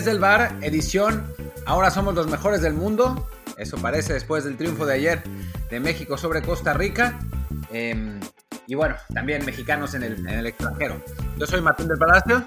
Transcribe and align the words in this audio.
Desde 0.00 0.12
el 0.12 0.18
bar, 0.18 0.56
edición, 0.62 1.26
ahora 1.66 1.90
somos 1.90 2.14
los 2.14 2.26
mejores 2.26 2.62
del 2.62 2.72
mundo. 2.72 3.28
Eso 3.58 3.76
parece 3.76 4.14
después 4.14 4.44
del 4.44 4.56
triunfo 4.56 4.86
de 4.86 4.94
ayer 4.94 5.22
de 5.68 5.78
México 5.78 6.16
sobre 6.16 6.40
Costa 6.40 6.72
Rica. 6.72 7.18
Em, 7.70 8.18
y 8.66 8.74
bueno, 8.76 8.96
también 9.12 9.44
mexicanos 9.44 9.92
en 9.92 10.04
el, 10.04 10.26
en 10.26 10.38
el 10.38 10.46
extranjero. 10.46 11.04
Yo 11.36 11.46
soy 11.46 11.60
Martín 11.60 11.86
del 11.86 11.98
Palacio. 11.98 12.46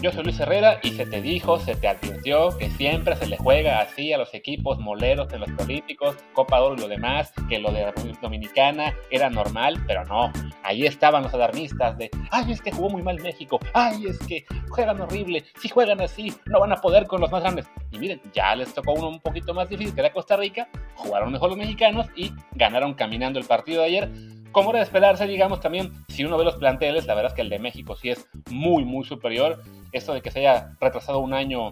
Yo 0.00 0.12
soy 0.12 0.22
Luis 0.22 0.38
Herrera 0.38 0.78
y 0.84 0.92
se 0.92 1.06
te 1.06 1.20
dijo, 1.20 1.58
se 1.58 1.74
te 1.74 1.88
advirtió 1.88 2.56
que 2.56 2.70
siempre 2.70 3.16
se 3.16 3.26
le 3.26 3.36
juega 3.36 3.80
así 3.80 4.12
a 4.12 4.18
los 4.18 4.32
equipos 4.32 4.78
moleros 4.78 5.32
en 5.32 5.40
los 5.40 5.50
Olímpicos, 5.58 6.16
Copa 6.34 6.60
Oro 6.60 6.76
y 6.76 6.80
lo 6.82 6.86
demás, 6.86 7.32
que 7.48 7.58
lo 7.58 7.72
de 7.72 7.86
República 7.86 8.20
Dominicana 8.22 8.94
era 9.10 9.28
normal, 9.28 9.82
pero 9.88 10.04
no. 10.04 10.30
Ahí 10.62 10.86
estaban 10.86 11.24
los 11.24 11.34
alarmistas 11.34 11.98
de, 11.98 12.10
ay, 12.30 12.52
es 12.52 12.62
que 12.62 12.70
jugó 12.70 12.90
muy 12.90 13.02
mal 13.02 13.20
México, 13.20 13.58
ay, 13.74 14.06
es 14.06 14.20
que 14.20 14.44
juegan 14.68 15.00
horrible, 15.00 15.44
si 15.60 15.68
juegan 15.68 16.00
así, 16.00 16.32
no 16.46 16.60
van 16.60 16.70
a 16.70 16.76
poder 16.76 17.08
con 17.08 17.20
los 17.20 17.32
más 17.32 17.42
grandes. 17.42 17.66
Y 17.90 17.98
miren, 17.98 18.20
ya 18.32 18.54
les 18.54 18.72
tocó 18.72 18.92
uno 18.92 19.08
un 19.08 19.20
poquito 19.20 19.52
más 19.52 19.68
difícil, 19.68 19.94
que 19.94 20.00
era 20.00 20.12
Costa 20.12 20.36
Rica, 20.36 20.68
jugaron 20.94 21.32
mejor 21.32 21.48
los 21.48 21.58
mexicanos 21.58 22.06
y 22.14 22.32
ganaron 22.52 22.94
caminando 22.94 23.40
el 23.40 23.46
partido 23.46 23.80
de 23.80 23.88
ayer 23.88 24.10
como 24.52 24.70
era 24.70 24.80
de 24.80 24.84
esperarse, 24.84 25.26
digamos, 25.26 25.60
también, 25.60 25.92
si 26.08 26.24
uno 26.24 26.38
ve 26.38 26.44
los 26.44 26.56
planteles, 26.56 27.06
la 27.06 27.14
verdad 27.14 27.32
es 27.32 27.36
que 27.36 27.42
el 27.42 27.48
de 27.48 27.58
México 27.58 27.96
sí 27.96 28.10
es 28.10 28.26
muy, 28.50 28.84
muy 28.84 29.04
superior. 29.04 29.62
Esto 29.92 30.14
de 30.14 30.22
que 30.22 30.30
se 30.30 30.40
haya 30.40 30.76
retrasado 30.80 31.18
un 31.18 31.34
año 31.34 31.70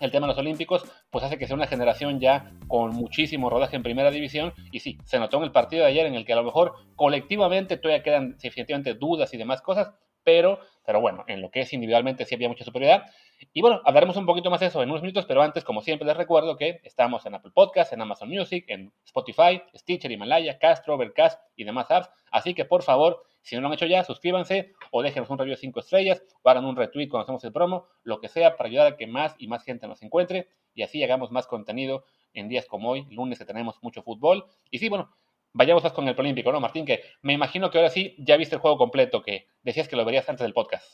el 0.00 0.10
tema 0.10 0.26
de 0.26 0.32
los 0.32 0.38
Olímpicos, 0.38 0.84
pues 1.10 1.24
hace 1.24 1.38
que 1.38 1.46
sea 1.46 1.56
una 1.56 1.66
generación 1.66 2.20
ya 2.20 2.52
con 2.68 2.92
muchísimo 2.92 3.50
rodaje 3.50 3.76
en 3.76 3.82
primera 3.82 4.10
división. 4.10 4.52
Y 4.72 4.80
sí, 4.80 4.98
se 5.04 5.18
notó 5.18 5.36
en 5.38 5.44
el 5.44 5.52
partido 5.52 5.84
de 5.84 5.90
ayer 5.90 6.06
en 6.06 6.14
el 6.14 6.24
que 6.24 6.32
a 6.32 6.36
lo 6.36 6.44
mejor 6.44 6.72
colectivamente 6.96 7.76
todavía 7.76 8.02
quedan 8.02 8.36
definitivamente 8.38 8.94
dudas 8.94 9.32
y 9.34 9.36
demás 9.36 9.60
cosas, 9.60 9.92
pero, 10.24 10.60
pero 10.90 11.00
bueno, 11.00 11.22
en 11.28 11.40
lo 11.40 11.52
que 11.52 11.60
es 11.60 11.72
individualmente 11.72 12.24
sí 12.24 12.34
había 12.34 12.48
mucha 12.48 12.64
superioridad. 12.64 13.04
Y 13.52 13.60
bueno, 13.60 13.80
hablaremos 13.84 14.16
un 14.16 14.26
poquito 14.26 14.50
más 14.50 14.58
de 14.58 14.66
eso 14.66 14.82
en 14.82 14.90
unos 14.90 15.02
minutos, 15.02 15.24
pero 15.24 15.40
antes, 15.40 15.62
como 15.62 15.82
siempre, 15.82 16.04
les 16.04 16.16
recuerdo 16.16 16.56
que 16.56 16.80
estamos 16.82 17.24
en 17.26 17.36
Apple 17.36 17.52
Podcasts, 17.54 17.92
en 17.92 18.00
Amazon 18.00 18.28
Music, 18.28 18.64
en 18.66 18.92
Spotify, 19.04 19.62
Stitcher, 19.72 20.10
Himalaya, 20.10 20.58
Castro, 20.58 20.94
Overcast 20.94 21.40
y 21.54 21.62
demás 21.62 21.88
apps. 21.92 22.10
Así 22.32 22.54
que, 22.54 22.64
por 22.64 22.82
favor, 22.82 23.22
si 23.40 23.54
no 23.54 23.60
lo 23.60 23.68
han 23.68 23.74
hecho 23.74 23.86
ya, 23.86 24.02
suscríbanse 24.02 24.72
o 24.90 25.00
déjenos 25.00 25.30
un 25.30 25.38
review 25.38 25.54
de 25.54 25.60
5 25.60 25.78
estrellas 25.78 26.24
o 26.42 26.50
hagan 26.50 26.64
un 26.64 26.74
retweet 26.74 27.08
cuando 27.08 27.22
hacemos 27.22 27.44
el 27.44 27.52
promo, 27.52 27.86
lo 28.02 28.18
que 28.20 28.26
sea, 28.26 28.56
para 28.56 28.68
ayudar 28.68 28.86
a 28.88 28.96
que 28.96 29.06
más 29.06 29.36
y 29.38 29.46
más 29.46 29.62
gente 29.62 29.86
nos 29.86 30.02
encuentre 30.02 30.48
y 30.74 30.82
así 30.82 31.04
hagamos 31.04 31.30
más 31.30 31.46
contenido 31.46 32.02
en 32.34 32.48
días 32.48 32.66
como 32.66 32.90
hoy, 32.90 33.06
lunes 33.10 33.38
que 33.38 33.44
tenemos 33.44 33.80
mucho 33.80 34.02
fútbol. 34.02 34.44
Y 34.72 34.78
sí, 34.78 34.88
bueno, 34.88 35.14
vayamos 35.52 35.90
con 35.92 36.08
el 36.08 36.18
Olímpico, 36.18 36.52
¿no, 36.52 36.60
Martín? 36.60 36.86
Que 36.86 37.02
me 37.22 37.32
imagino 37.32 37.70
que 37.70 37.78
ahora 37.78 37.90
sí 37.90 38.14
ya 38.18 38.36
viste 38.36 38.56
el 38.56 38.60
juego 38.60 38.78
completo, 38.78 39.22
que 39.22 39.48
decías 39.62 39.88
que 39.88 39.96
lo 39.96 40.04
verías 40.04 40.28
antes 40.28 40.44
del 40.44 40.54
podcast. 40.54 40.86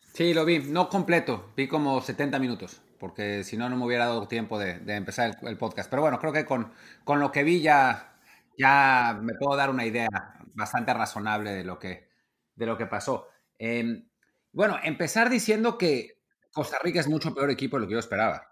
Sí, 0.00 0.32
lo 0.32 0.44
vi, 0.44 0.60
no 0.60 0.88
completo, 0.88 1.52
vi 1.56 1.68
como 1.68 2.00
70 2.00 2.38
minutos, 2.38 2.80
porque 2.98 3.44
si 3.44 3.56
no, 3.56 3.68
no 3.68 3.76
me 3.76 3.84
hubiera 3.84 4.06
dado 4.06 4.28
tiempo 4.28 4.58
de, 4.58 4.80
empezar 4.94 5.36
el, 5.42 5.58
podcast. 5.58 5.90
Pero 5.90 6.02
bueno, 6.02 6.18
creo 6.18 6.32
que 6.32 6.46
con, 6.46 6.72
con 7.04 7.20
lo 7.20 7.30
que 7.30 7.44
vi 7.44 7.60
ya, 7.60 8.18
ya 8.56 9.18
me 9.20 9.34
puedo 9.34 9.56
dar 9.56 9.68
una 9.68 9.84
idea 9.84 10.08
bastante 10.54 10.94
razonable 10.94 11.52
de 11.52 11.64
lo 11.64 11.78
que, 11.78 12.08
de 12.54 12.66
lo 12.66 12.78
que 12.78 12.86
pasó. 12.86 13.28
Em, 13.58 14.08
bueno, 14.52 14.78
empezar 14.82 15.28
diciendo 15.28 15.76
que 15.76 16.22
Costa 16.50 16.78
Rica 16.82 17.00
es 17.00 17.08
mucho 17.08 17.34
peor 17.34 17.50
equipo 17.50 17.76
de 17.76 17.82
lo 17.82 17.86
que 17.86 17.92
yo 17.92 17.98
esperaba. 17.98 18.48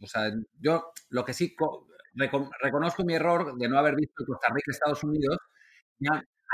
O 0.00 0.06
sea, 0.08 0.32
yo 0.58 0.92
lo 1.10 1.24
que 1.24 1.32
sí 1.32 1.54
reconozco 2.14 3.04
mi 3.04 3.14
error 3.14 3.56
de 3.56 3.68
no 3.68 3.78
haber 3.78 3.96
visto 3.96 4.24
Costa 4.26 4.48
Rica 4.52 4.70
Estados 4.70 5.02
Unidos. 5.04 5.38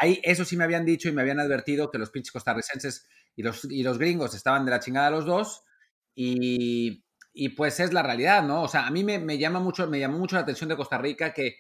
ahí, 0.01 0.21
eso 0.23 0.45
sí 0.45 0.57
me 0.57 0.65
habían 0.65 0.85
dicho 0.85 1.09
y 1.09 1.13
me 1.13 1.23
habían 1.23 1.41
advertido 1.41 1.91
que 1.91 1.99
los 1.99 2.11
pinches 2.11 2.33
costarricenses 2.33 3.09
y 3.37 3.43
los, 3.43 3.99
gringos 3.99 4.35
estaban 4.35 4.65
de 4.65 4.73
la 4.73 4.81
chingada 4.81 5.11
los 5.11 5.25
dos. 5.25 5.63
Y, 6.15 7.05
pues 7.57 7.79
es 7.81 7.93
la 7.93 8.03
realidad, 8.03 8.43
¿no? 8.43 8.63
O 8.63 8.69
sea, 8.69 8.87
a 8.87 8.91
mí 8.91 9.05
me, 9.05 9.39
llama 9.39 9.61
mucho, 9.61 9.87
me 9.87 10.01
llamó 10.01 10.19
mucho 10.19 10.37
la 10.37 10.43
atención 10.43 10.69
de 10.69 10.77
Costa 10.77 10.99
Rica 10.99 11.33
que 11.33 11.57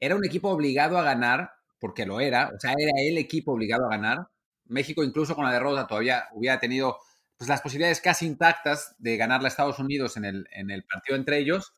era 0.00 0.16
un 0.16 0.24
equipo 0.24 0.48
obligado 0.48 0.96
a 0.96 1.02
ganar, 1.02 1.50
porque 1.78 2.06
lo 2.06 2.20
era, 2.20 2.50
o 2.54 2.58
sea, 2.58 2.72
era 2.78 2.92
el 2.96 3.18
equipo 3.18 3.52
obligado 3.52 3.86
a 3.86 3.90
ganar. 3.90 4.28
México, 4.66 5.02
incluso 5.02 5.34
con 5.34 5.44
la 5.44 5.52
derrota, 5.52 5.86
todavía 5.86 6.28
hubiera 6.32 6.58
tenido 6.60 6.98
pues, 7.36 7.48
las 7.48 7.60
posibilidades 7.60 8.00
casi 8.00 8.26
intactas 8.26 8.94
de 8.98 9.16
ganar 9.16 9.44
a 9.44 9.48
Estados 9.48 9.78
Unidos 9.78 10.16
en 10.16 10.24
el 10.24 10.84
partido 10.84 11.16
entre 11.16 11.38
ellos. 11.38 11.74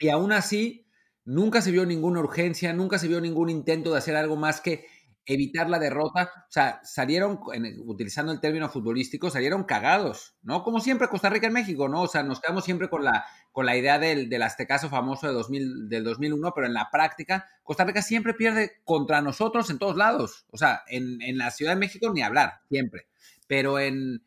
Y 0.00 0.08
aún 0.08 0.32
así, 0.32 0.86
nunca 1.24 1.60
se 1.60 1.70
vio 1.70 1.84
ninguna 1.84 2.20
urgencia, 2.20 2.72
nunca 2.72 2.98
se 2.98 3.06
vio 3.06 3.20
ningún 3.20 3.50
intento 3.50 3.92
de 3.92 3.98
hacer 3.98 4.16
algo 4.16 4.34
más 4.34 4.62
que 4.62 4.86
evitar 5.26 5.68
la 5.68 5.78
derrota. 5.78 6.32
O 6.48 6.50
sea, 6.50 6.80
salieron, 6.82 7.38
utilizando 7.84 8.32
el 8.32 8.40
término 8.40 8.70
futbolístico, 8.70 9.30
salieron 9.30 9.64
cagados, 9.64 10.36
¿no? 10.42 10.64
Como 10.64 10.80
siempre 10.80 11.08
Costa 11.08 11.28
Rica 11.28 11.46
en 11.46 11.52
México, 11.52 11.86
¿no? 11.86 12.02
O 12.02 12.08
sea, 12.08 12.22
nos 12.22 12.40
quedamos 12.40 12.64
siempre 12.64 12.88
con 12.88 13.04
la, 13.04 13.26
con 13.52 13.66
la 13.66 13.76
idea 13.76 13.98
del, 13.98 14.30
del 14.30 14.42
aztecaso 14.42 14.88
famoso 14.88 15.26
de 15.26 15.34
2000, 15.34 15.90
del 15.90 16.02
2001, 16.02 16.52
pero 16.54 16.66
en 16.66 16.74
la 16.74 16.88
práctica, 16.90 17.46
Costa 17.62 17.84
Rica 17.84 18.00
siempre 18.00 18.32
pierde 18.32 18.80
contra 18.84 19.20
nosotros 19.20 19.68
en 19.68 19.78
todos 19.78 19.96
lados. 19.96 20.46
O 20.50 20.56
sea, 20.56 20.82
en, 20.88 21.20
en 21.20 21.36
la 21.36 21.50
Ciudad 21.50 21.72
de 21.72 21.80
México 21.80 22.10
ni 22.10 22.22
hablar, 22.22 22.62
siempre. 22.70 23.06
Pero 23.46 23.78
en, 23.78 24.22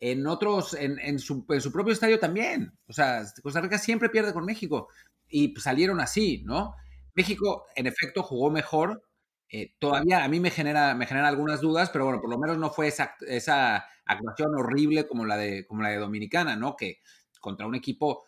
en 0.00 0.26
otros, 0.26 0.74
en, 0.74 1.18
su, 1.18 1.44
en 1.48 1.60
su 1.60 1.72
propio 1.72 1.92
estadio 1.92 2.18
también. 2.18 2.72
O 2.86 2.92
sea, 2.92 3.24
Costa 3.42 3.60
Rica 3.60 3.78
siempre 3.78 4.08
pierde 4.08 4.32
con 4.32 4.44
México. 4.44 4.88
Y 5.28 5.48
pues, 5.48 5.64
salieron 5.64 6.00
así, 6.00 6.42
¿no? 6.44 6.74
México, 7.14 7.66
en 7.74 7.86
efecto, 7.86 8.22
jugó 8.22 8.50
mejor, 8.50 9.02
eh, 9.48 9.74
todavía 9.78 10.24
a 10.24 10.28
mí 10.28 10.40
me 10.40 10.50
genera, 10.50 10.94
me 10.94 11.06
genera 11.06 11.28
algunas 11.28 11.60
dudas, 11.60 11.90
pero 11.90 12.04
bueno, 12.04 12.20
por 12.20 12.30
lo 12.30 12.38
menos 12.38 12.58
no 12.58 12.70
fue 12.70 12.88
esa, 12.88 13.86
actuación 14.08 14.54
horrible 14.54 15.06
como 15.06 15.24
la, 15.24 15.36
de, 15.36 15.66
como 15.66 15.82
la 15.82 15.88
de 15.88 15.96
Dominicana, 15.96 16.56
¿no? 16.56 16.76
Que 16.76 17.00
contra 17.40 17.66
un 17.66 17.74
equipo 17.74 18.24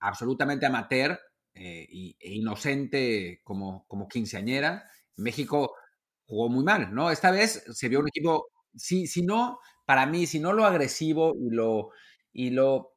absolutamente 0.00 0.66
amateur 0.66 1.18
eh, 1.54 1.88
e 2.20 2.34
inocente 2.34 3.40
como, 3.42 3.84
como 3.88 4.08
quinceañera, 4.08 4.88
México 5.16 5.74
jugó 6.24 6.48
muy 6.48 6.64
mal, 6.64 6.94
¿no? 6.94 7.10
Esta 7.10 7.30
vez 7.30 7.64
se 7.72 7.88
vio 7.88 8.00
un 8.00 8.08
equipo, 8.08 8.48
si, 8.76 9.06
si 9.06 9.22
no, 9.22 9.58
para 9.86 10.06
mí, 10.06 10.26
si 10.26 10.38
no 10.38 10.52
lo 10.52 10.64
agresivo 10.66 11.34
y 11.40 11.50
lo, 11.50 11.90
y 12.32 12.50
lo, 12.50 12.94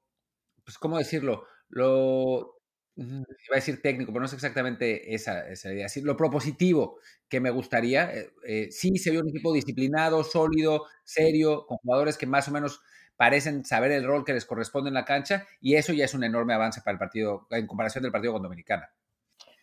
pues, 0.63 0.77
¿cómo 0.77 0.97
decirlo? 0.97 1.45
Lo 1.69 2.60
iba 3.01 3.53
a 3.53 3.55
decir 3.55 3.81
técnico, 3.81 4.11
pero 4.11 4.21
no 4.21 4.25
es 4.25 4.33
exactamente 4.33 5.13
esa, 5.13 5.45
idea. 5.71 5.87
lo 6.03 6.17
propositivo 6.17 6.99
que 7.27 7.39
me 7.39 7.49
gustaría, 7.49 8.13
eh, 8.13 8.29
eh, 8.45 8.67
sí 8.71 8.97
se 8.97 9.11
vio 9.11 9.21
un 9.21 9.29
equipo 9.29 9.53
disciplinado, 9.53 10.23
sólido, 10.23 10.85
serio, 11.03 11.65
con 11.65 11.77
jugadores 11.77 12.17
que 12.17 12.27
más 12.27 12.47
o 12.47 12.51
menos 12.51 12.81
parecen 13.15 13.63
saber 13.65 13.91
el 13.91 14.05
rol 14.05 14.25
que 14.25 14.33
les 14.33 14.45
corresponde 14.45 14.89
en 14.89 14.95
la 14.95 15.05
cancha, 15.05 15.45
y 15.59 15.75
eso 15.75 15.93
ya 15.93 16.05
es 16.05 16.13
un 16.13 16.23
enorme 16.23 16.53
avance 16.53 16.81
para 16.81 16.93
el 16.93 16.99
partido, 16.99 17.47
en 17.51 17.67
comparación 17.67 18.01
del 18.01 18.11
partido 18.11 18.33
con 18.33 18.41
Dominicana. 18.41 18.89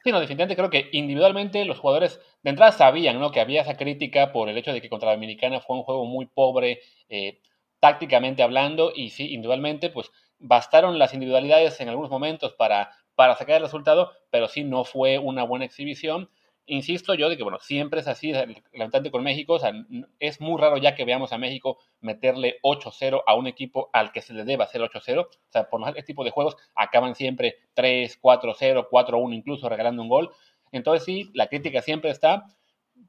Sí, 0.04 0.12
no, 0.12 0.20
definitivamente 0.20 0.56
creo 0.56 0.70
que 0.70 0.88
individualmente 0.92 1.64
los 1.64 1.80
jugadores 1.80 2.20
de 2.42 2.50
entrada 2.50 2.72
sabían 2.72 3.18
¿no? 3.18 3.32
que 3.32 3.40
había 3.40 3.62
esa 3.62 3.76
crítica 3.76 4.32
por 4.32 4.48
el 4.48 4.56
hecho 4.56 4.72
de 4.72 4.80
que 4.80 4.88
contra 4.88 5.10
Dominicana 5.10 5.60
fue 5.60 5.76
un 5.76 5.82
juego 5.82 6.06
muy 6.06 6.26
pobre, 6.26 6.80
eh, 7.08 7.40
tácticamente 7.80 8.42
hablando, 8.42 8.92
y 8.94 9.10
sí, 9.10 9.24
individualmente, 9.24 9.90
pues 9.90 10.10
bastaron 10.38 10.98
las 10.98 11.14
individualidades 11.14 11.80
en 11.80 11.88
algunos 11.88 12.10
momentos 12.10 12.54
para 12.54 12.90
para 13.18 13.34
sacar 13.34 13.56
el 13.56 13.62
resultado, 13.62 14.12
pero 14.30 14.46
sí 14.46 14.62
no 14.62 14.84
fue 14.84 15.18
una 15.18 15.42
buena 15.42 15.64
exhibición. 15.64 16.30
Insisto 16.66 17.14
yo 17.14 17.28
de 17.28 17.36
que, 17.36 17.42
bueno, 17.42 17.58
siempre 17.58 17.98
es 17.98 18.06
así, 18.06 18.32
levantante 18.72 19.10
con 19.10 19.24
México, 19.24 19.54
o 19.54 19.58
sea, 19.58 19.72
es 20.20 20.40
muy 20.40 20.60
raro 20.60 20.76
ya 20.76 20.94
que 20.94 21.04
veamos 21.04 21.32
a 21.32 21.38
México 21.38 21.78
meterle 22.00 22.60
8-0 22.62 23.24
a 23.26 23.34
un 23.34 23.48
equipo 23.48 23.90
al 23.92 24.12
que 24.12 24.22
se 24.22 24.34
le 24.34 24.44
deba 24.44 24.66
hacer 24.66 24.82
8-0, 24.82 25.24
o 25.24 25.28
sea, 25.48 25.68
por 25.68 25.82
este 25.88 26.04
tipo 26.04 26.22
de 26.22 26.30
juegos 26.30 26.56
acaban 26.76 27.16
siempre 27.16 27.56
3, 27.74 28.22
4-0, 28.22 28.86
4-1 28.88 29.34
incluso 29.34 29.68
regalando 29.68 30.00
un 30.00 30.08
gol. 30.08 30.30
Entonces 30.70 31.04
sí, 31.04 31.28
la 31.34 31.48
crítica 31.48 31.82
siempre 31.82 32.10
está. 32.10 32.46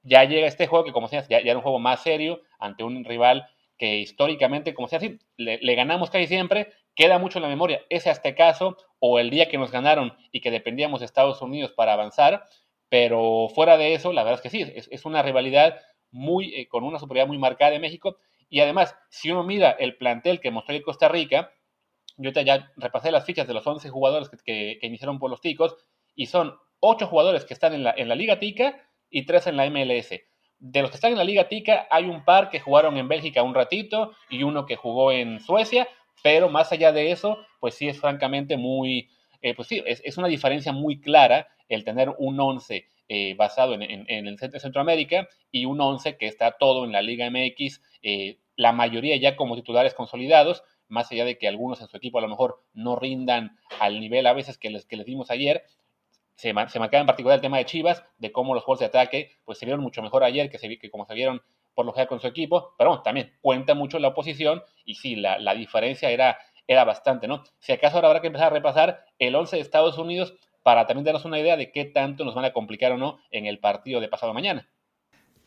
Ya 0.01 0.23
llega 0.23 0.47
este 0.47 0.65
juego 0.65 0.85
que, 0.85 0.91
como 0.91 1.05
decías, 1.05 1.27
ya, 1.29 1.39
ya 1.39 1.51
era 1.51 1.57
un 1.57 1.63
juego 1.63 1.77
más 1.77 2.01
serio 2.01 2.41
ante 2.57 2.83
un 2.83 3.05
rival 3.05 3.47
que 3.77 3.99
históricamente, 3.99 4.73
como 4.73 4.87
se 4.87 4.95
así, 4.95 5.19
le, 5.37 5.59
le, 5.61 5.75
ganamos 5.75 6.09
casi 6.09 6.25
siempre, 6.25 6.73
queda 6.99 7.17
mucho 7.17 7.39
en 7.39 7.43
la 7.43 7.47
memoria 7.47 7.81
ese 7.89 8.13
caso 8.35 8.75
o 8.99 9.19
el 9.19 9.29
día 9.29 9.47
que 9.47 9.57
nos 9.57 9.71
ganaron 9.71 10.17
y 10.33 10.41
que 10.41 10.51
dependíamos 10.51 10.99
de 10.99 11.05
Estados 11.05 11.41
Unidos 11.41 11.71
para 11.71 11.93
avanzar, 11.93 12.45
pero 12.89 13.47
fuera 13.55 13.77
de 13.77 13.93
eso, 13.93 14.11
la 14.11 14.23
verdad 14.23 14.39
es 14.39 14.41
que 14.41 14.49
sí, 14.49 14.69
es, 14.75 15.05
una 15.05 15.21
rivalidad 15.21 15.79
muy, 16.11 16.53
eh, 16.53 16.67
con 16.67 16.83
una 16.83 16.99
superioridad 16.99 17.29
muy 17.29 17.37
marcada 17.37 17.71
de 17.71 17.79
México, 17.79 18.17
y 18.49 18.59
además, 18.59 18.97
si 19.09 19.31
uno 19.31 19.45
mira 19.45 19.71
el 19.71 19.95
plantel 19.95 20.41
que 20.41 20.51
mostró 20.51 20.75
Costa 20.81 21.07
Rica, 21.07 21.53
yo 22.17 22.31
ya 22.31 22.69
repasé 22.75 23.11
las 23.11 23.25
fichas 23.25 23.47
de 23.47 23.53
los 23.53 23.65
11 23.65 23.89
jugadores 23.89 24.29
que, 24.43 24.77
iniciaron 24.81 25.19
por 25.19 25.29
los 25.29 25.39
ticos, 25.39 25.77
y 26.15 26.25
son 26.25 26.57
8 26.81 27.07
jugadores 27.07 27.45
que 27.45 27.53
están 27.53 27.73
en 27.73 27.85
la, 27.85 27.93
en 27.95 28.09
la 28.09 28.15
Liga 28.15 28.39
Tica 28.39 28.75
y 29.09 29.25
3 29.25 29.47
en 29.47 29.55
la 29.55 29.69
MLS. 29.69 30.09
De 30.57 30.81
los 30.81 30.91
que 30.91 30.97
están 30.97 31.13
en 31.13 31.17
la 31.17 31.23
Liga 31.23 31.47
Tica, 31.47 31.87
hay 31.89 32.03
un 32.03 32.25
par 32.25 32.49
que 32.49 32.59
jugaron 32.59 32.97
en 32.97 33.07
Bélgica 33.07 33.41
un 33.41 33.55
ratito 33.55 34.11
y 34.29 34.43
uno 34.43 34.65
que 34.65 34.75
jugó 34.75 35.13
en 35.13 35.39
Suecia, 35.39 35.87
pero 36.23 36.49
más 36.49 36.71
allá 36.71 36.91
de 36.91 37.11
eso, 37.11 37.37
pues 37.59 37.75
sí 37.75 37.87
es 37.87 37.99
francamente 37.99 38.57
muy, 38.57 39.09
eh, 39.41 39.53
pues 39.55 39.67
sí, 39.67 39.81
es, 39.85 40.17
una 40.17 40.27
diferencia 40.27 40.71
muy 40.71 40.99
clara 40.99 41.47
el 41.67 41.83
tener 41.83 42.13
un 42.17 42.39
11 42.39 42.87
eh, 43.07 43.35
basado 43.35 43.73
en, 43.73 43.81
el 43.81 44.37
centro 44.37 44.57
de 44.57 44.59
Centroamérica 44.59 45.27
y 45.51 45.65
un 45.65 45.79
11 45.79 46.17
que 46.17 46.27
está 46.27 46.51
todo 46.51 46.85
en 46.85 46.91
la 46.91 47.01
Liga 47.01 47.29
MX, 47.29 47.81
eh, 48.01 48.37
la 48.55 48.71
mayoría 48.71 49.17
ya 49.17 49.35
como 49.35 49.55
titulares 49.55 49.93
consolidados, 49.93 50.63
más 50.87 51.11
allá 51.11 51.25
de 51.25 51.37
que 51.37 51.47
algunos 51.47 51.81
en 51.81 51.87
su 51.87 51.97
equipo 51.97 52.17
a 52.17 52.21
lo 52.21 52.27
mejor 52.27 52.63
no 52.73 52.95
rindan 52.95 53.57
al 53.79 53.99
nivel 53.99 54.27
a 54.27 54.33
veces 54.33 54.57
que 54.57 54.69
les, 54.69 54.85
que 54.85 54.97
les 54.97 55.05
dimos 55.05 55.31
ayer, 55.31 55.63
se, 56.35 56.53
se 56.67 56.79
marcaba 56.79 57.01
en 57.01 57.07
particular 57.07 57.35
el 57.35 57.41
tema 57.41 57.57
de 57.57 57.65
Chivas, 57.65 58.03
de 58.17 58.31
cómo 58.31 58.53
los 58.53 58.63
juegos 58.63 58.79
de 58.79 58.85
ataque 58.87 59.31
pues 59.45 59.59
se 59.59 59.65
vieron 59.65 59.83
mucho 59.83 60.01
mejor 60.01 60.23
ayer 60.23 60.49
que, 60.49 60.57
se, 60.57 60.77
que 60.77 60.89
como 60.89 61.05
se 61.05 61.13
vieron 61.13 61.41
por 61.79 61.85
lo 61.85 61.93
general 61.93 62.09
con 62.09 62.19
su 62.19 62.27
equipo, 62.27 62.75
pero 62.77 62.89
bueno, 62.89 63.03
también 63.03 63.31
cuenta 63.39 63.73
mucho 63.73 63.99
la 63.99 64.09
oposición 64.09 64.61
y 64.83 64.95
sí, 64.95 65.15
la, 65.15 65.39
la 65.39 65.53
diferencia 65.53 66.09
era, 66.09 66.37
era 66.67 66.83
bastante, 66.83 67.25
¿no? 67.25 67.45
Si 67.59 67.71
acaso 67.71 67.95
ahora 67.95 68.09
habrá 68.09 68.19
que 68.19 68.27
empezar 68.27 68.47
a 68.47 68.49
repasar 68.49 69.05
el 69.17 69.33
11 69.33 69.55
de 69.55 69.61
Estados 69.61 69.97
Unidos 69.97 70.33
para 70.61 70.87
también 70.87 71.05
darnos 71.05 71.23
una 71.23 71.39
idea 71.39 71.55
de 71.55 71.71
qué 71.71 71.85
tanto 71.85 72.25
nos 72.25 72.35
van 72.35 72.43
a 72.43 72.51
complicar 72.51 72.91
o 72.91 72.97
no 72.97 73.21
en 73.31 73.45
el 73.45 73.59
partido 73.59 74.01
de 74.01 74.09
pasado 74.09 74.33
mañana 74.33 74.67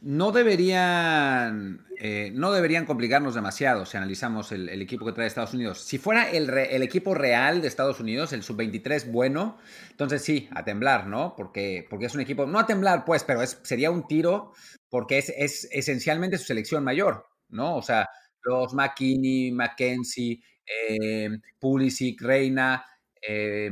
no 0.03 0.33
deberían, 0.33 1.87
eh, 1.99 2.33
no 2.35 2.51
deberían 2.51 2.87
complicarnos 2.87 3.37
demasiado 3.37 3.87
si 3.87 3.97
analizamos 3.97 4.51
el, 4.51 4.69
equipo 4.83 5.07
que 5.07 5.13
trae 5.13 5.29
Estados 5.29 5.55
Unidos. 5.55 5.81
Si 5.83 5.99
fuera 5.99 6.29
el, 6.31 6.51
el 6.51 6.83
equipo 6.83 7.15
real 7.15 7.63
de 7.63 7.69
Estados 7.69 8.01
Unidos, 8.01 8.33
el 8.33 8.43
sub-23 8.43 9.11
bueno, 9.13 9.59
entonces 9.91 10.23
sí, 10.23 10.49
a 10.53 10.65
temblar, 10.65 11.07
¿no? 11.07 11.35
Porque, 11.37 11.87
porque 11.89 12.07
es 12.07 12.15
un 12.15 12.21
equipo, 12.21 12.47
no 12.47 12.59
a 12.59 12.67
temblar 12.67 13.05
pues, 13.05 13.23
pero 13.23 13.43
es, 13.43 13.61
sería 13.63 13.91
un 13.93 14.07
tiro 14.09 14.53
porque 14.89 15.19
es, 15.19 15.33
es 15.37 15.69
esencialmente 15.71 16.37
su 16.37 16.45
selección 16.45 16.83
mayor, 16.83 17.29
¿no? 17.49 17.77
O 17.77 17.83
sea, 17.83 18.09
los 18.43 18.75
McKinney, 18.75 19.53
McKenzie, 19.53 20.43
eh, 20.67 21.31
Pulisic, 21.61 22.21
Reina, 22.21 22.85
eh, 23.21 23.71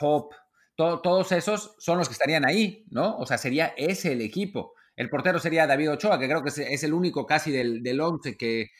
Hope, 0.00 0.36
todos 0.76 1.32
esos 1.32 1.74
son 1.78 1.98
los 1.98 2.08
que 2.08 2.12
estarían 2.12 2.46
ahí, 2.46 2.84
¿no? 2.90 3.16
O 3.18 3.26
sea, 3.26 3.38
sería 3.38 3.74
ese 3.76 4.12
el 4.12 4.20
equipo. 4.20 4.73
El 4.96 5.10
portero 5.10 5.38
sería 5.38 5.66
David 5.66 5.92
Ochoa, 5.92 6.18
que 6.18 6.28
creo 6.28 6.42
que 6.42 6.50
es 6.50 6.82
el 6.84 6.92
único 6.92 7.26
casi 7.26 7.50
del, 7.50 7.82
del 7.82 8.00
once 8.00 8.36
que, 8.36 8.70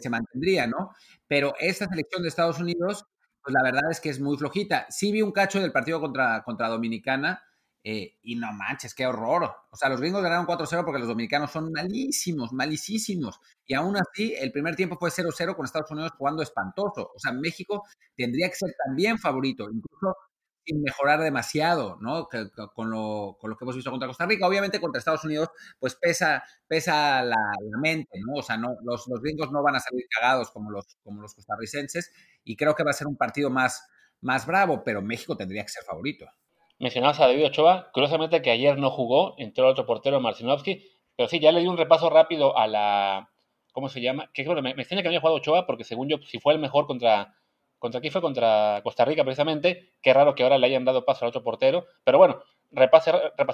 se 0.00 0.08
mantendría, 0.08 0.66
¿no? 0.66 0.92
Pero 1.26 1.54
esta 1.58 1.86
selección 1.86 2.22
de 2.22 2.28
Estados 2.28 2.58
Unidos, 2.58 3.04
pues 3.42 3.52
la 3.52 3.62
verdad 3.62 3.90
es 3.90 4.00
que 4.00 4.08
es 4.08 4.18
muy 4.18 4.36
flojita. 4.38 4.86
Sí 4.88 5.12
vi 5.12 5.20
un 5.20 5.32
cacho 5.32 5.60
del 5.60 5.72
partido 5.72 6.00
contra, 6.00 6.42
contra 6.42 6.68
Dominicana 6.68 7.42
eh, 7.86 8.16
y 8.22 8.36
no 8.36 8.50
manches, 8.54 8.94
qué 8.94 9.06
horror. 9.06 9.54
O 9.70 9.76
sea, 9.76 9.90
los 9.90 10.00
gringos 10.00 10.22
ganaron 10.22 10.46
4-0 10.46 10.84
porque 10.84 11.00
los 11.00 11.08
dominicanos 11.08 11.50
son 11.50 11.70
malísimos, 11.70 12.50
malísimos. 12.54 13.38
Y 13.66 13.74
aún 13.74 13.96
así, 13.98 14.34
el 14.38 14.52
primer 14.52 14.74
tiempo 14.74 14.96
fue 14.98 15.10
0-0 15.10 15.54
con 15.54 15.66
Estados 15.66 15.90
Unidos 15.90 16.12
jugando 16.16 16.42
espantoso. 16.42 17.12
O 17.14 17.18
sea, 17.18 17.32
México 17.32 17.84
tendría 18.16 18.48
que 18.48 18.54
ser 18.56 18.74
también 18.86 19.18
favorito. 19.18 19.68
Incluso 19.70 20.16
sin 20.64 20.82
mejorar 20.82 21.20
demasiado, 21.20 21.98
¿no? 22.00 22.26
con, 22.74 22.90
lo, 22.90 23.36
con, 23.38 23.50
lo, 23.50 23.56
que 23.56 23.64
hemos 23.64 23.76
visto 23.76 23.90
contra 23.90 24.08
Costa 24.08 24.26
Rica. 24.26 24.46
Obviamente 24.46 24.80
contra 24.80 24.98
Estados 24.98 25.24
Unidos, 25.24 25.50
pues 25.78 25.94
pesa, 25.94 26.42
pesa 26.66 27.22
la, 27.22 27.36
mente, 27.80 28.18
¿no? 28.26 28.38
O 28.38 28.42
sea, 28.42 28.56
no, 28.56 28.76
los, 28.82 29.06
los, 29.08 29.20
gringos 29.20 29.50
no 29.52 29.62
van 29.62 29.76
a 29.76 29.80
salir 29.80 30.06
cagados 30.08 30.50
como 30.50 30.70
los, 30.70 30.96
como 31.02 31.20
los 31.20 31.34
costarricenses 31.34 32.12
y 32.44 32.56
creo 32.56 32.74
que 32.74 32.84
va 32.84 32.90
a 32.90 32.94
ser 32.94 33.06
un 33.06 33.16
partido 33.16 33.50
más, 33.50 33.86
más 34.20 34.46
bravo, 34.46 34.82
pero 34.84 35.02
México 35.02 35.36
tendría 35.36 35.62
que 35.62 35.70
ser 35.70 35.84
favorito. 35.84 36.26
Mencionabas 36.78 37.20
a 37.20 37.26
David 37.26 37.46
Ochoa, 37.46 37.90
curiosamente 37.92 38.42
que 38.42 38.50
ayer 38.50 38.78
no 38.78 38.90
jugó, 38.90 39.34
entró 39.38 39.68
otro 39.68 39.86
portero, 39.86 40.20
Marcinovsky, 40.20 40.90
pero 41.16 41.28
sí, 41.28 41.38
ya 41.38 41.52
le 41.52 41.60
di 41.60 41.66
un 41.66 41.76
repaso 41.76 42.10
rápido 42.10 42.58
a 42.58 42.66
la, 42.66 43.30
¿cómo 43.72 43.88
se 43.88 44.00
llama? 44.00 44.30
Que 44.32 44.44
bueno, 44.44 44.62
me, 44.62 44.74
me 44.74 44.82
extraña 44.82 45.02
que 45.02 45.08
no 45.08 45.10
haya 45.10 45.20
jugado 45.20 45.36
Ochoa 45.36 45.66
porque 45.66 45.84
según 45.84 46.08
yo, 46.08 46.16
si 46.26 46.40
fue 46.40 46.54
el 46.54 46.58
mejor 46.58 46.86
contra 46.86 47.34
¿Contra 47.84 48.00
quién 48.00 48.14
fue? 48.14 48.22
Contra 48.22 48.80
Costa 48.82 49.04
Rica, 49.04 49.24
precisamente. 49.24 49.90
Qué 50.00 50.14
raro 50.14 50.34
que 50.34 50.42
ahora 50.42 50.56
le 50.56 50.68
hayan 50.68 50.86
dado 50.86 51.04
paso 51.04 51.26
al 51.26 51.28
otro 51.28 51.42
portero. 51.42 51.84
Pero 52.02 52.16
bueno, 52.16 52.40
repasé, 52.70 53.12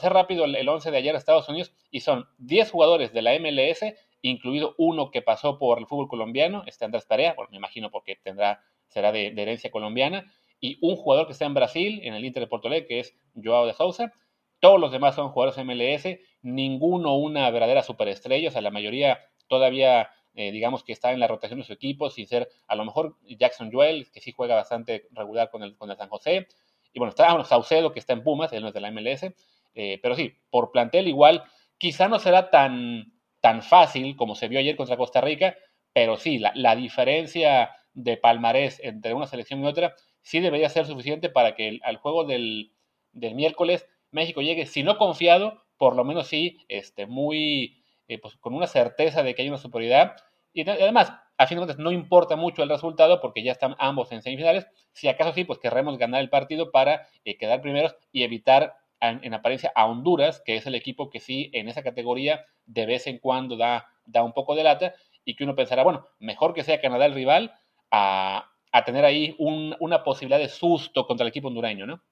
rápido 0.08 0.44
el, 0.44 0.68
11 0.68 0.92
de 0.92 0.96
ayer 0.96 1.16
a 1.16 1.18
Estados 1.18 1.48
Unidos 1.48 1.72
y 1.90 1.98
son 1.98 2.28
10 2.38 2.70
jugadores 2.70 3.12
de 3.12 3.22
la 3.22 3.36
MLS, 3.40 3.92
incluido 4.22 4.76
uno 4.78 5.10
que 5.10 5.20
pasó 5.20 5.58
por 5.58 5.80
el 5.80 5.88
fútbol 5.88 6.06
colombiano, 6.06 6.62
este 6.68 6.84
Andrés 6.84 7.08
Tarea, 7.08 7.34
bueno, 7.34 7.50
me 7.50 7.56
imagino 7.56 7.90
porque 7.90 8.20
tendrá, 8.22 8.62
será 8.86 9.10
de, 9.10 9.34
herencia 9.36 9.72
colombiana, 9.72 10.32
y 10.60 10.78
un 10.80 10.94
jugador 10.94 11.26
que 11.26 11.32
está 11.32 11.46
en 11.46 11.54
Brasil, 11.54 11.98
en 12.04 12.14
el 12.14 12.24
Inter 12.24 12.44
de 12.44 12.46
Porto 12.46 12.68
Alegre, 12.68 12.86
que 12.86 13.00
es 13.00 13.18
Joao 13.34 13.66
de 13.66 13.74
Sousa. 13.74 14.12
Todos 14.60 14.78
los 14.78 14.92
demás 14.92 15.16
son 15.16 15.30
jugadores 15.30 15.58
MLS, 15.64 16.20
ninguno 16.42 17.16
una 17.16 17.50
verdadera 17.50 17.82
superestrella, 17.82 18.50
o 18.50 18.52
sea, 18.52 18.62
la 18.62 18.70
mayoría 18.70 19.18
todavía 19.48 20.08
eh, 20.34 20.52
digamos 20.52 20.84
que 20.84 20.92
está 20.92 21.12
en 21.12 21.20
la 21.20 21.26
rotación 21.26 21.58
de 21.60 21.66
su 21.66 21.72
equipo, 21.72 22.10
sin 22.10 22.26
ser 22.26 22.48
a 22.66 22.76
lo 22.76 22.84
mejor 22.84 23.16
Jackson 23.26 23.70
Joel, 23.72 24.10
que 24.12 24.20
sí 24.20 24.32
juega 24.32 24.54
bastante 24.54 25.08
regular 25.12 25.50
con 25.50 25.62
el, 25.62 25.76
con 25.76 25.90
el 25.90 25.96
San 25.96 26.08
José. 26.08 26.46
Y 26.92 26.98
bueno, 26.98 27.10
está 27.10 27.28
bueno, 27.28 27.44
Saucedo, 27.44 27.92
que 27.92 28.00
está 28.00 28.12
en 28.12 28.22
Pumas, 28.22 28.52
él 28.52 28.62
no 28.62 28.68
es 28.68 28.74
de 28.74 28.80
la 28.80 28.90
MLS. 28.90 29.32
Eh, 29.74 29.98
pero 30.02 30.14
sí, 30.14 30.34
por 30.50 30.72
plantel 30.72 31.08
igual, 31.08 31.44
quizá 31.78 32.08
no 32.08 32.18
será 32.18 32.50
tan, 32.50 33.12
tan 33.40 33.62
fácil 33.62 34.16
como 34.16 34.34
se 34.34 34.48
vio 34.48 34.58
ayer 34.58 34.76
contra 34.76 34.96
Costa 34.96 35.20
Rica, 35.20 35.56
pero 35.92 36.16
sí, 36.16 36.38
la, 36.38 36.52
la 36.54 36.76
diferencia 36.76 37.70
de 37.94 38.16
palmarés 38.16 38.80
entre 38.82 39.14
una 39.14 39.26
selección 39.26 39.62
y 39.62 39.66
otra 39.66 39.94
sí 40.22 40.40
debería 40.40 40.68
ser 40.68 40.86
suficiente 40.86 41.28
para 41.28 41.54
que 41.54 41.78
al 41.82 41.96
juego 41.96 42.24
del, 42.24 42.72
del, 43.12 43.34
miércoles 43.34 43.86
México 44.10 44.42
llegue, 44.42 44.66
si 44.66 44.82
no 44.82 44.98
confiado, 44.98 45.64
por 45.76 45.96
lo 45.96 46.04
menos 46.04 46.28
sí 46.28 46.58
este, 46.68 47.06
muy 47.06 47.79
eh, 48.10 48.18
pues, 48.18 48.36
con 48.38 48.54
una 48.54 48.66
certeza 48.66 49.22
de 49.22 49.34
que 49.34 49.42
hay 49.42 49.48
una 49.48 49.56
superioridad. 49.56 50.16
Y 50.52 50.68
además, 50.68 51.12
a 51.38 51.46
fin 51.46 51.56
de 51.56 51.60
cuentas, 51.60 51.78
no 51.78 51.92
importa 51.92 52.34
mucho 52.34 52.64
el 52.64 52.68
resultado 52.68 53.20
porque 53.20 53.44
ya 53.44 53.52
están 53.52 53.76
ambos 53.78 54.10
en 54.10 54.20
semifinales. 54.20 54.66
Si 54.92 55.06
acaso 55.06 55.32
sí, 55.32 55.44
pues 55.44 55.60
querremos 55.60 55.96
ganar 55.96 56.20
el 56.20 56.28
partido 56.28 56.72
para 56.72 57.06
eh, 57.24 57.38
quedar 57.38 57.60
primeros 57.60 57.94
y 58.10 58.24
evitar 58.24 58.74
en, 59.00 59.32
apariencia 59.32 59.70
a 59.76 59.86
Honduras, 59.86 60.42
que 60.44 60.56
es 60.56 60.66
el 60.66 60.74
equipo 60.74 61.08
que 61.08 61.20
sí 61.20 61.50
en 61.54 61.68
esa 61.68 61.84
categoría 61.84 62.44
de 62.66 62.84
vez 62.84 63.06
en 63.06 63.18
cuando 63.18 63.56
da, 63.56 63.86
da 64.04 64.24
un 64.24 64.32
poco 64.32 64.56
de 64.56 64.64
lata 64.64 64.92
y 65.24 65.36
que 65.36 65.44
uno 65.44 65.54
pensará, 65.54 65.84
bueno, 65.84 66.04
mejor 66.18 66.52
que 66.52 66.64
sea 66.64 66.80
Canadá 66.80 67.06
el 67.06 67.14
rival 67.14 67.54
a, 67.92 68.50
a 68.72 68.84
tener 68.84 69.04
ahí 69.04 69.36
un, 69.38 69.76
una 69.78 70.02
posibilidad 70.02 70.40
de 70.40 70.48
susto 70.48 71.06
contra 71.06 71.24
el 71.24 71.28
equipo 71.28 71.46
hondureño, 71.46 71.86
¿no? 71.86 72.02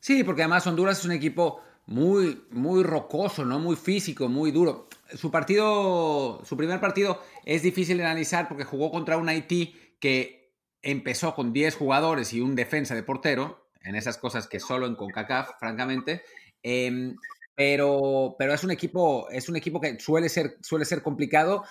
Sí, 0.00 0.24
porque 0.24 0.42
además 0.42 0.66
Honduras 0.66 0.98
es 0.98 1.04
un 1.04 1.12
equipo 1.12 1.60
muy, 1.88 2.44
muy 2.50 2.82
rocoso, 2.82 3.46
¿no? 3.46 3.58
Muy 3.58 3.74
físico, 3.74 4.28
muy 4.28 4.50
duro. 4.50 4.88
Su 5.14 5.30
partido, 5.30 6.44
su 6.44 6.54
primer 6.54 6.80
partido 6.80 7.22
es 7.46 7.62
difícil 7.62 7.96
de 7.96 8.04
analizar 8.04 8.46
porque 8.46 8.64
jugó 8.64 8.90
contra 8.90 9.16
un 9.16 9.30
Haití 9.30 9.74
que 9.98 10.52
empezó 10.82 11.34
con 11.34 11.54
10 11.54 11.76
jugadores 11.76 12.34
y 12.34 12.42
un 12.42 12.54
defensa 12.54 12.94
de 12.94 13.02
portero, 13.02 13.70
en 13.80 13.94
esas 13.94 14.18
cosas 14.18 14.46
que 14.48 14.60
solo 14.60 14.86
en 14.86 14.96
CONCACAF, 14.96 15.58
francamente. 15.58 16.22
Em, 16.62 17.16
pero, 17.54 18.36
pero 18.38 18.52
es 18.52 18.62
un 18.64 18.70
equipo, 18.70 19.30
es 19.30 19.48
un 19.48 19.56
equipo 19.56 19.80
que 19.80 19.98
suele 19.98 20.28
ser, 20.28 20.58
suele 20.60 20.84
ser 20.84 21.02
complicado, 21.02 21.64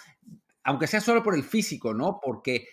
aunque 0.63 0.87
sea 0.87 0.99
solo 0.99 1.21
por 1.21 1.35
el 1.35 1.43
físico, 1.43 1.93
¿no? 1.93 2.19
Porque 2.19 2.67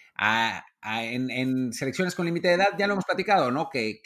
en, 0.83 1.75
selecciones 1.75 2.15
con 2.15 2.25
límite 2.25 2.49
de 2.49 2.55
edad 2.55 2.69
ya 2.79 2.87
lo 2.87 2.95
hemos 2.95 3.05
platicado, 3.05 3.51
¿no? 3.51 3.69
Que 3.69 4.01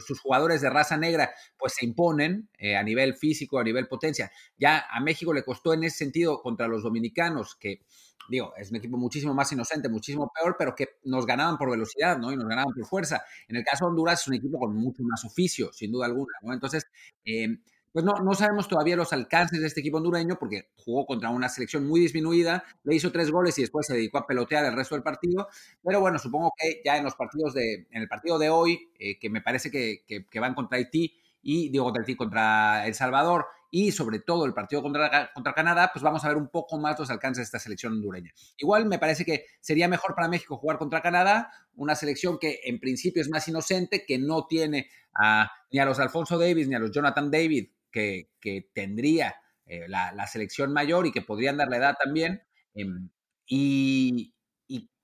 sus 0.00 0.20
jugadores 0.20 0.60
de 0.60 0.70
raza 0.70 0.96
negra 0.96 1.30
pues 1.58 1.74
se 1.74 1.84
imponen 1.84 2.48
eh, 2.58 2.76
a 2.76 2.82
nivel 2.82 3.14
físico, 3.14 3.58
a 3.58 3.64
nivel 3.64 3.88
potencia. 3.88 4.30
Ya 4.56 4.86
a 4.90 5.00
México 5.00 5.32
le 5.32 5.44
costó 5.44 5.72
en 5.72 5.84
ese 5.84 5.98
sentido 5.98 6.40
contra 6.40 6.68
los 6.68 6.82
dominicanos, 6.82 7.56
que 7.56 7.80
digo, 8.28 8.52
es 8.56 8.70
un 8.70 8.76
equipo 8.76 8.96
muchísimo 8.96 9.34
más 9.34 9.50
inocente, 9.52 9.88
muchísimo 9.88 10.30
peor, 10.34 10.56
pero 10.58 10.74
que 10.74 10.98
nos 11.04 11.26
ganaban 11.26 11.56
por 11.56 11.70
velocidad, 11.70 12.18
¿no? 12.18 12.30
Y 12.30 12.36
nos 12.36 12.46
ganaban 12.46 12.72
por 12.74 12.86
fuerza. 12.86 13.22
En 13.48 13.56
el 13.56 13.64
caso 13.64 13.86
de 13.86 13.90
Honduras 13.90 14.20
es 14.20 14.28
un 14.28 14.34
equipo 14.34 14.58
con 14.58 14.74
mucho 14.74 15.02
más 15.02 15.24
oficio, 15.24 15.72
sin 15.72 15.90
duda 15.90 16.06
alguna, 16.06 16.34
¿no? 16.42 16.52
Entonces, 16.52 16.86
eh, 17.24 17.58
pues 17.98 18.04
no, 18.04 18.14
no 18.22 18.32
sabemos 18.32 18.68
todavía 18.68 18.94
los 18.94 19.12
alcances 19.12 19.60
de 19.60 19.66
este 19.66 19.80
equipo 19.80 19.96
hondureño 19.96 20.36
porque 20.38 20.68
jugó 20.76 21.04
contra 21.04 21.30
una 21.30 21.48
selección 21.48 21.84
muy 21.84 21.98
disminuida, 21.98 22.62
le 22.84 22.94
hizo 22.94 23.10
tres 23.10 23.28
goles 23.28 23.58
y 23.58 23.62
después 23.62 23.88
se 23.88 23.94
dedicó 23.94 24.18
a 24.18 24.26
pelotear 24.28 24.64
el 24.66 24.76
resto 24.76 24.94
del 24.94 25.02
partido. 25.02 25.48
Pero 25.82 25.98
bueno, 25.98 26.16
supongo 26.20 26.52
que 26.56 26.80
ya 26.84 26.96
en 26.96 27.02
los 27.02 27.16
partidos 27.16 27.54
de, 27.54 27.88
en 27.90 28.02
el 28.02 28.06
partido 28.06 28.38
de 28.38 28.50
hoy, 28.50 28.92
eh, 29.00 29.18
que 29.18 29.28
me 29.28 29.40
parece 29.40 29.68
que, 29.72 30.04
que, 30.06 30.38
van 30.38 30.54
contra 30.54 30.78
Haití 30.78 31.12
y 31.42 31.70
digo 31.70 31.86
contra 31.86 32.02
Haití, 32.02 32.14
contra 32.14 32.86
El 32.86 32.94
Salvador 32.94 33.46
y 33.68 33.90
sobre 33.90 34.20
todo 34.20 34.44
el 34.44 34.54
partido 34.54 34.80
contra, 34.80 35.32
contra 35.34 35.52
Canadá, 35.52 35.90
pues 35.92 36.00
vamos 36.04 36.24
a 36.24 36.28
ver 36.28 36.36
un 36.36 36.50
poco 36.50 36.78
más 36.78 36.96
los 37.00 37.10
alcances 37.10 37.38
de 37.38 37.44
esta 37.46 37.58
selección 37.58 37.94
hondureña. 37.94 38.32
Igual 38.58 38.86
me 38.86 39.00
parece 39.00 39.24
que 39.24 39.46
sería 39.60 39.88
mejor 39.88 40.14
para 40.14 40.28
México 40.28 40.56
jugar 40.56 40.78
contra 40.78 41.02
Canadá, 41.02 41.50
una 41.74 41.96
selección 41.96 42.38
que 42.38 42.60
en 42.62 42.78
principio 42.78 43.22
es 43.22 43.28
más 43.28 43.48
inocente, 43.48 44.04
que 44.06 44.18
no 44.18 44.46
tiene 44.46 44.88
a, 45.12 45.50
ni 45.72 45.80
a 45.80 45.84
los 45.84 45.98
Alfonso 45.98 46.38
Davis 46.38 46.68
ni 46.68 46.76
a 46.76 46.78
los 46.78 46.92
Jonathan 46.92 47.28
David 47.28 47.70
que, 47.90 48.30
tendría 48.72 49.36
eh, 49.66 49.86
la, 49.88 50.26
selección 50.26 50.72
mayor 50.72 51.06
y 51.06 51.12
que 51.12 51.22
podrían 51.22 51.56
dar 51.56 51.68
la 51.68 51.76
edad 51.78 51.94
también. 52.02 52.42
Em, 52.74 53.10
y, 53.46 54.34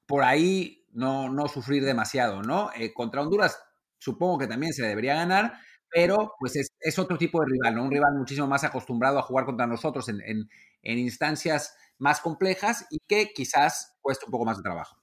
por 0.07 0.23
ahí 0.23 0.85
no, 0.93 1.31
no 1.31 1.49
sufrir 1.49 1.83
demasiado, 1.83 2.43
¿no? 2.43 2.71
Eh, 2.77 2.93
contra 2.93 3.23
Honduras 3.23 3.59
supongo 4.05 4.39
que 4.39 4.47
también 4.47 4.75
se 4.75 4.87
debería 4.87 5.15
ganar, 5.15 5.55
pero 5.91 6.35
pues 6.39 6.57
es, 6.57 6.99
otro 6.99 7.17
tipo 7.17 7.41
de 7.41 7.47
rival, 7.47 7.75
¿no? 7.75 7.85
Un 7.85 7.91
rival 7.91 8.15
muchísimo 8.15 8.47
más 8.47 8.65
acostumbrado 8.65 9.19
a 9.19 9.23
jugar 9.23 9.47
contra 9.47 9.67
nosotros 9.67 10.09
en, 10.09 10.49
instancias 10.83 11.77
más 11.99 12.21
complejas 12.21 12.87
y 12.91 12.99
que 13.09 13.33
quizás 13.33 13.97
cueste 14.03 14.27
un 14.27 14.33
poco 14.33 14.45
más 14.45 14.59
de 14.59 14.63
trabajo. 14.63 14.97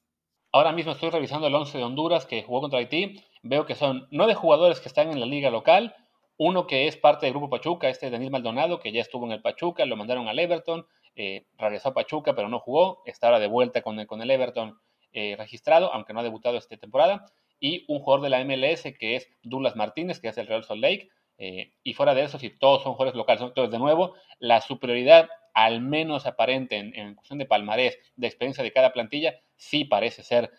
Ahora 0.52 0.74
mismo 0.74 0.92
estoy 0.92 1.10
revisando 1.10 1.48
el 1.48 1.56
11 1.56 1.78
de 1.78 1.84
Honduras 1.84 2.26
que 2.26 2.44
jugó 2.44 2.62
contra 2.62 2.80
Haití. 2.80 3.24
Veo 3.42 3.66
que 3.66 3.74
son 3.74 4.08
nueve 4.12 4.36
jugadores 4.36 4.82
que 4.82 4.90
están 4.90 5.10
en 5.10 5.20
la 5.20 5.26
liga 5.26 5.50
local, 5.50 5.96
uno 6.44 6.66
que 6.66 6.88
es 6.88 6.98
parte 6.98 7.28
del 7.28 7.34
grupo 7.34 7.52
Pachuca, 7.52 7.88
este 7.88 8.10
Daniel 8.10 8.32
Maldonado, 8.32 8.80
que 8.80 8.92
ya 8.92 9.00
estuvo 9.00 9.28
en 9.28 9.32
el 9.32 9.44
Pachuca, 9.44 9.86
lo 9.86 9.96
mandaron 9.96 10.28
al 10.28 10.40
Everton, 10.40 10.88
eh, 11.16 11.46
regresó 11.56 11.90
a 11.90 11.94
Pachuca, 11.94 12.34
pero 12.34 12.50
no 12.50 12.58
jugó, 12.58 13.04
está 13.06 13.28
ahora 13.28 13.38
de 13.38 13.46
vuelta 13.46 13.84
con 13.84 14.00
el, 14.00 14.08
con 14.08 14.24
el 14.24 14.32
Everton 14.32 14.80
eh, 15.14 15.36
registrado, 15.38 15.94
aunque 15.94 16.14
no 16.14 16.20
ha 16.20 16.24
debutado 16.24 16.58
esta 16.58 16.76
temporada, 16.78 17.28
y 17.60 17.86
un 17.88 18.00
jugador 18.00 18.24
de 18.24 18.30
la 18.32 18.44
MLS 18.44 18.92
que 18.98 19.18
es 19.18 19.30
Douglas 19.44 19.76
Martínez, 19.76 20.20
que 20.20 20.30
es 20.30 20.38
el 20.40 20.48
Real 20.48 20.64
Salt 20.64 20.82
Lake, 20.82 21.10
eh, 21.38 21.74
y 21.84 21.94
fuera 21.94 22.16
de 22.16 22.24
eso, 22.24 22.40
si 22.40 22.50
todos 22.50 22.82
son 22.82 22.94
jugadores 22.94 23.16
locales, 23.16 23.44
entonces 23.44 23.72
de 23.72 23.78
nuevo, 23.78 24.16
la 24.40 24.62
superioridad 24.62 25.30
al 25.54 25.80
menos 25.80 26.26
aparente 26.26 26.78
en, 26.78 27.14
cuestión 27.14 27.38
de 27.38 27.46
palmarés, 27.46 28.00
de 28.16 28.26
experiencia 28.26 28.64
de 28.64 28.72
cada 28.72 28.94
plantilla, 28.94 29.36
sí 29.58 29.86
parece 29.86 30.24
ser 30.24 30.50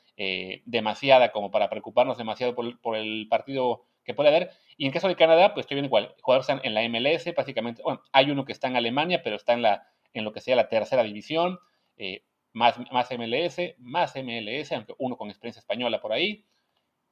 demasiada 0.65 1.33
como 1.33 1.51
para 1.51 1.69
preocuparnos 1.69 2.19
demasiado 2.19 2.55
por, 2.55 2.97
el 2.97 3.27
partido 3.29 3.87
que 4.05 4.15
puede 4.15 4.29
haber. 4.29 4.51
Y 4.77 4.87
en 4.87 4.93
caso 4.93 5.09
de 5.09 5.17
Canadá, 5.17 5.55
pues 5.55 5.65
estoy 5.65 5.77
viendo 5.77 5.87
igual, 5.87 6.15
jugadores 6.23 6.49
están 6.49 6.61
en 6.65 6.75
la 6.75 6.89
MLS, 6.89 7.35
básicamente, 7.37 7.83
bueno, 7.83 8.03
hay 8.13 8.31
uno 8.31 8.45
que 8.45 8.53
está 8.53 8.69
en 8.69 8.77
Alemania, 8.77 9.23
pero 9.23 9.37
está 9.37 9.53
en, 9.53 9.63
la, 9.63 9.87
en 10.13 10.25
lo 10.25 10.33
que 10.33 10.41
sea 10.41 10.57
la 10.57 10.69
tercera 10.69 11.03
división, 11.03 11.59
eh, 11.97 12.25
más, 12.53 12.77
más 12.91 13.11
MLS, 13.11 13.75
más 13.79 14.15
MLS, 14.17 14.73
aunque 14.73 14.95
uno 14.99 15.17
con 15.17 15.29
experiencia 15.29 15.61
española 15.61 16.01
por 16.01 16.13
ahí. 16.13 16.45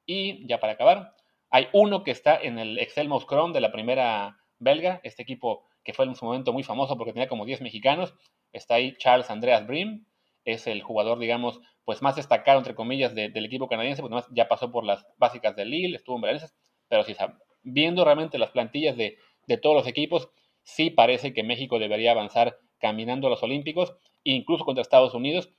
Y 0.07 0.47
ya 0.47 0.59
para 0.59 0.75
acabar, 0.75 1.15
hay 1.51 1.69
uno 1.73 2.05
que 2.05 2.11
está 2.11 2.37
en 2.41 2.59
el 2.59 2.79
Excel 2.79 3.09
Mouse 3.09 3.27
de 3.53 3.61
la 3.61 3.73
primera 3.73 4.39
belga, 4.59 5.01
este 5.03 5.23
equipo 5.23 5.65
que 5.83 5.95
fue 5.95 6.05
en 6.05 6.15
su 6.15 6.25
momento 6.25 6.53
muy 6.53 6.63
famoso 6.63 6.97
porque 6.97 7.13
tenía 7.13 7.29
como 7.29 7.45
10 7.45 7.63
mexicanos. 7.63 8.15
Está 8.53 8.75
ahí 8.75 8.97
Charles 8.99 9.31
Andreas 9.31 9.67
Brim, 9.67 10.05
es 10.45 10.67
el 10.67 10.83
jugador, 10.83 11.19
digamos, 11.19 11.61
pues 11.85 12.03
más 12.03 12.17
destacado, 12.17 12.59
entre 12.59 12.75
comillas, 12.75 13.15
del 13.15 13.45
equipo 13.45 13.69
canadiense, 13.69 14.03
porque 14.03 14.23
ya 14.33 14.49
pasó 14.49 14.71
por 14.71 14.85
las 14.85 15.07
básicas 15.17 15.57
de 15.57 15.65
Lille, 15.65 15.97
estuvo 15.97 16.17
en 16.17 16.23
Valencia, 16.23 16.49
pero 16.91 17.05
sí, 17.05 17.17
viendo 17.63 18.05
realmente 18.05 18.37
las 18.37 18.51
plantillas 18.51 18.97
de, 18.99 19.17
de 19.47 19.57
todos 19.57 19.75
los 19.75 19.87
equipos, 19.87 20.29
sí 20.63 20.91
parece 20.91 21.33
que 21.33 21.43
México 21.43 21.79
debería 21.79 22.11
avanzar 22.11 22.59
caminando 22.79 23.29
a 23.29 23.31
los 23.31 23.43
Olímpicos, 23.43 23.95
incluso 24.25 24.67
contra 24.67 24.83
Estados 24.83 25.15
Unidos. 25.15 25.51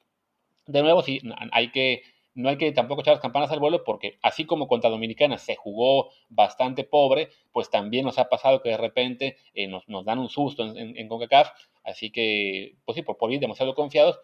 De 0.67 0.83
nuevo, 0.83 1.01
sí, 1.01 1.21
hay 1.51 1.71
que 1.71 2.03
no 2.33 2.50
hay 2.50 2.57
que 2.57 2.71
tampoco 2.71 3.01
echar 3.01 3.15
las 3.15 3.21
campanas 3.21 3.51
al 3.51 3.59
vuelo 3.59 3.83
porque 3.83 4.17
así 4.21 4.45
como 4.45 4.67
contra 4.67 4.89
Dominicana 4.89 5.38
se 5.38 5.55
jugó 5.55 6.11
bastante 6.29 6.83
pobre, 6.83 7.29
pues 7.51 7.69
también 7.69 8.05
nos 8.05 8.19
ha 8.19 8.29
pasado 8.29 8.61
que 8.61 8.69
de 8.69 8.77
repente 8.77 9.38
eh, 9.53 9.67
nos, 9.67 10.05
dan 10.05 10.19
un 10.19 10.29
susto 10.29 10.63
en, 10.63 11.07
CONCACAF, 11.09 11.50
así 11.83 12.09
que, 12.11 12.75
pues 12.85 12.95
sí, 12.95 13.01
por, 13.01 13.17
por 13.17 13.33
ir 13.33 13.39
demasiado 13.39 13.75
confiados, 13.75 14.19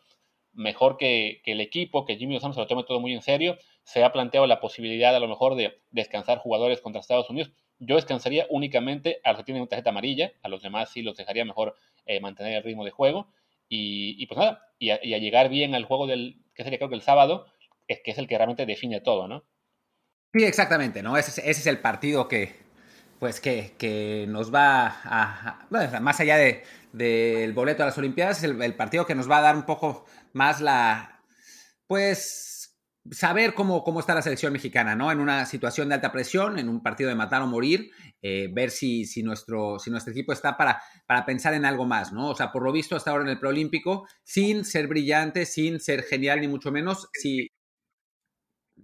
mejor 0.53 0.97
que, 0.97 1.41
el 1.45 1.61
equipo, 1.61 2.05
que 2.05 2.17
Jimmy 2.17 2.35
Lozano 2.35 2.53
se 2.53 2.59
lo 2.59 2.67
tome 2.67 2.83
todo 2.83 2.99
muy 2.99 3.13
en 3.13 3.21
serio, 3.21 3.57
se 3.87 4.03
ha 4.03 4.11
planteado 4.11 4.45
la 4.47 4.59
posibilidad 4.59 5.15
a 5.15 5.19
lo 5.21 5.29
mejor 5.29 5.55
de 5.55 5.79
descansar 5.91 6.39
jugadores 6.39 6.81
contra 6.81 6.99
Estados 6.99 7.29
Unidos. 7.29 7.53
Yo 7.79 7.95
descansaría 7.95 8.45
únicamente 8.49 9.21
a 9.23 9.29
los 9.29 9.39
que 9.39 9.45
tienen 9.45 9.61
una 9.61 9.69
tarjeta 9.69 9.91
amarilla, 9.91 10.33
a 10.43 10.49
los 10.49 10.61
demás 10.61 10.89
sí 10.91 11.01
los 11.01 11.15
dejaría 11.15 11.45
mejor 11.45 11.73
eh, 12.05 12.19
mantener 12.19 12.57
el 12.57 12.63
ritmo 12.63 12.83
de 12.83 12.91
juego. 12.91 13.31
Y, 13.69 14.25
pues 14.27 14.37
nada, 14.37 14.73
y 14.77 14.89
a, 14.91 14.99
llegar 14.99 15.47
bien 15.47 15.73
al 15.73 15.85
juego 15.85 16.05
del, 16.05 16.35
que 16.53 16.63
sería 16.63 16.79
creo 16.79 16.89
que 16.89 16.95
el 16.95 17.01
sábado, 17.01 17.45
es 17.87 18.01
que 18.03 18.11
es 18.11 18.17
el 18.17 18.27
que 18.27 18.37
realmente 18.37 18.65
define 18.65 18.99
todo, 18.99 19.29
¿no? 19.29 19.45
Sí, 20.33 20.43
exactamente, 20.43 21.01
¿no? 21.01 21.15
Ese, 21.15 21.49
es 21.49 21.65
el 21.65 21.79
partido 21.79 22.27
que, 22.27 22.57
pues, 23.19 23.39
que, 23.39 23.71
que 23.77 24.25
nos 24.27 24.53
va 24.53 24.99
a, 25.05 25.65
bueno, 25.69 26.01
más 26.01 26.19
allá 26.19 26.35
del 26.35 26.61
de, 26.91 27.49
boleto 27.55 27.83
a 27.83 27.85
las 27.85 27.97
Olimpiadas, 27.97 28.39
es 28.39 28.43
el, 28.43 28.61
el, 28.61 28.75
partido 28.75 29.05
que 29.05 29.15
nos 29.15 29.31
va 29.31 29.37
a 29.37 29.41
dar 29.41 29.55
un 29.55 29.65
poco 29.65 30.05
más 30.33 30.59
la, 30.59 31.21
pues, 31.87 32.46
saber 33.11 33.53
cómo, 33.53 33.83
cómo 33.83 33.99
está 33.99 34.13
la 34.15 34.21
selección 34.21 34.53
mexicana, 34.53 34.95
¿no? 34.95 35.11
En 35.11 35.19
una 35.19 35.45
situación 35.45 35.89
de 35.89 35.95
alta 35.95 36.11
presión, 36.11 36.59
en 36.59 36.69
un 36.69 36.81
partido 36.81 37.09
de 37.09 37.15
matar 37.15 37.41
o 37.41 37.47
morir, 37.47 37.91
eh, 38.21 38.49
ver 38.53 38.71
si, 38.71 39.05
si, 39.05 39.23
nuestro, 39.23 39.79
si 39.79 39.89
nuestro 39.89 40.11
equipo 40.11 40.33
está 40.33 40.57
para, 40.57 40.81
para 41.05 41.25
pensar 41.25 41.53
en 41.53 41.65
algo 41.65 41.85
más, 41.85 42.11
¿no? 42.13 42.29
O 42.29 42.35
sea, 42.35 42.51
por 42.51 42.63
lo 42.63 42.71
visto 42.71 42.95
hasta 42.95 43.11
ahora 43.11 43.23
en 43.23 43.29
el 43.29 43.39
preolímpico, 43.39 44.07
sin 44.23 44.65
ser 44.65 44.87
brillante, 44.87 45.45
sin 45.45 45.79
ser 45.79 46.03
genial, 46.03 46.41
ni 46.41 46.47
mucho 46.47 46.71
menos, 46.71 47.09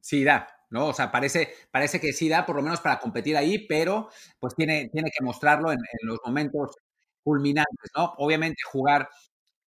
sí 0.02 0.24
da, 0.24 0.48
¿no? 0.70 0.88
O 0.88 0.94
sea, 0.94 1.12
parece, 1.12 1.54
parece 1.72 2.00
que 2.00 2.14
sí 2.14 2.28
da, 2.30 2.46
por 2.46 2.56
lo 2.56 2.64
menos 2.64 2.82
para 2.82 3.00
competir 3.00 3.38
ahí, 3.38 3.60
pero 3.68 4.10
pues 4.40 4.56
tiene, 4.56 4.90
tiene 4.92 5.12
que 5.16 5.24
mostrarlo 5.24 5.72
en, 5.72 5.80
los 6.04 6.20
momentos 6.26 6.76
culminantes, 7.24 7.92
¿no? 7.96 8.14
Obviamente 8.18 8.62
jugar 8.66 9.08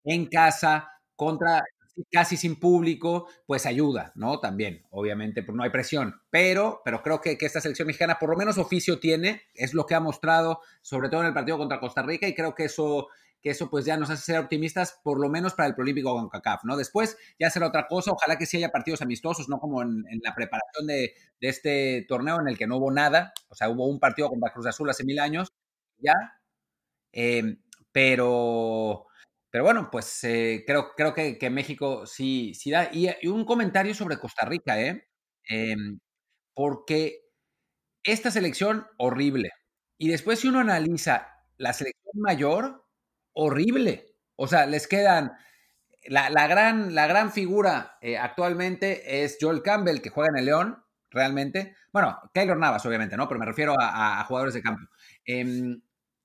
en 0.03 0.27
casa 0.27 0.89
contra 1.15 1.63
casi 2.11 2.37
sin 2.37 2.59
público, 2.59 3.27
pues 3.45 3.65
ayuda, 3.65 4.11
¿no? 4.15 4.39
También, 4.39 4.85
obviamente, 4.89 5.43
pues 5.43 5.55
no 5.55 5.63
hay 5.63 5.69
presión, 5.69 6.21
pero, 6.29 6.81
pero 6.85 7.03
creo 7.03 7.21
que, 7.21 7.37
que, 7.37 7.45
esta 7.45 7.61
selección 7.61 7.87
mexicana 7.87 8.17
por 8.19 8.29
lo 8.29 8.37
menos 8.37 8.57
oficio 8.57 8.99
tiene, 8.99 9.43
es 9.53 9.73
lo 9.73 9.85
que 9.85 9.95
ha 9.95 9.99
mostrado, 9.99 10.61
sobre 10.81 11.09
todo 11.09 11.21
en 11.21 11.27
el 11.27 11.33
partido 11.33 11.57
contra 11.57 11.79
Costa 11.79 12.01
Rica, 12.01 12.27
y 12.27 12.35
creo 12.35 12.55
que 12.55 12.65
eso 12.65 13.07
que 13.41 13.49
eso 13.49 13.69
pues 13.69 13.85
ya 13.85 13.97
nos 13.97 14.09
hace 14.09 14.23
ser 14.23 14.39
optimistas, 14.39 14.99
por 15.03 15.19
lo 15.19 15.27
menos 15.27 15.53
para 15.53 15.67
el 15.67 15.75
Prolímpico 15.75 16.13
con 16.13 16.29
CACAF, 16.29 16.63
¿no? 16.63 16.77
Después 16.77 17.17
ya 17.39 17.49
será 17.49 17.67
otra 17.67 17.87
cosa, 17.87 18.11
ojalá 18.11 18.37
que 18.37 18.45
sí 18.45 18.57
haya 18.57 18.69
partidos 18.69 19.01
amistosos, 19.01 19.49
no 19.49 19.59
como 19.59 19.81
en, 19.81 20.03
la 20.21 20.35
preparación 20.35 20.87
de, 20.87 21.13
este 21.39 22.05
torneo 22.07 22.39
en 22.39 22.47
el 22.47 22.57
que 22.57 22.67
no 22.67 22.77
hubo 22.77 22.91
nada, 22.91 23.33
o 23.49 23.55
sea, 23.55 23.69
hubo 23.69 23.87
un 23.87 23.99
partido 23.99 24.29
contra 24.29 24.53
Cruz 24.53 24.67
Azul 24.67 24.89
hace 24.89 25.03
mil 25.03 25.19
años, 25.19 25.51
ya, 25.97 26.13
em, 27.11 27.59
pero, 27.91 29.07
pero 29.51 29.65
bueno, 29.65 29.89
pues 29.91 30.23
eh, 30.23 30.63
creo, 30.65 30.93
creo 30.95 31.13
que, 31.13 31.49
México 31.49 32.05
sí, 32.07 32.53
sí 32.55 32.71
da. 32.71 32.89
Y, 32.93 33.09
un 33.27 33.45
comentario 33.45 33.93
sobre 33.93 34.17
Costa 34.17 34.45
Rica, 34.45 34.81
¿eh? 34.81 35.07
Em, 35.43 35.99
porque 36.55 37.19
esta 38.03 38.31
selección 38.31 38.87
horrible. 38.97 39.51
Y 39.97 40.09
después 40.09 40.39
si 40.39 40.47
uno 40.47 40.59
analiza 40.59 41.27
la 41.57 41.73
selección 41.73 42.13
mayor, 42.21 42.85
horrible. 43.33 44.15
O 44.35 44.47
sea, 44.47 44.65
les 44.65 44.87
quedan. 44.87 45.33
La, 46.05 46.47
gran, 46.47 46.95
la 46.95 47.05
gran 47.07 47.31
figura 47.31 47.97
eh, 48.01 48.17
actualmente 48.17 49.23
es 49.23 49.37
Joel 49.39 49.61
Campbell, 49.61 50.01
que 50.01 50.09
juega 50.09 50.29
en 50.31 50.37
el 50.37 50.45
León, 50.45 50.83
realmente. 51.11 51.75
Bueno, 51.93 52.17
Keylor 52.33 52.57
Navas, 52.57 52.85
obviamente, 52.85 53.17
¿no? 53.17 53.27
Pero 53.27 53.39
me 53.39 53.45
refiero 53.45 53.75
a, 53.79 54.23
jugadores 54.25 54.53
de 54.55 54.61
campo. 54.63 54.81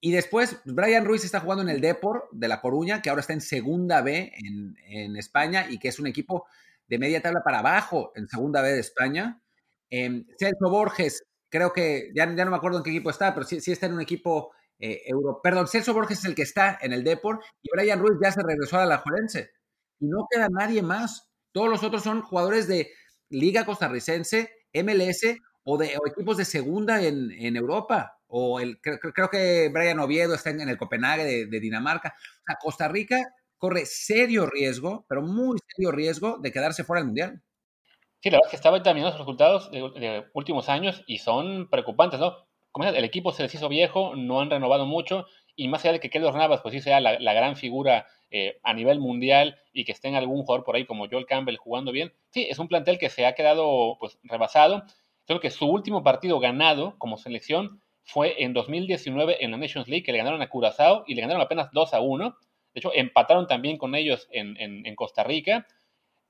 Em, 0.07 0.11
y 0.11 0.13
después, 0.13 0.61
Brian 0.65 1.05
Ruiz 1.05 1.25
está 1.25 1.41
jugando 1.41 1.63
en 1.63 1.69
el 1.69 1.81
Depor 1.81 2.29
de 2.33 2.49
La 2.49 2.61
Coruña, 2.61 3.03
que 3.03 3.11
ahora 3.11 3.21
está 3.21 3.33
en 3.33 3.41
segunda 3.41 4.03
B 4.03 4.33
en, 4.37 5.17
España 5.17 5.67
y 5.69 5.79
que 5.79 5.89
es 5.89 5.99
un 5.99 6.07
equipo 6.07 6.47
de 6.87 6.99
media 6.99 7.23
tabla 7.23 7.43
para 7.43 7.59
abajo 7.59 8.13
en 8.15 8.29
segunda 8.29 8.63
B 8.63 8.73
de 8.73 8.81
España. 8.81 9.43
Eh, 9.91 10.25
Celso 10.39 10.71
Borges, 10.71 11.25
creo 11.49 11.73
que 11.73 12.11
ya, 12.15 12.27
no 12.27 12.51
me 12.51 12.57
acuerdo 12.57 12.79
en 12.79 12.85
qué 12.85 12.91
equipo 12.91 13.11
está, 13.11 13.35
pero 13.35 13.47
sí, 13.47 13.61
sí 13.61 13.73
está 13.73 13.87
en 13.87 13.95
un 13.95 14.01
equipo 14.01 14.53
eh, 14.79 15.03
Euro, 15.07 15.41
perdón, 15.43 15.69
Celso 15.69 15.95
Borges 15.95 16.19
es 16.19 16.25
el 16.27 16.35
que 16.35 16.43
está 16.43 16.79
en 16.81 16.93
el 16.93 17.03
Deport 17.03 17.43
y 17.63 17.71
Brian 17.73 17.99
Ruiz 17.99 18.19
ya 18.23 18.31
se 18.31 18.43
regresó 18.43 18.79
a 18.79 18.87
la 18.87 18.99
Juelense. 18.99 19.51
Y 19.99 20.07
no 20.07 20.27
queda 20.31 20.49
nadie 20.51 20.83
más. 20.83 21.31
Todos 21.53 21.71
los 21.71 21.83
otros 21.83 22.03
son 22.03 22.23
jugadores 22.23 22.69
de 22.69 22.91
Liga 23.31 23.65
Costarricense, 23.65 24.51
MLS 24.75 25.39
o 25.65 25.79
de 25.79 25.97
equipos 26.07 26.37
de 26.37 26.45
segunda 26.45 27.03
en, 27.03 27.57
Europa. 27.57 28.16
O 28.29 28.61
el, 28.61 28.81
creo, 28.81 29.31
que 29.31 29.71
Brian 29.73 30.01
Oviedo 30.01 30.35
está 30.35 30.51
en, 30.51 30.69
el 30.69 30.77
Copenhague 30.77 31.47
de, 31.47 31.61
Dinamarca. 31.61 32.15
O 32.17 32.43
sea, 32.47 32.57
Costa 32.61 32.89
Rica 32.89 33.23
corre 33.59 33.87
serio 33.87 34.47
riesgo, 34.47 35.07
pero 35.09 35.23
muy 35.23 35.59
serio 35.69 35.93
riesgo 35.93 36.39
de 36.39 36.53
quedarse 36.53 36.85
fuera 36.85 37.01
del 37.01 37.07
Mundial. 37.07 37.43
Sí, 38.21 38.31
la 38.31 38.39
verdad 38.39 38.49
es 38.49 38.51
que 38.51 38.57
estaba 38.57 38.83
terminando 38.83 39.17
los 39.17 39.21
resultados 39.21 39.71
de, 39.71 39.79
de, 40.01 40.25
últimos 40.35 40.69
años 40.69 41.05
y 41.07 41.19
son 41.19 41.69
preocupantes, 41.71 42.19
¿no? 42.19 42.47
el 42.85 43.05
equipo 43.05 43.33
se 43.33 43.43
les 43.43 43.55
hizo 43.55 43.69
viejo, 43.69 44.15
no 44.17 44.41
han 44.41 44.51
renovado 44.51 44.87
mucho, 44.87 45.27
y 45.55 45.69
más 45.69 45.83
allá 45.85 45.95
de 45.95 46.01
que 46.01 46.11
Keylor 46.11 46.35
Navas, 46.35 46.61
pues 46.61 46.75
sí 46.75 46.81
sea 46.81 47.01
la, 47.01 47.33
gran 47.33 47.57
figura 47.57 48.07
eh, 48.31 48.59
a 48.63 48.75
nivel 48.75 49.01
mundial 49.01 49.59
y 49.73 49.85
que 49.85 49.93
esté 49.93 50.09
en 50.09 50.15
algún 50.15 50.43
jugador 50.43 50.65
por 50.65 50.77
ahí 50.77 50.85
como 50.85 51.09
Joel 51.09 51.27
Campbell 51.27 51.57
jugando 51.57 51.93
bien, 51.93 52.13
sí, 52.31 52.47
es 52.49 52.59
un 52.59 52.69
plantel 52.69 52.99
que 52.99 53.09
se 53.09 53.25
ha 53.25 53.35
quedado 53.35 53.97
pues 53.99 54.19
rebasado. 54.23 54.85
Creo 55.27 55.41
que 55.41 55.51
su 55.51 55.67
último 55.67 56.05
partido 56.05 56.39
ganado 56.39 56.97
como 56.99 57.17
selección 57.17 57.81
fue 58.07 58.43
en 58.43 58.55
2019 58.55 59.45
en 59.45 59.51
la 59.51 59.59
Nations 59.59 59.89
League, 59.89 60.05
que 60.05 60.13
le 60.13 60.19
ganaron 60.19 60.41
a 60.41 60.49
Curazao 60.49 61.05
y 61.07 61.15
le 61.15 61.21
ganaron 61.21 61.43
apenas 61.43 61.71
2 61.73 61.93
a 61.93 62.01
1. 62.01 62.37
De 62.73 62.79
hecho, 62.81 62.93
empataron 62.95 63.47
también 63.47 63.77
con 63.77 63.95
ellos 63.95 64.27
en, 64.31 64.57
en 64.59 64.97
Costa 64.97 65.23
Rica. 65.23 65.67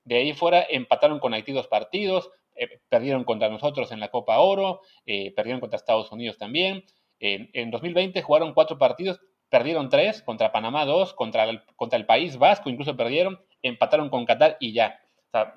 De 0.07 0.15
ahí 0.15 0.33
fuera 0.33 0.65
empataron 0.69 1.19
con 1.19 1.33
Haití 1.33 1.51
dos 1.51 1.67
partidos, 1.67 2.31
eh, 2.55 2.79
perdieron 2.87 3.25
contra 3.25 3.49
nosotros 3.49 3.91
en 3.91 3.99
la 3.99 4.07
Copa 4.09 4.39
Oro, 4.39 4.79
eh, 5.05 5.33
perdieron 5.35 5.59
contra 5.59 5.75
Estados 5.75 6.11
Unidos 6.13 6.37
también. 6.37 6.85
en 7.19 7.71
2020 7.71 8.21
jugaron 8.21 8.53
cuatro 8.53 8.77
partidos, 8.77 9.19
perdieron 9.49 9.89
tres, 9.89 10.21
contra 10.21 10.53
Panamá 10.53 10.85
dos, 10.85 11.13
contra 11.13 11.43
el, 11.43 11.61
contra 11.75 11.97
el 11.97 12.05
País 12.05 12.37
Vasco 12.37 12.69
incluso 12.69 12.95
perdieron, 12.95 13.39
empataron 13.61 14.09
con 14.09 14.25
Qatar 14.25 14.55
y 14.59 14.71
ya. 14.71 14.99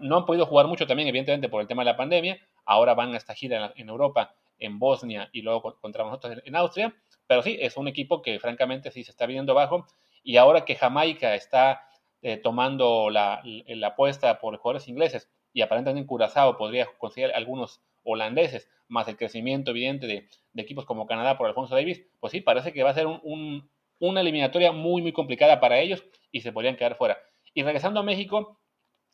No 0.01 0.17
han 0.17 0.25
podido 0.27 0.47
jugar 0.47 0.67
mucho 0.67 0.87
también, 0.87 1.09
evidentemente, 1.09 1.49
por 1.49 1.61
el 1.63 1.69
tema 1.69 1.83
de 1.83 1.93
la 1.93 1.97
pandemia. 1.97 2.39
Ahora 2.65 2.95
van 2.95 3.15
a 3.15 3.17
esta 3.17 3.35
gira 3.35 3.73
en, 3.77 3.89
Europa, 3.89 4.35
en 4.61 4.79
Bosnia 4.79 5.29
y 5.33 5.43
luego 5.43 5.79
contra 5.81 6.05
nosotros 6.05 6.39
en, 6.45 6.57
Austria. 6.57 6.95
Pero 7.27 7.43
sí, 7.43 7.57
es 7.61 7.77
un 7.77 7.89
equipo 7.89 8.23
que 8.23 8.39
francamente 8.39 8.91
sí 8.91 9.05
se 9.05 9.11
está 9.11 9.27
viendo 9.27 9.55
bajo. 9.55 9.87
Y 10.23 10.37
ahora 10.37 10.65
que 10.65 10.77
Jamaica 10.77 11.35
está 11.35 11.83
eh, 12.23 12.37
tomando 12.37 13.11
la, 13.11 13.43
la 13.45 13.87
apuesta 13.89 14.39
por 14.39 14.57
jugadores 14.59 14.89
ingleses 14.89 15.31
y 15.53 15.63
aparentemente 15.63 16.01
en 16.01 16.07
Curazao 16.07 16.57
podría 16.57 16.87
conseguir 16.99 17.33
algunos 17.35 17.83
holandeses, 18.03 18.69
más 18.89 19.09
el 19.09 19.17
crecimiento 19.17 19.71
evidente 19.71 20.07
de, 20.07 20.29
equipos 20.57 20.85
como 20.85 21.07
Canadá 21.07 21.39
por 21.39 21.47
Alfonso 21.47 21.75
Davis, 21.75 22.03
pues 22.19 22.33
sí, 22.33 22.41
parece 22.41 22.73
que 22.73 22.83
va 22.83 22.91
a 22.91 22.95
ser 22.95 23.07
una 23.07 24.21
eliminatoria 24.21 24.73
muy, 24.73 25.03
muy 25.03 25.13
complicada 25.13 25.61
para 25.61 25.79
ellos 25.79 26.05
y 26.33 26.41
se 26.41 26.53
podrían 26.53 26.77
quedar 26.77 26.97
fuera. 26.97 27.19
Y 27.55 27.63
regresando 27.63 28.01
a 28.01 28.03
México, 28.03 28.59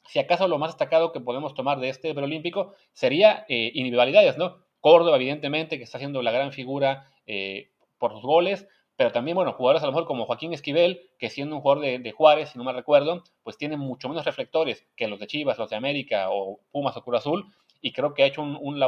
si 0.08 0.18
acaso 0.18 0.48
lo 0.48 0.58
más 0.58 0.70
destacado 0.70 1.12
que 1.12 1.20
podemos 1.20 1.54
tomar 1.54 1.78
de 1.78 1.88
este 1.88 2.14
preolímpico 2.14 2.74
sería 2.92 3.44
eh, 3.48 3.70
individualidades, 3.74 4.38
¿no? 4.38 4.65
Córdoba, 4.86 5.16
evidentemente, 5.16 5.78
que 5.78 5.82
está 5.82 5.98
haciendo 5.98 6.22
la 6.22 6.30
gran 6.30 6.52
figura 6.52 7.10
eh, 7.26 7.72
por 7.98 8.12
sus 8.12 8.22
goles, 8.22 8.68
pero 8.94 9.10
también, 9.10 9.34
bueno, 9.34 9.52
jugadores 9.52 9.82
a 9.82 9.86
lo 9.86 9.90
mejor 9.90 10.06
como 10.06 10.26
Joaquín 10.26 10.52
Esquivel, 10.52 11.10
que 11.18 11.28
siendo 11.28 11.56
un 11.56 11.60
jugador 11.60 11.82
de, 11.82 12.12
Juárez, 12.12 12.50
si 12.50 12.58
no 12.58 12.62
me 12.62 12.72
recuerdo, 12.72 13.24
pues 13.42 13.58
tiene 13.58 13.76
mucho 13.76 14.08
menos 14.08 14.24
reflectores 14.24 14.86
que 14.94 15.08
los 15.08 15.18
de 15.18 15.26
Chivas, 15.26 15.58
los 15.58 15.70
de 15.70 15.74
América 15.74 16.30
o 16.30 16.60
Pumas 16.70 16.96
o 16.96 17.02
Cruz 17.02 17.18
Azul, 17.18 17.52
y 17.80 17.92
creo 17.92 18.14
que 18.14 18.22
ha 18.22 18.26
hecho 18.26 18.42
una, 18.42 18.78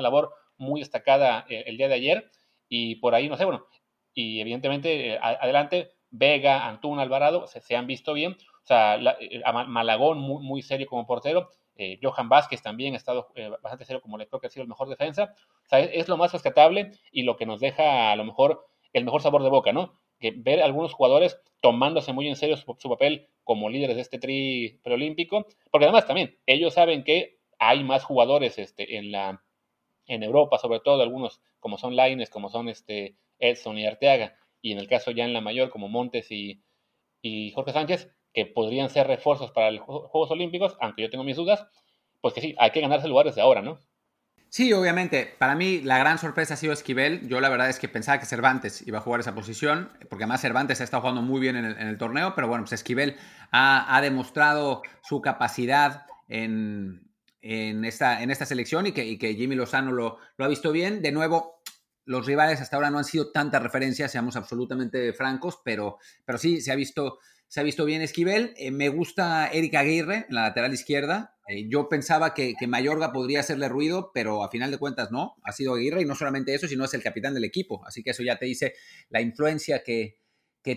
labor 0.00 0.32
muy 0.56 0.80
destacada 0.80 1.46
el, 1.48 1.58
eh, 1.58 1.64
el, 1.68 1.76
día 1.76 1.86
de 1.86 1.94
ayer, 1.94 2.30
y 2.68 2.96
por 2.96 3.14
ahí, 3.14 3.28
no 3.28 3.36
sé, 3.36 3.44
bueno, 3.44 3.68
y 4.14 4.40
evidentemente 4.40 5.16
adelante, 5.22 5.92
Vega, 6.10 6.66
Antuna, 6.66 7.02
Alvarado, 7.02 7.46
se, 7.46 7.76
han 7.76 7.86
visto 7.86 8.14
bien, 8.14 8.32
o 8.32 8.66
sea, 8.66 8.96
eh, 9.20 9.42
Malagón 9.68 10.18
muy 10.18 10.60
serio 10.62 10.88
como 10.88 11.06
portero, 11.06 11.50
eh, 11.76 11.98
Johan 12.02 12.28
Vázquez 12.28 12.62
también 12.62 12.94
ha 12.94 12.96
estado 12.96 13.28
eh, 13.34 13.48
bastante 13.48 13.84
serio, 13.84 14.00
como 14.00 14.16
le 14.16 14.26
creo 14.26 14.40
que 14.40 14.46
ha 14.46 14.50
sido 14.50 14.62
el 14.62 14.68
mejor 14.68 14.88
defensa. 14.88 15.34
O 15.64 15.68
sea, 15.68 15.80
es, 15.80 16.08
lo 16.08 16.16
más 16.16 16.32
rescatable 16.32 16.92
y 17.10 17.22
lo 17.22 17.36
que 17.36 17.46
nos 17.46 17.60
deja 17.60 18.12
a 18.12 18.16
lo 18.16 18.24
mejor 18.24 18.66
el 18.92 19.04
mejor 19.04 19.22
sabor 19.22 19.42
de 19.42 19.50
boca, 19.50 19.72
¿no? 19.72 19.98
Que 20.20 20.32
ver 20.36 20.62
a 20.62 20.66
algunos 20.66 20.92
jugadores 20.92 21.40
tomándose 21.60 22.12
muy 22.12 22.28
en 22.28 22.36
serio 22.36 22.56
su, 22.56 22.88
papel 22.88 23.28
como 23.42 23.68
líderes 23.68 23.96
de 23.96 24.02
este 24.02 24.18
tri 24.18 24.80
preolímpico, 24.84 25.46
porque 25.70 25.86
además 25.86 26.06
también 26.06 26.38
ellos 26.46 26.74
saben 26.74 27.02
que 27.02 27.38
hay 27.58 27.82
más 27.82 28.04
jugadores 28.04 28.58
este, 28.58 28.96
en, 28.96 29.10
la, 29.10 29.42
en 30.06 30.22
Europa, 30.22 30.58
sobre 30.58 30.80
todo 30.80 31.02
algunos 31.02 31.40
como 31.58 31.78
son 31.78 31.96
Laines, 31.96 32.30
como 32.30 32.50
son 32.50 32.68
este, 32.68 33.16
Edson 33.38 33.78
y 33.78 33.86
Arteaga, 33.86 34.36
y 34.62 34.72
en 34.72 34.78
el 34.78 34.86
caso 34.86 35.10
ya 35.10 35.24
en 35.24 35.32
la 35.32 35.40
mayor 35.40 35.70
como 35.70 35.88
Montes 35.88 36.30
y, 36.30 36.62
y 37.20 37.50
Jorge 37.52 37.72
Sánchez, 37.72 38.10
que 38.34 38.44
podrían 38.46 38.90
ser 38.90 39.06
refuerzos 39.06 39.52
para 39.52 39.70
los 39.70 39.82
Juegos 39.84 40.30
Olímpicos, 40.30 40.76
aunque 40.80 41.02
yo 41.02 41.10
tengo 41.10 41.24
mis 41.24 41.36
dudas, 41.36 41.66
pues 42.20 42.34
que 42.34 42.40
sí, 42.40 42.54
hay 42.58 42.72
que 42.72 42.80
ganarse 42.80 43.08
lugares 43.08 43.34
de 43.36 43.42
ahora, 43.42 43.62
¿no? 43.62 43.78
Sí, 44.54 44.72
obviamente. 44.72 45.34
Para 45.38 45.54
mí 45.54 45.80
la 45.80 45.98
gran 45.98 46.18
sorpresa 46.18 46.54
ha 46.54 46.56
sido 46.56 46.72
Esquivel. 46.72 47.26
Yo 47.28 47.40
la 47.40 47.48
verdad 47.48 47.68
es 47.68 47.80
que 47.80 47.88
pensaba 47.88 48.20
que 48.20 48.26
Cervantes 48.26 48.86
iba 48.86 48.98
a 48.98 49.00
jugar 49.00 49.20
esa 49.20 49.34
posición, 49.34 49.90
porque 50.08 50.24
además 50.24 50.42
Cervantes 50.42 50.80
ha 50.80 50.84
estado 50.84 51.00
jugando 51.00 51.22
muy 51.22 51.40
bien 51.40 51.56
en 51.56 51.64
el, 51.64 51.98
torneo, 51.98 52.34
pero 52.36 52.46
bueno, 52.46 52.62
pues 52.62 52.72
Esquivel 52.72 53.16
ha, 53.50 54.00
demostrado 54.00 54.82
su 55.02 55.20
capacidad 55.20 56.06
en, 56.28 57.10
esta, 57.40 58.46
selección 58.46 58.86
y 58.86 58.92
que, 58.92 59.34
Jimmy 59.34 59.56
Lozano 59.56 59.90
lo, 59.90 60.18
lo, 60.36 60.44
ha 60.44 60.48
visto 60.48 60.70
bien. 60.70 61.02
De 61.02 61.10
nuevo, 61.10 61.60
los 62.04 62.24
rivales 62.24 62.60
hasta 62.60 62.76
ahora 62.76 62.90
no 62.90 62.98
han 62.98 63.04
sido 63.04 63.32
tantas 63.32 63.60
referencias, 63.62 64.12
seamos 64.12 64.36
absolutamente 64.36 65.12
francos, 65.14 65.60
pero, 65.64 65.98
pero 66.24 66.38
sí, 66.38 66.60
se 66.60 66.70
ha 66.70 66.76
visto 66.76 67.18
se 67.54 67.60
ha 67.60 67.62
visto 67.62 67.84
bien 67.84 68.02
Esquivel. 68.02 68.52
Eh, 68.56 68.72
me 68.72 68.88
gusta 68.88 69.46
Erika 69.46 69.78
Aguirre 69.78 70.26
en 70.28 70.34
la 70.34 70.42
lateral 70.42 70.74
izquierda. 70.74 71.36
Eh, 71.46 71.68
yo 71.68 71.88
pensaba 71.88 72.34
que, 72.34 72.54
que, 72.58 72.66
Mayorga 72.66 73.12
podría 73.12 73.38
hacerle 73.38 73.68
ruido, 73.68 74.10
pero 74.12 74.42
a 74.42 74.50
final 74.50 74.72
de 74.72 74.78
cuentas 74.78 75.12
no. 75.12 75.36
Ha 75.44 75.52
sido 75.52 75.74
Aguirre 75.74 76.02
y 76.02 76.04
no 76.04 76.16
solamente 76.16 76.52
eso, 76.52 76.66
sino 76.66 76.84
es 76.84 76.94
el 76.94 77.02
capitán 77.04 77.32
del 77.32 77.44
equipo. 77.44 77.86
Así 77.86 78.02
que 78.02 78.10
eso 78.10 78.24
ya 78.24 78.40
te 78.40 78.46
dice 78.46 78.74
la 79.08 79.20
influencia 79.20 79.84
que, 79.84 80.18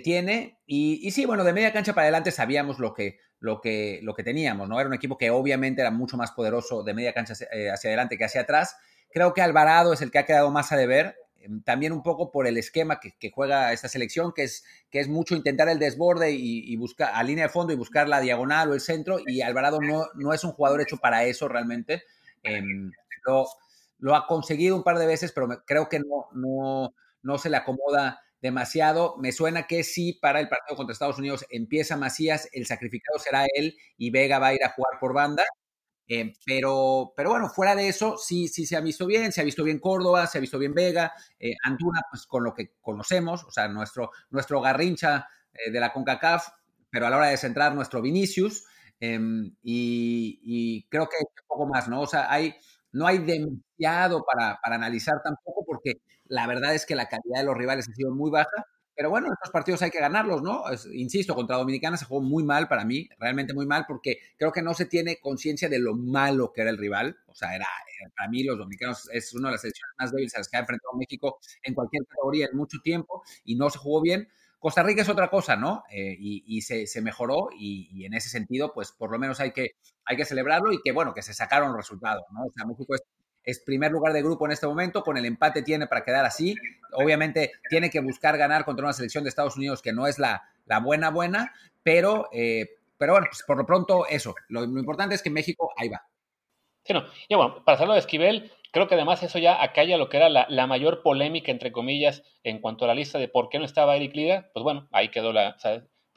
tiene. 0.04 0.60
Y, 0.68 1.10
sí, 1.10 1.26
bueno, 1.26 1.44
de 1.44 1.54
media 1.54 1.74
cancha 1.74 1.96
para 1.96 2.04
adelante 2.04 2.30
sabíamos 2.30 2.78
lo 2.78 2.94
que 2.94 4.24
teníamos, 4.24 4.70
¿no? 4.70 4.80
Era 4.80 4.88
un 4.88 4.94
equipo 4.94 5.18
que 5.18 5.32
obviamente 5.32 5.82
era 5.82 5.90
mucho 5.90 6.16
más 6.16 6.32
poderoso 6.34 6.84
de 6.84 6.94
media 6.94 7.12
cancha 7.12 7.34
hacia, 7.34 7.48
eh, 7.54 7.72
hacia 7.72 7.90
adelante 7.90 8.20
que 8.20 8.26
hacia 8.26 8.42
atrás. 8.42 8.76
Creo 9.10 9.34
que 9.34 9.42
Alvarado 9.42 9.94
es 9.94 10.04
el 10.04 10.12
que 10.12 10.20
ha 10.20 10.26
quedado 10.28 10.52
más 10.52 10.72
a 10.72 10.78
deber. 10.78 11.16
Em, 11.42 11.62
también 11.62 11.94
un 11.94 12.04
poco 12.04 12.32
por 12.32 12.48
el 12.48 12.58
esquema 12.58 13.00
que, 13.00 13.32
juega 13.32 13.74
esta 13.74 13.88
selección, 13.88 14.34
que 14.34 14.44
es, 14.44 14.64
que 14.90 15.00
es 15.00 15.08
mucho 15.08 15.36
intentar 15.36 15.70
el 15.70 15.80
desborde 15.80 16.32
y, 16.32 16.76
buscar 16.78 17.12
a 17.14 17.24
línea 17.24 17.46
de 17.46 17.50
fondo 17.50 17.74
y 17.74 17.76
buscar 17.76 18.08
la 18.08 18.22
diagonal 18.22 18.70
o 18.70 18.74
el 18.74 18.82
centro, 18.82 19.20
y 19.26 19.42
Alvarado 19.42 19.80
no, 19.82 20.08
no 20.16 20.34
es 20.34 20.44
un 20.44 20.52
jugador 20.52 20.82
hecho 20.82 20.98
para 20.98 21.26
eso 21.26 21.48
realmente. 21.48 22.04
Em, 22.44 22.92
lo, 23.26 23.46
lo, 24.00 24.16
ha 24.16 24.28
conseguido 24.28 24.76
un 24.76 24.84
par 24.84 24.98
de 24.98 25.08
veces, 25.08 25.32
pero 25.32 25.48
creo 25.66 25.90
que 25.90 26.00
no, 26.00 26.28
no, 26.34 26.94
no 27.24 27.38
se 27.38 27.50
le 27.50 27.58
acomoda 27.58 28.22
demasiado. 28.42 29.18
Me 29.18 29.32
suena 29.32 29.68
que 29.68 29.84
sí, 29.84 30.14
para 30.14 30.40
el 30.40 30.50
partido 30.50 30.76
contra 30.76 30.94
Estados 30.94 31.20
Unidos 31.20 31.46
empieza 31.50 31.98
Macías, 31.98 32.50
el 32.54 32.66
sacrificado 32.66 33.20
será 33.20 33.46
él 33.56 33.76
y 33.98 34.10
Vega 34.12 34.40
va 34.40 34.48
a 34.48 34.54
ir 34.54 34.64
a 34.64 34.74
jugar 34.74 35.00
por 35.00 35.14
banda. 35.14 35.44
Eh, 36.10 36.34
pero, 36.46 37.14
pero 37.16 37.32
bueno, 37.32 37.50
fuera 37.50 37.76
de 37.76 37.90
eso, 37.90 38.18
sí, 38.18 38.48
sí 38.48 38.66
se 38.66 38.78
ha 38.78 38.82
visto 38.82 39.06
bien, 39.06 39.32
se 39.32 39.42
ha 39.42 39.44
visto 39.44 39.64
bien 39.64 39.80
Córdoba, 39.80 40.26
se 40.28 40.38
ha 40.38 40.42
visto 40.42 40.58
bien 40.58 40.74
Vega, 40.74 41.12
eh, 41.40 41.54
Antuna, 41.64 42.02
pues 42.10 42.26
con 42.26 42.44
lo 42.44 42.54
que 42.54 42.76
conocemos, 42.80 43.44
o 43.44 43.52
sea, 43.52 43.68
nuestro, 43.68 44.12
nuestro 44.30 44.62
garrincha 44.62 45.28
eh, 45.54 45.70
de 45.70 45.80
la 45.80 45.92
CONCACAF, 45.92 46.48
pero 46.90 47.08
a 47.08 47.10
la 47.10 47.18
hora 47.18 47.28
de 47.28 47.38
centrar 47.38 47.76
nuestro 47.76 48.02
Vinicius, 48.02 48.64
em, 49.00 49.54
y, 49.62 50.88
creo 50.90 51.08
que 51.10 51.18
un 51.20 51.48
poco 51.48 51.68
más, 51.68 51.88
¿no? 51.90 52.02
O 52.02 52.08
sea, 52.08 52.32
hay, 52.32 52.56
no 52.94 53.06
hay 53.06 53.20
demasiado 53.20 54.24
para, 54.26 54.60
para 54.64 54.76
analizar 54.76 55.22
tampoco, 55.24 55.66
porque 55.66 56.02
la 56.26 56.48
verdad 56.48 56.74
es 56.74 56.86
que 56.86 56.96
la 56.96 57.10
calidad 57.10 57.40
de 57.42 57.46
los 57.46 57.58
rivales 57.58 57.90
ha 57.90 57.94
sido 57.94 58.14
muy 58.14 58.32
baja, 58.32 58.66
pero 58.98 59.12
bueno, 59.12 59.32
estos 59.32 59.52
partidos 59.52 59.84
hay 59.84 59.92
que 59.92 60.00
ganarlos, 60.00 60.42
¿no? 60.42 60.64
insisto, 60.92 61.36
contra 61.36 61.58
Dominicana 61.58 61.98
se 61.98 62.06
jugó 62.06 62.20
muy 62.20 62.44
mal 62.44 62.68
para 62.68 62.84
mí, 62.84 63.08
realmente 63.20 63.54
muy 63.54 63.68
mal, 63.68 63.86
porque 63.88 64.18
creo 64.36 64.52
que 64.52 64.64
no 64.64 64.74
se 64.74 64.88
tiene 64.88 65.20
conciencia 65.22 65.70
de 65.70 65.78
lo 65.78 65.94
malo 65.94 66.52
que 66.52 66.62
era 66.62 66.72
el 66.72 66.80
rival. 66.80 67.16
O 67.28 67.36
sea, 67.36 67.56
era, 67.56 67.68
para 68.16 68.28
mí 68.28 68.44
los 68.44 68.58
dominicanos 68.58 69.08
es 69.14 69.36
una 69.36 69.50
de 69.50 69.52
las 69.52 69.62
selecciones 69.62 69.94
más 70.00 70.12
débiles 70.12 70.34
a 70.34 70.40
las 70.40 70.50
que 70.50 70.58
ha 70.58 70.62
enfrentado 70.62 70.98
México 70.98 71.38
en 71.62 71.76
cualquier 71.76 72.08
categoría 72.08 72.48
en 72.52 72.58
mucho 72.58 72.80
tiempo 72.84 73.22
y 73.46 73.56
no 73.56 73.70
se 73.70 73.78
jugó 73.78 74.02
bien. 74.02 74.30
Costa 74.58 74.82
Rica 74.82 75.04
es 75.04 75.10
otra 75.10 75.30
cosa, 75.30 75.56
¿no? 75.56 75.84
Eh, 75.92 76.16
y, 76.20 76.60
se, 76.64 76.88
mejoró 77.04 77.50
y, 77.56 78.04
en 78.04 78.16
ese 78.16 78.30
sentido, 78.30 78.74
pues 78.74 78.92
por 78.94 79.12
lo 79.12 79.20
menos 79.20 79.40
hay 79.40 79.52
que, 79.52 79.76
hay 80.06 80.18
que 80.18 80.26
celebrarlo 80.26 80.74
y 80.74 80.82
que, 80.82 80.92
bueno, 80.92 81.14
que 81.14 81.22
se 81.22 81.36
sacaron 81.36 81.78
resultados, 81.78 82.24
¿no? 82.32 82.46
O 82.46 82.52
sea, 82.52 82.66
México 82.66 82.96
es 82.96 83.04
es 83.48 83.60
primer 83.62 83.94
lugar 83.94 84.12
de 84.12 84.22
grupo 84.22 84.46
en 84.46 84.52
este 84.52 84.68
momento, 84.68 85.04
con 85.04 85.16
el 85.16 85.24
empate 85.24 85.64
tiene 85.64 85.88
para 85.88 86.04
quedar 86.04 86.26
así. 86.26 86.54
Obviamente 86.92 87.54
tiene 87.70 87.90
que 87.90 88.02
buscar 88.02 88.38
ganar 88.38 88.66
contra 88.66 88.84
una 88.84 88.92
selección 88.92 89.24
de 89.24 89.30
Estados 89.30 89.56
Unidos 89.56 89.82
que 89.82 89.94
no 89.94 90.06
es 90.06 90.20
la, 90.20 90.44
la 90.66 90.82
buena 90.82 91.12
buena, 91.12 91.54
pero, 91.82 92.28
eh, 92.34 92.76
pero 92.98 93.14
bueno, 93.14 93.28
pues 93.32 93.44
por 93.48 93.56
lo 93.56 93.66
pronto 93.66 94.06
eso. 94.06 94.36
Lo, 94.50 94.66
importante 94.66 95.16
es 95.16 95.24
que 95.24 95.30
México 95.30 95.72
ahí 95.78 95.88
va. 95.88 96.06
Sí, 96.84 96.92
no. 96.92 97.06
Y 97.30 97.36
bueno, 97.36 97.64
para 97.64 97.78
hacerlo 97.78 97.94
de 97.94 98.00
Esquivel, 98.00 98.52
creo 98.74 98.90
que 98.90 98.96
además 98.96 99.24
eso 99.24 99.40
ya 99.40 99.64
acalla 99.64 99.98
lo 99.98 100.10
que 100.10 100.18
era 100.18 100.28
la, 100.28 100.68
mayor 100.68 101.02
polémica, 101.02 101.50
entre 101.50 101.72
comillas, 101.72 102.24
en 102.44 102.60
cuanto 102.60 102.84
a 102.84 102.90
la 102.90 102.96
lista 102.96 103.18
de 103.18 103.30
por 103.30 103.48
qué 103.48 103.60
no 103.60 103.66
estaba 103.66 103.96
Eric 103.96 104.14
Lira. 104.14 104.50
Pues 104.54 104.62
bueno, 104.62 104.90
ahí 104.92 105.08
quedó 105.08 105.32
la, 105.32 105.58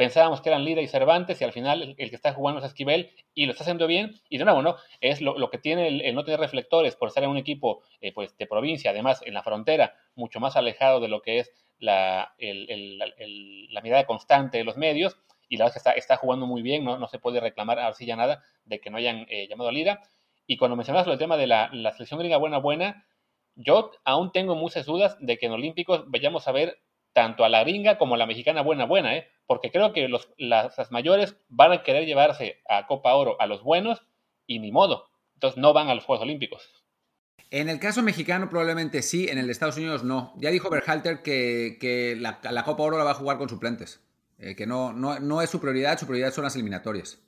pensábamos 0.01 0.41
que 0.41 0.49
eran 0.49 0.65
Lira 0.65 0.81
y 0.81 0.89
Cervantes 0.89 1.39
y 1.43 1.45
al 1.45 1.53
final 1.53 1.95
el, 1.99 2.09
que 2.09 2.17
está 2.17 2.33
jugando 2.33 2.59
es 2.59 2.65
Esquivel 2.65 3.11
y 3.35 3.45
lo 3.45 3.53
está 3.53 3.65
haciendo 3.65 3.87
bien. 3.87 4.19
Y 4.31 4.39
de 4.39 4.47
nuevo, 4.47 4.63
¿no? 4.63 4.77
Es 5.03 5.21
lo, 5.21 5.51
que 5.51 5.59
tiene 5.59 5.89
el, 5.89 6.15
no 6.15 6.25
tener 6.25 6.41
reflectores 6.41 6.97
por 6.97 7.09
estar 7.09 7.23
en 7.23 7.29
un 7.29 7.37
equipo 7.37 7.83
eh, 8.01 8.11
pues, 8.11 8.35
de 8.39 8.47
provincia, 8.47 8.93
además 8.93 9.21
en 9.27 9.35
la 9.35 9.43
frontera, 9.43 9.95
mucho 10.15 10.41
más 10.41 10.57
alejado 10.57 11.01
de 11.01 11.09
lo 11.09 11.21
que 11.21 11.41
es 11.41 11.53
la, 11.79 12.35
la 12.39 13.81
mirada 13.83 14.07
constante 14.07 14.57
de 14.57 14.65
los 14.65 14.79
medios. 14.79 15.19
Y 15.51 15.59
la 15.59 15.67
verdad 15.67 15.77
es 15.77 15.83
que 15.83 15.91
está, 15.91 15.99
está 15.99 16.17
jugando 16.17 16.47
muy 16.47 16.63
bien, 16.63 16.83
no, 16.83 16.97
no 16.97 17.07
se 17.07 17.19
puede 17.19 17.39
reclamar 17.39 17.79
ahora 17.79 17.95
sí 17.95 18.07
ya 18.07 18.17
nada 18.17 18.43
de 18.65 18.81
que 18.81 18.89
no 18.89 18.97
hayan 18.97 19.27
eh, 19.29 19.49
llamado 19.49 19.69
a 19.69 19.73
Lira. 19.73 20.01
Y 20.47 20.57
cuando 20.57 20.77
mencionas 20.77 21.07
el 21.09 21.19
tema 21.19 21.37
de 21.37 21.47
la, 21.47 21.69
la 21.75 21.93
selección 21.93 22.21
gringa 22.21 22.39
buena, 22.39 22.57
buena, 22.57 23.05
yo 23.55 23.91
aún 24.05 24.33
tengo 24.33 24.55
muchas 24.55 24.87
dudas 24.87 25.19
de 25.21 25.37
que 25.37 25.45
en 25.45 25.53
Olímpicos 25.53 26.05
vayamos 26.07 26.49
a 26.49 26.53
ver 26.53 26.79
tanto 27.13 27.45
a 27.45 27.49
la 27.49 27.63
gringa 27.65 27.99
como 27.99 28.15
a 28.15 28.19
la 28.19 28.27
mexicana 28.27 28.63
buena, 28.63 28.85
buena, 28.85 29.17
¿eh? 29.17 29.29
porque 29.47 29.71
creo 29.71 29.93
que 29.93 30.09
los, 30.09 30.29
las, 30.39 30.93
mayores 30.93 31.37
van 31.49 31.73
a 31.73 31.83
querer 31.83 32.07
llevarse 32.07 32.63
a 32.69 32.87
Copa 32.87 33.15
Oro 33.15 33.37
a 33.41 33.47
los 33.47 33.63
buenos 33.63 34.03
y 34.47 34.61
ni 34.61 34.71
modo. 34.71 35.09
Entonces 35.35 35.59
no 35.59 35.73
van 35.73 35.89
a 35.89 35.95
los 35.95 36.05
Juegos 36.05 36.23
Olímpicos. 36.23 36.85
En 37.51 37.69
el 37.69 37.81
caso 37.81 38.03
mexicano 38.03 38.49
probablemente 38.49 39.03
sí, 39.03 39.27
en 39.29 39.39
el 39.39 39.47
de 39.47 39.53
Estados 39.53 39.77
Unidos 39.77 40.05
no. 40.05 40.33
Ya 40.37 40.51
dijo 40.51 40.71
Berhalter 40.71 41.23
que, 41.23 41.79
que 41.81 42.17
la, 42.17 42.63
Copa 42.65 42.83
Oro 42.85 42.97
la 42.99 43.05
va 43.05 43.11
a 43.11 43.15
jugar 43.15 43.39
con 43.39 43.49
suplentes, 43.49 44.01
eh, 44.39 44.55
que 44.55 44.67
no, 44.67 44.93
no, 44.93 45.19
no, 45.19 45.43
es 45.43 45.51
su 45.51 45.61
prioridad, 45.61 45.99
su 45.99 46.07
prioridad 46.07 46.33
son 46.33 46.45
las 46.45 46.55
eliminatorias. 46.55 47.21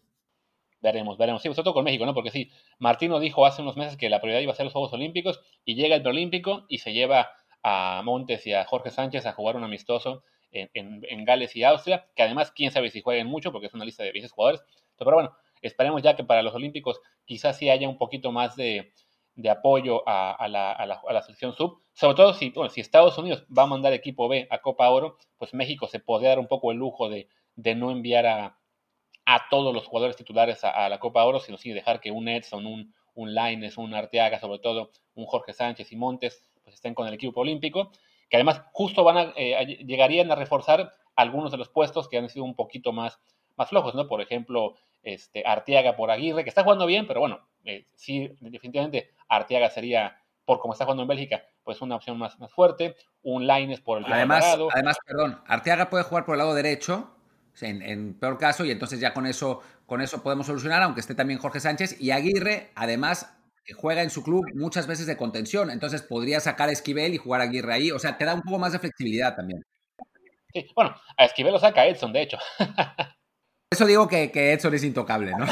Veremos, 0.80 1.18
veremos. 1.18 1.42
Sí, 1.42 1.48
sobre 1.48 1.64
todo 1.64 1.74
con 1.74 1.84
México, 1.84 2.06
¿no? 2.06 2.14
Porque 2.14 2.30
sí, 2.30 2.50
Martino 2.78 3.18
dijo 3.18 3.46
hace 3.46 3.62
unos 3.62 3.76
meses 3.76 3.96
que 3.96 4.10
la 4.10 4.20
prioridad 4.20 4.42
iba 4.42 4.52
a 4.52 4.56
ser 4.56 4.64
los 4.64 4.72
Juegos 4.72 4.92
Olímpicos 4.92 5.40
y 5.64 5.74
llega 5.74 5.96
el 5.96 6.02
preolímpico 6.02 6.66
y 6.68 6.78
se 6.78 6.92
lleva 6.92 7.30
a 7.62 8.02
Montes 8.04 8.46
y 8.46 8.52
a 8.52 8.64
Jorge 8.64 8.90
Sánchez 8.90 9.26
a 9.26 9.32
jugar 9.32 9.56
un 9.56 9.64
amistoso 9.64 10.24
en, 10.52 11.24
Gales 11.24 11.56
y 11.56 11.64
Austria, 11.64 12.06
que 12.14 12.22
además 12.22 12.52
quién 12.52 12.70
sabe 12.70 12.90
si 12.90 13.00
jueguen 13.00 13.26
mucho 13.26 13.52
porque 13.52 13.66
es 13.66 13.74
una 13.74 13.84
lista 13.84 14.02
de 14.02 14.12
10 14.12 14.30
jugadores. 14.30 14.62
Pero 14.96 15.14
bueno, 15.14 15.36
esperemos 15.62 16.02
ya 16.02 16.14
que 16.14 16.24
para 16.24 16.42
los 16.42 16.54
Olímpicos 16.54 17.00
quizás 17.24 17.56
sí 17.56 17.70
haya 17.70 17.88
un 17.88 17.98
poquito 17.98 18.32
más 18.32 18.56
de, 18.56 18.92
apoyo 19.50 20.02
a, 20.06 20.46
la, 20.48 21.22
selección 21.22 21.54
sub, 21.54 21.80
sobre 21.94 22.16
todo 22.16 22.34
si, 22.34 22.52
si 22.70 22.80
Estados 22.80 23.16
Unidos 23.18 23.46
va 23.56 23.62
a 23.62 23.66
mandar 23.66 23.92
equipo 23.92 24.28
B 24.28 24.46
a 24.50 24.58
Copa 24.58 24.90
Oro, 24.90 25.16
pues 25.38 25.54
México 25.54 25.86
se 25.86 26.00
podría 26.00 26.30
dar 26.30 26.38
un 26.38 26.48
poco 26.48 26.70
el 26.70 26.78
lujo 26.78 27.08
de, 27.08 27.28
no 27.56 27.90
enviar 27.90 28.26
a, 28.26 28.58
todos 29.48 29.72
los 29.72 29.86
jugadores 29.86 30.16
titulares 30.16 30.64
a, 30.64 30.88
la 30.88 30.98
Copa 30.98 31.24
Oro, 31.24 31.40
sino 31.40 31.56
sí 31.56 31.70
dejar 31.70 32.00
que 32.00 32.10
un 32.10 32.28
Edson, 32.28 32.66
un, 32.66 32.94
un 33.14 33.34
Laines, 33.34 33.78
un 33.78 33.94
Arteaga, 33.94 34.38
sobre 34.38 34.58
todo 34.58 34.90
un 35.14 35.26
Jorge 35.26 35.52
Sánchez 35.52 35.92
y 35.92 35.96
Montes, 35.96 36.44
pues 36.72 36.78
estén 36.78 36.94
con 36.94 37.06
el 37.06 37.14
equipo 37.14 37.40
olímpico 37.40 37.90
que 38.32 38.38
además 38.38 38.62
justo 38.72 39.04
van 39.04 39.18
a, 39.18 39.32
eh, 39.36 39.84
llegarían 39.84 40.30
a 40.30 40.34
reforzar 40.34 40.94
algunos 41.16 41.52
de 41.52 41.58
los 41.58 41.68
puestos 41.68 42.08
que 42.08 42.16
han 42.16 42.30
sido 42.30 42.46
un 42.46 42.56
poquito 42.56 42.90
más, 42.90 43.20
más 43.56 43.68
flojos, 43.68 43.94
¿no? 43.94 44.08
Por 44.08 44.22
ejemplo, 44.22 44.74
este, 45.02 45.44
Arteaga 45.44 45.96
por 45.96 46.10
Aguirre, 46.10 46.42
que 46.42 46.48
está 46.48 46.62
jugando 46.62 46.86
bien, 46.86 47.06
pero 47.06 47.20
bueno, 47.20 47.46
eh, 47.66 47.84
sí, 47.94 48.34
definitivamente 48.40 49.10
Arteaga 49.28 49.68
sería, 49.68 50.16
por 50.46 50.60
como 50.60 50.72
está 50.72 50.86
jugando 50.86 51.02
en 51.02 51.08
Bélgica, 51.08 51.44
pues 51.62 51.82
una 51.82 51.96
opción 51.96 52.16
más, 52.16 52.38
más 52.38 52.50
fuerte. 52.50 52.96
Un 53.22 53.46
Lines 53.46 53.82
por 53.82 53.98
el 53.98 54.10
además, 54.10 54.56
además, 54.72 54.96
perdón, 55.04 55.42
Arteaga 55.46 55.90
puede 55.90 56.04
jugar 56.04 56.24
por 56.24 56.34
el 56.34 56.38
lado 56.38 56.54
derecho, 56.54 57.10
en, 57.60 57.82
en, 57.82 58.18
peor 58.18 58.38
caso, 58.38 58.64
y 58.64 58.70
entonces 58.70 58.98
ya 58.98 59.12
con 59.12 59.26
eso, 59.26 59.60
con 59.84 60.00
eso 60.00 60.22
podemos 60.22 60.46
solucionar, 60.46 60.82
aunque 60.82 61.00
esté 61.00 61.14
también 61.14 61.38
Jorge 61.38 61.60
Sánchez. 61.60 62.00
Y 62.00 62.12
Aguirre, 62.12 62.70
además, 62.74 63.36
juega 63.70 64.02
en 64.02 64.10
su 64.10 64.22
club 64.22 64.44
muchas 64.54 64.86
veces 64.86 65.06
de 65.06 65.16
contención, 65.16 65.70
entonces 65.70 66.02
podría 66.02 66.40
sacar 66.40 66.68
a 66.68 66.72
Esquivel 66.72 67.14
y 67.14 67.18
jugar 67.18 67.40
a 67.40 67.44
Aguirre 67.44 67.74
ahí, 67.74 67.90
o 67.90 67.98
sea, 67.98 68.18
te 68.18 68.24
da 68.24 68.34
un 68.34 68.42
poco 68.42 68.58
más 68.58 68.72
de 68.72 68.78
flexibilidad 68.78 69.36
también. 69.36 69.62
Sí, 70.52 70.66
bueno, 70.74 70.94
a 71.16 71.24
Esquivel 71.24 71.52
lo 71.52 71.58
saca 71.58 71.86
Edson, 71.86 72.12
de 72.12 72.22
hecho. 72.22 72.38
Eso 73.70 73.86
digo 73.86 74.06
que, 74.06 74.30
que 74.30 74.52
Edson 74.52 74.74
es 74.74 74.84
intocable, 74.84 75.30
¿no? 75.30 75.46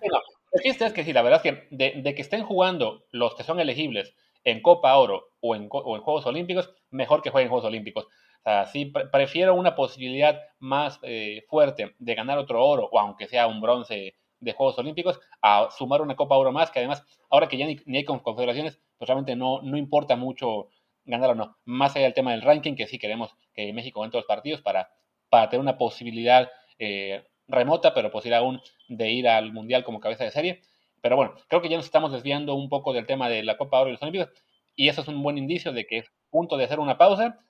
Claro. 0.00 0.22
el 0.52 0.62
chiste 0.62 0.86
es 0.86 0.92
que 0.92 1.04
sí, 1.04 1.12
la 1.12 1.22
verdad 1.22 1.40
es 1.44 1.52
que 1.52 1.68
de, 1.70 2.14
que 2.14 2.22
estén 2.22 2.44
jugando 2.44 3.06
los 3.10 3.34
que 3.34 3.42
son 3.42 3.58
elegibles 3.58 4.14
en 4.44 4.62
Copa 4.62 4.96
Oro 4.96 5.30
o 5.40 5.56
en, 5.56 5.68
o 5.70 5.96
en 5.96 6.02
Juegos 6.02 6.26
Olímpicos, 6.26 6.70
mejor 6.90 7.22
que 7.22 7.30
jueguen 7.30 7.46
en 7.46 7.50
Juegos 7.50 7.66
Olímpicos. 7.66 8.04
O 8.04 8.42
sea, 8.44 8.66
sí, 8.66 8.92
prefiero 9.12 9.54
una 9.54 9.76
posibilidad 9.76 10.40
más 10.58 10.98
eh, 11.02 11.44
fuerte 11.48 11.94
de 11.98 12.14
ganar 12.14 12.38
otro 12.38 12.64
oro, 12.64 12.88
o 12.90 12.98
aunque 12.98 13.28
sea 13.28 13.46
un 13.46 13.60
bronce 13.60 14.14
de 14.42 14.52
Juegos 14.52 14.78
Olímpicos, 14.78 15.20
a 15.40 15.68
sumar 15.70 16.02
una 16.02 16.16
Copa 16.16 16.36
Oro 16.36 16.52
más, 16.52 16.70
que 16.70 16.80
además, 16.80 17.04
ahora 17.30 17.48
que 17.48 17.56
ya 17.56 17.66
ni, 17.66 17.96
hay 17.96 18.04
confederaciones, 18.04 18.78
pues 18.98 19.08
realmente 19.08 19.36
no, 19.36 19.62
no 19.62 19.76
importa 19.76 20.16
mucho 20.16 20.68
ganar 21.04 21.30
o 21.30 21.34
no. 21.34 21.56
Más 21.64 21.94
allá 21.94 22.04
del 22.04 22.14
tema 22.14 22.32
del 22.32 22.42
ranking, 22.42 22.74
que 22.74 22.86
sí 22.86 22.98
queremos 22.98 23.34
que 23.54 23.72
México 23.72 24.04
entre 24.04 24.18
los 24.18 24.26
partidos 24.26 24.60
para, 24.60 24.90
para 25.30 25.48
tener 25.48 25.60
una 25.60 25.78
posibilidad 25.78 26.50
eh, 26.78 27.24
remota, 27.48 27.94
pero 27.94 28.10
posible 28.10 28.36
aún 28.36 28.60
de 28.88 29.10
ir 29.10 29.28
al 29.28 29.52
Mundial 29.52 29.84
como 29.84 30.00
cabeza 30.00 30.24
de 30.24 30.30
serie. 30.30 30.60
Pero 31.00 31.16
bueno, 31.16 31.34
creo 31.48 31.62
que 31.62 31.68
ya 31.68 31.76
nos 31.76 31.86
estamos 31.86 32.12
desviando 32.12 32.54
un 32.54 32.68
poco 32.68 32.92
del 32.92 33.06
tema 33.06 33.28
de 33.28 33.42
la 33.42 33.56
Copa 33.56 33.80
Oro 33.80 33.90
y 33.90 33.92
los 33.92 34.02
Olímpicos, 34.02 34.30
y 34.74 34.88
eso 34.88 35.02
es 35.02 35.08
un 35.08 35.22
buen 35.22 35.38
indicio 35.38 35.72
de 35.72 35.86
que 35.86 35.98
es 35.98 36.12
punto 36.30 36.56
de 36.56 36.64
hacer 36.64 36.80
una 36.80 36.98
pausa 36.98 37.40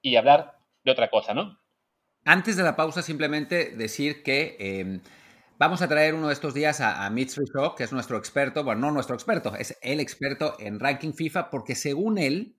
y 0.00 0.16
hablar 0.16 0.58
de 0.84 0.90
otra 0.90 1.08
cosa, 1.08 1.32
¿no? 1.32 1.58
Antes 2.24 2.56
de 2.56 2.62
la 2.62 2.76
pausa, 2.76 3.02
simplemente 3.02 3.70
decir 3.76 4.22
que 4.22 4.56
em, 4.58 5.00
vamos 5.58 5.82
a 5.82 5.88
traer 5.88 6.14
uno 6.14 6.28
de 6.28 6.34
estos 6.34 6.54
días 6.54 6.80
a, 6.80 7.04
a 7.04 7.10
Mitch 7.10 7.36
que 7.76 7.84
es 7.84 7.92
nuestro 7.92 8.16
experto, 8.16 8.64
bueno, 8.64 8.82
no 8.82 8.90
nuestro 8.90 9.14
experto, 9.14 9.54
es 9.56 9.76
el 9.82 10.00
experto 10.00 10.56
en 10.58 10.80
ranking 10.80 11.12
FIFA, 11.12 11.50
porque 11.50 11.74
según 11.74 12.18
él, 12.18 12.56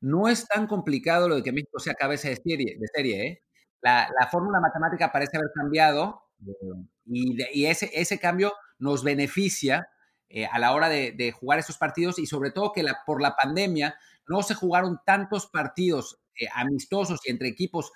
no 0.00 0.28
es 0.28 0.46
tan 0.46 0.66
complicado 0.66 1.28
lo 1.28 1.36
de 1.36 1.42
que 1.42 1.52
México 1.52 1.78
sea 1.78 1.94
cabeza 1.94 2.28
de 2.28 2.36
serie. 2.36 2.76
De 2.78 2.86
serie 2.94 3.26
¿eh? 3.26 3.42
la, 3.82 4.28
fórmula 4.30 4.60
matemática 4.60 5.12
parece 5.12 5.36
haber 5.36 5.50
cambiado 5.54 6.22
eh, 6.46 7.46
y, 7.52 7.66
ese, 7.66 8.18
cambio 8.18 8.54
nos 8.78 9.04
beneficia 9.04 9.88
eh, 10.28 10.46
a 10.46 10.58
la 10.58 10.72
hora 10.72 10.88
de, 10.88 11.32
jugar 11.32 11.58
esos 11.58 11.76
partidos 11.76 12.18
y 12.18 12.26
sobre 12.26 12.50
todo 12.50 12.72
que 12.72 12.84
por 13.06 13.20
la 13.20 13.36
pandemia 13.36 13.96
no 14.26 14.42
se 14.42 14.54
jugaron 14.54 15.00
tantos 15.04 15.46
partidos 15.46 16.18
amistosos 16.54 17.20
y 17.26 17.30
entre 17.30 17.48
equipos 17.48 17.92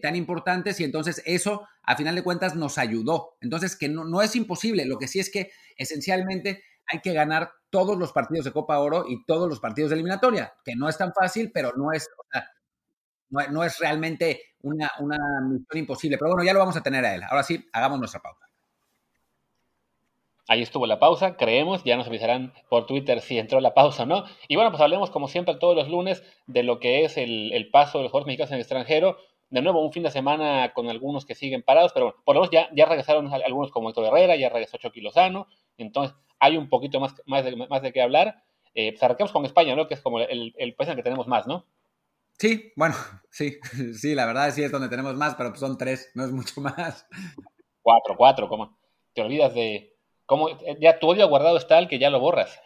tan 0.00 0.16
importantes 0.16 0.78
y 0.80 0.84
entonces 0.84 1.22
eso 1.26 1.66
a 1.82 1.96
final 1.96 2.14
de 2.14 2.22
cuentas 2.22 2.54
nos 2.54 2.78
ayudó. 2.78 3.36
Entonces 3.40 3.76
que 3.76 3.88
no, 3.88 4.04
no 4.04 4.22
es 4.22 4.36
imposible, 4.36 4.84
lo 4.84 4.98
que 4.98 5.08
sí 5.08 5.18
es 5.18 5.30
que 5.30 5.50
esencialmente 5.76 6.62
hay 6.86 7.00
que 7.00 7.12
ganar 7.12 7.50
todos 7.70 7.98
los 7.98 8.12
partidos 8.12 8.44
de 8.44 8.52
Copa 8.52 8.78
Oro 8.78 9.06
y 9.08 9.24
todos 9.24 9.48
los 9.48 9.60
partidos 9.60 9.90
de 9.90 9.94
eliminatoria, 9.94 10.54
que 10.64 10.76
no 10.76 10.88
es 10.88 10.98
tan 10.98 11.12
fácil, 11.12 11.50
pero 11.52 11.72
no 11.76 11.92
es, 11.92 12.08
no, 13.30 13.64
es 13.64 13.78
realmente 13.78 14.42
una, 14.62 14.90
una 15.00 15.18
misión 15.40 15.78
imposible. 15.78 16.18
Pero 16.18 16.32
bueno, 16.32 16.44
ya 16.44 16.52
lo 16.52 16.58
vamos 16.58 16.76
a 16.76 16.82
tener 16.82 17.04
a 17.04 17.14
él. 17.14 17.22
Ahora 17.22 17.42
sí, 17.42 17.66
hagamos 17.72 17.98
nuestra 17.98 18.20
pausa. 18.20 18.46
Ahí 20.48 20.60
estuvo 20.60 20.86
la 20.86 20.98
pausa, 20.98 21.36
creemos, 21.36 21.84
ya 21.84 21.96
nos 21.96 22.08
avisarán 22.08 22.52
por 22.68 22.86
Twitter 22.86 23.20
si 23.20 23.38
entró 23.38 23.60
la 23.60 23.74
pausa 23.74 24.02
o 24.02 24.06
no. 24.06 24.24
Y 24.48 24.56
bueno, 24.56 24.70
pues 24.70 24.82
hablemos 24.82 25.10
como 25.10 25.28
siempre 25.28 25.54
todos 25.54 25.76
los 25.76 25.88
lunes 25.88 26.22
de 26.46 26.62
lo 26.62 26.80
que 26.80 27.04
es 27.04 27.16
el, 27.16 27.68
paso 27.72 27.98
de 27.98 28.04
los 28.04 28.10
jugadores 28.10 28.26
mexicanos 28.26 28.50
en 28.50 28.56
el 28.56 28.60
extranjero. 28.60 29.16
De 29.52 29.60
nuevo, 29.60 29.84
un 29.84 29.92
fin 29.92 30.02
de 30.02 30.10
semana 30.10 30.72
con 30.72 30.88
algunos 30.88 31.26
que 31.26 31.34
siguen 31.34 31.62
parados, 31.62 31.92
pero 31.92 32.06
bueno, 32.06 32.22
por 32.24 32.34
lo 32.34 32.40
menos 32.40 32.50
ya, 32.50 32.70
ya 32.74 32.86
regresaron 32.86 33.30
algunos 33.32 33.70
como 33.70 33.90
Héctor 33.90 34.06
Herrera, 34.06 34.34
ya 34.34 34.48
regresó 34.48 34.78
Chucky 34.78 35.02
Lozano. 35.02 35.46
Entonces, 35.76 36.16
hay 36.40 36.56
un 36.56 36.70
poquito 36.70 37.00
más, 37.00 37.14
más, 37.26 37.44
de, 37.44 37.54
más 37.54 37.82
de 37.82 37.92
qué 37.92 38.00
hablar. 38.00 38.42
Eh, 38.74 38.92
pues 38.92 39.02
arranquemos 39.02 39.30
con 39.30 39.44
España, 39.44 39.76
¿no? 39.76 39.86
Que 39.86 39.94
es 39.94 40.00
como 40.00 40.20
el, 40.20 40.54
el 40.56 40.74
país 40.74 40.88
en 40.88 40.92
el 40.92 40.96
que 40.96 41.02
tenemos 41.02 41.28
más, 41.28 41.46
¿no? 41.46 41.66
Sí, 42.38 42.72
bueno, 42.76 42.94
sí, 43.30 43.58
sí, 43.94 44.14
la 44.14 44.24
verdad 44.24 44.50
sí 44.52 44.62
es 44.62 44.72
donde 44.72 44.88
tenemos 44.88 45.14
más, 45.16 45.34
pero 45.34 45.54
son 45.54 45.76
tres, 45.76 46.10
no 46.14 46.24
es 46.24 46.32
mucho 46.32 46.62
más. 46.62 47.06
Cuatro, 47.82 48.16
cuatro, 48.16 48.48
¿cómo? 48.48 48.78
Te 49.12 49.20
olvidas 49.20 49.54
de 49.54 49.96
cómo 50.24 50.48
ya 50.80 50.98
tu 50.98 51.08
odio 51.08 51.28
guardado 51.28 51.58
está 51.58 51.78
el 51.78 51.88
que 51.88 51.98
ya 51.98 52.08
lo 52.08 52.20
borras. 52.20 52.58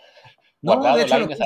No, 0.62 0.81
de 0.96 1.03
hecho, 1.03 1.18
lo 1.18 1.27
puse, 1.27 1.44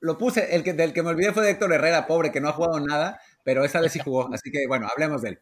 lo, 0.00 0.18
puse, 0.18 0.56
el 0.56 0.64
que, 0.64 0.72
del 0.72 0.92
que 0.92 1.02
me 1.02 1.10
olvidé 1.10 1.32
fue 1.32 1.44
de 1.44 1.52
Héctor 1.52 1.72
Herrera, 1.72 2.06
pobre, 2.06 2.32
que 2.32 2.40
no 2.40 2.48
ha 2.48 2.52
jugado 2.52 2.80
nada, 2.80 3.20
pero 3.44 3.64
esa 3.64 3.80
vez 3.80 3.92
sí 3.92 3.98
jugó, 3.98 4.28
así 4.32 4.50
que 4.50 4.66
bueno, 4.68 4.86
hablemos 4.90 5.22
de 5.22 5.30
él. 5.30 5.38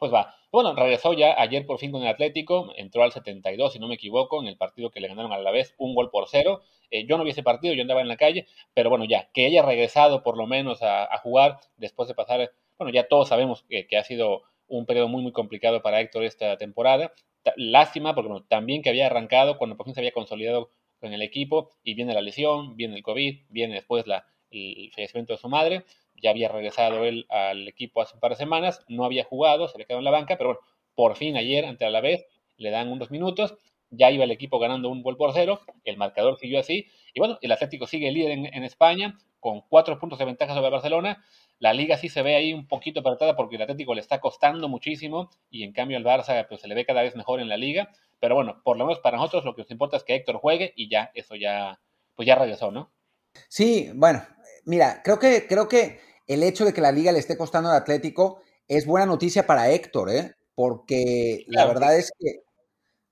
Pues 0.00 0.12
va. 0.12 0.34
Bueno, 0.50 0.74
regresó 0.74 1.12
ya 1.12 1.34
ayer 1.38 1.66
por 1.66 1.78
fin 1.78 1.92
con 1.92 2.00
el 2.00 2.08
Atlético, 2.08 2.72
entró 2.74 3.02
al 3.02 3.12
72, 3.12 3.74
si 3.74 3.78
no 3.78 3.86
me 3.86 3.96
equivoco, 3.96 4.40
en 4.40 4.48
el 4.48 4.56
partido 4.56 4.90
que 4.90 4.98
le 4.98 5.08
ganaron 5.08 5.30
a 5.30 5.38
la 5.38 5.50
vez, 5.50 5.74
un 5.76 5.94
gol 5.94 6.10
por 6.10 6.26
cero. 6.28 6.62
Eh, 6.90 7.06
yo 7.06 7.18
no 7.18 7.24
vi 7.24 7.30
ese 7.30 7.42
partido, 7.42 7.74
yo 7.74 7.82
andaba 7.82 8.00
en 8.00 8.08
la 8.08 8.16
calle, 8.16 8.46
pero 8.72 8.88
bueno, 8.88 9.04
ya, 9.04 9.30
que 9.32 9.44
haya 9.44 9.62
regresado 9.62 10.22
por 10.22 10.38
lo 10.38 10.46
menos 10.46 10.78
a, 10.82 11.06
jugar 11.18 11.60
después 11.76 12.08
de 12.08 12.14
pasar, 12.14 12.50
bueno, 12.78 12.92
ya 12.92 13.08
todos 13.08 13.28
sabemos 13.28 13.64
que, 13.68 13.96
ha 13.98 14.02
sido 14.02 14.42
un 14.68 14.86
periodo 14.86 15.08
muy, 15.08 15.22
muy 15.22 15.32
complicado 15.32 15.82
para 15.82 16.00
Héctor 16.00 16.24
esta 16.24 16.56
temporada. 16.56 17.12
Lástima, 17.56 18.14
porque 18.14 18.28
bueno, 18.30 18.46
también 18.48 18.80
que 18.80 18.88
había 18.88 19.06
arrancado 19.06 19.58
cuando 19.58 19.76
por 19.76 19.84
fin 19.84 19.94
se 19.94 20.00
había 20.00 20.12
consolidado 20.12 20.70
con 20.98 21.12
el 21.12 21.20
equipo 21.20 21.70
y 21.84 21.92
viene 21.94 22.14
la 22.14 22.22
lesión, 22.22 22.74
viene 22.76 22.96
el 22.96 23.02
COVID, 23.02 23.40
viene 23.50 23.74
después 23.74 24.06
la, 24.06 24.26
el 24.50 24.90
fallecimiento 24.92 25.34
de 25.34 25.38
su 25.38 25.48
madre 25.48 25.84
ya 26.20 26.30
había 26.30 26.48
regresado 26.48 27.04
él 27.04 27.26
al 27.28 27.68
equipo 27.68 28.02
hace 28.02 28.14
un 28.14 28.20
par 28.20 28.32
de 28.32 28.36
semanas, 28.36 28.84
no 28.88 29.04
había 29.04 29.24
jugado, 29.24 29.68
se 29.68 29.78
le 29.78 29.86
quedó 29.86 29.98
en 29.98 30.04
la 30.04 30.10
banca, 30.10 30.36
pero 30.36 30.50
bueno, 30.50 30.60
por 30.94 31.16
fin 31.16 31.36
ayer 31.36 31.64
ante 31.64 31.88
la 31.90 32.00
vez 32.00 32.26
le 32.56 32.70
dan 32.70 32.88
unos 32.88 33.10
minutos, 33.10 33.54
ya 33.90 34.10
iba 34.10 34.24
el 34.24 34.30
equipo 34.30 34.58
ganando 34.58 34.88
un 34.88 35.02
gol 35.02 35.16
por 35.16 35.32
cero, 35.32 35.60
el 35.84 35.96
marcador 35.96 36.38
siguió 36.38 36.60
así, 36.60 36.86
y 37.14 37.20
bueno, 37.20 37.38
el 37.40 37.52
Atlético 37.52 37.86
sigue 37.86 38.12
líder 38.12 38.32
en, 38.32 38.64
España 38.64 39.18
con 39.40 39.62
cuatro 39.62 39.98
puntos 39.98 40.18
de 40.18 40.26
ventaja 40.26 40.54
sobre 40.54 40.70
Barcelona, 40.70 41.24
la 41.58 41.72
liga 41.72 41.96
sí 41.96 42.08
se 42.08 42.22
ve 42.22 42.36
ahí 42.36 42.54
un 42.54 42.68
poquito 42.68 43.00
apretada 43.00 43.36
porque 43.36 43.56
el 43.56 43.62
Atlético 43.62 43.94
le 43.94 44.00
está 44.00 44.20
costando 44.20 44.68
muchísimo 44.68 45.30
y 45.50 45.64
en 45.64 45.72
cambio 45.72 45.98
el 45.98 46.04
Barça 46.04 46.46
pues, 46.48 46.60
se 46.60 46.68
le 46.68 46.74
ve 46.74 46.86
cada 46.86 47.02
vez 47.02 47.16
mejor 47.16 47.40
en 47.40 47.48
la 47.48 47.56
liga, 47.56 47.90
pero 48.18 48.34
bueno, 48.34 48.60
por 48.62 48.76
lo 48.76 48.84
menos 48.86 49.00
para 49.00 49.16
nosotros 49.16 49.44
lo 49.44 49.54
que 49.54 49.62
nos 49.62 49.70
importa 49.70 49.96
es 49.96 50.04
que 50.04 50.14
Héctor 50.14 50.36
juegue 50.36 50.72
y 50.76 50.88
ya, 50.88 51.10
eso 51.14 51.34
ya, 51.34 51.80
pues 52.14 52.26
ya 52.26 52.34
regresó, 52.34 52.70
¿no? 52.70 52.92
Sí, 53.48 53.90
bueno, 53.94 54.22
mira, 54.64 55.02
creo 55.02 55.18
que, 55.18 55.46
creo 55.46 55.68
que 55.68 56.00
el 56.30 56.44
hecho 56.44 56.64
de 56.64 56.72
que 56.72 56.80
la 56.80 56.92
liga 56.92 57.10
le 57.10 57.18
esté 57.18 57.36
costando 57.36 57.70
al 57.70 57.76
Atlético 57.76 58.40
es 58.68 58.86
buena 58.86 59.04
noticia 59.04 59.48
para 59.48 59.68
Héctor, 59.68 60.10
¿eh? 60.10 60.36
porque 60.54 61.44
la 61.48 61.66
verdad 61.66 61.96
es 61.96 62.12
que 62.16 62.44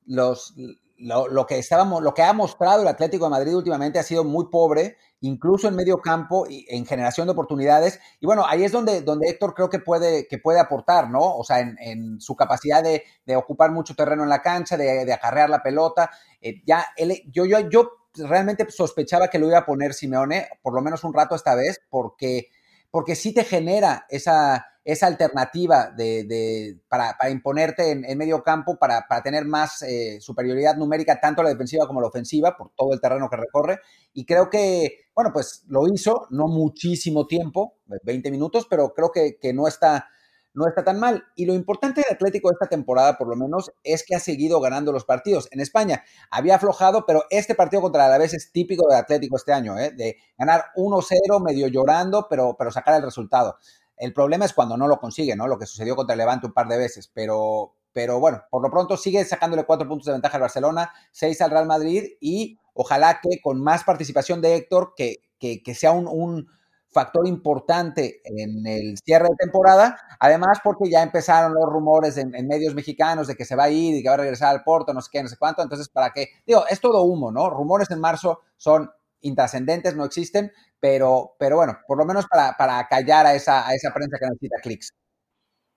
los, 0.06 0.54
lo, 0.98 1.44
que 1.44 1.58
estábamos, 1.58 2.00
lo 2.00 2.14
que 2.14 2.22
ha 2.22 2.32
mostrado 2.32 2.82
el 2.82 2.88
Atlético 2.88 3.24
de 3.24 3.32
Madrid 3.32 3.56
últimamente 3.56 3.98
ha 3.98 4.04
sido 4.04 4.22
muy 4.22 4.46
pobre, 4.52 4.96
incluso 5.20 5.66
en 5.66 5.74
medio 5.74 5.98
campo 5.98 6.46
y 6.48 6.64
en 6.68 6.86
generación 6.86 7.26
de 7.26 7.32
oportunidades. 7.32 7.98
Y 8.20 8.26
bueno, 8.26 8.44
ahí 8.46 8.62
es 8.62 8.70
donde, 8.70 9.00
donde 9.00 9.28
Héctor 9.28 9.52
creo 9.52 9.68
que 9.68 9.80
puede, 9.80 10.28
que 10.28 10.38
puede 10.38 10.60
aportar, 10.60 11.10
¿no? 11.10 11.36
O 11.36 11.42
sea, 11.42 11.58
en, 11.58 12.20
su 12.20 12.36
capacidad 12.36 12.84
de, 12.84 13.02
ocupar 13.34 13.72
mucho 13.72 13.96
terreno 13.96 14.22
en 14.22 14.28
la 14.28 14.42
cancha, 14.42 14.76
de, 14.76 15.12
acarrear 15.12 15.50
la 15.50 15.60
pelota. 15.60 16.08
Eh, 16.40 16.62
ya 16.64 16.86
yo, 17.32 17.46
yo, 17.46 17.68
yo 17.68 17.90
realmente 18.14 18.64
sospechaba 18.70 19.26
que 19.26 19.40
lo 19.40 19.48
iba 19.48 19.58
a 19.58 19.66
poner 19.66 19.92
Simeone, 19.92 20.48
por 20.62 20.72
lo 20.72 20.82
menos 20.82 21.02
un 21.02 21.14
rato 21.14 21.34
esta 21.34 21.56
vez, 21.56 21.80
porque 21.90 22.50
porque 22.90 23.14
sí 23.14 23.32
te 23.32 23.44
genera 23.44 24.06
esa, 24.08 24.66
esa 24.84 25.06
alternativa 25.06 25.90
de, 25.90 26.80
para, 26.88 27.14
imponerte 27.30 27.90
en, 27.90 28.18
medio 28.18 28.42
campo, 28.42 28.78
para, 28.78 29.04
tener 29.22 29.44
más 29.44 29.82
eh, 29.82 30.18
superioridad 30.20 30.76
numérica, 30.76 31.20
tanto 31.20 31.42
la 31.42 31.50
defensiva 31.50 31.86
como 31.86 32.00
la 32.00 32.08
ofensiva, 32.08 32.56
por 32.56 32.70
todo 32.74 32.94
el 32.94 33.00
terreno 33.00 33.28
que 33.28 33.36
recorre. 33.36 33.80
Y 34.14 34.24
creo 34.24 34.48
que, 34.48 35.08
bueno, 35.14 35.30
pues 35.32 35.64
lo 35.68 35.86
hizo, 35.92 36.26
no 36.30 36.48
muchísimo 36.48 37.26
tiempo, 37.26 37.74
20 38.02 38.30
minutos, 38.30 38.66
pero 38.68 38.94
creo 38.94 39.10
que, 39.12 39.38
que 39.38 39.52
no 39.52 39.68
está 39.68 40.08
no 40.54 40.66
está 40.66 40.84
tan 40.84 40.98
mal. 40.98 41.24
Y 41.36 41.46
lo 41.46 41.54
importante 41.54 42.02
del 42.02 42.14
Atlético 42.14 42.50
esta 42.50 42.66
temporada, 42.66 43.16
por 43.16 43.28
lo 43.28 43.36
menos, 43.36 43.72
es 43.82 44.04
que 44.04 44.14
ha 44.14 44.20
seguido 44.20 44.60
ganando 44.60 44.92
los 44.92 45.04
partidos. 45.04 45.48
En 45.52 45.60
España 45.60 46.02
había 46.30 46.56
aflojado, 46.56 47.04
pero 47.06 47.24
este 47.30 47.54
partido 47.54 47.82
contra 47.82 48.04
el 48.04 48.12
Alavés 48.12 48.34
es 48.34 48.52
típico 48.52 48.88
del 48.88 48.98
Atlético 48.98 49.36
este 49.36 49.52
año, 49.52 49.78
¿eh? 49.78 49.92
de 49.92 50.16
ganar 50.36 50.66
1-0 50.76 51.44
medio 51.44 51.68
llorando, 51.68 52.26
pero, 52.28 52.56
pero 52.58 52.70
sacar 52.70 52.96
el 52.96 53.02
resultado. 53.02 53.56
El 53.96 54.12
problema 54.12 54.44
es 54.44 54.52
cuando 54.52 54.76
no 54.76 54.86
lo 54.86 54.98
consigue, 54.98 55.34
¿no? 55.34 55.48
Lo 55.48 55.58
que 55.58 55.66
sucedió 55.66 55.96
contra 55.96 56.14
el 56.14 56.18
Levante 56.18 56.46
un 56.46 56.52
par 56.52 56.68
de 56.68 56.78
veces, 56.78 57.10
pero, 57.12 57.74
pero 57.92 58.20
bueno, 58.20 58.44
por 58.50 58.62
lo 58.62 58.70
pronto 58.70 58.96
sigue 58.96 59.24
sacándole 59.24 59.64
cuatro 59.64 59.88
puntos 59.88 60.06
de 60.06 60.12
ventaja 60.12 60.36
al 60.36 60.42
Barcelona, 60.42 60.92
seis 61.10 61.40
al 61.40 61.50
Real 61.50 61.66
Madrid 61.66 62.04
y 62.20 62.58
ojalá 62.74 63.20
que 63.20 63.40
con 63.42 63.60
más 63.60 63.82
participación 63.82 64.40
de 64.40 64.54
Héctor, 64.54 64.94
que, 64.96 65.22
que, 65.40 65.74
sea 65.74 65.90
un 65.90 66.48
factor 66.90 67.26
importante 67.26 68.20
en 68.24 68.66
el 68.66 68.96
cierre 68.98 69.28
de 69.28 69.36
temporada, 69.36 69.98
además 70.18 70.58
porque 70.64 70.90
ya 70.90 71.02
empezaron 71.02 71.52
los 71.52 71.64
rumores 71.70 72.16
en, 72.16 72.30
medios 72.46 72.74
mexicanos 72.74 73.26
de 73.26 73.36
que 73.36 73.44
se 73.44 73.56
va 73.56 73.64
a 73.64 73.70
ir 73.70 73.94
y 73.94 74.02
que 74.02 74.08
va 74.08 74.14
a 74.14 74.18
regresar 74.18 74.54
al 74.54 74.64
Porto, 74.64 74.94
no 74.94 75.00
sé 75.00 75.10
qué, 75.12 75.22
no 75.22 75.28
sé 75.28 75.36
cuánto, 75.36 75.62
entonces 75.62 75.88
para 75.88 76.10
qué, 76.12 76.28
digo, 76.46 76.64
es 76.68 76.80
todo 76.80 77.02
humo, 77.02 77.30
¿no? 77.30 77.50
Rumores 77.50 77.90
en 77.90 78.00
marzo 78.00 78.40
son 78.56 78.90
intrascendentes, 79.20 79.96
no 79.96 80.04
existen, 80.04 80.52
pero, 80.80 81.34
pero 81.38 81.56
bueno, 81.56 81.78
por 81.86 81.98
lo 81.98 82.04
menos 82.04 82.26
para, 82.26 82.56
para 82.56 82.86
callar 82.88 83.26
a 83.26 83.34
esa, 83.34 83.68
a 83.68 83.74
esa 83.74 83.92
prensa 83.92 84.16
que 84.18 84.26
necesita 84.26 84.56
clics. 84.62 84.94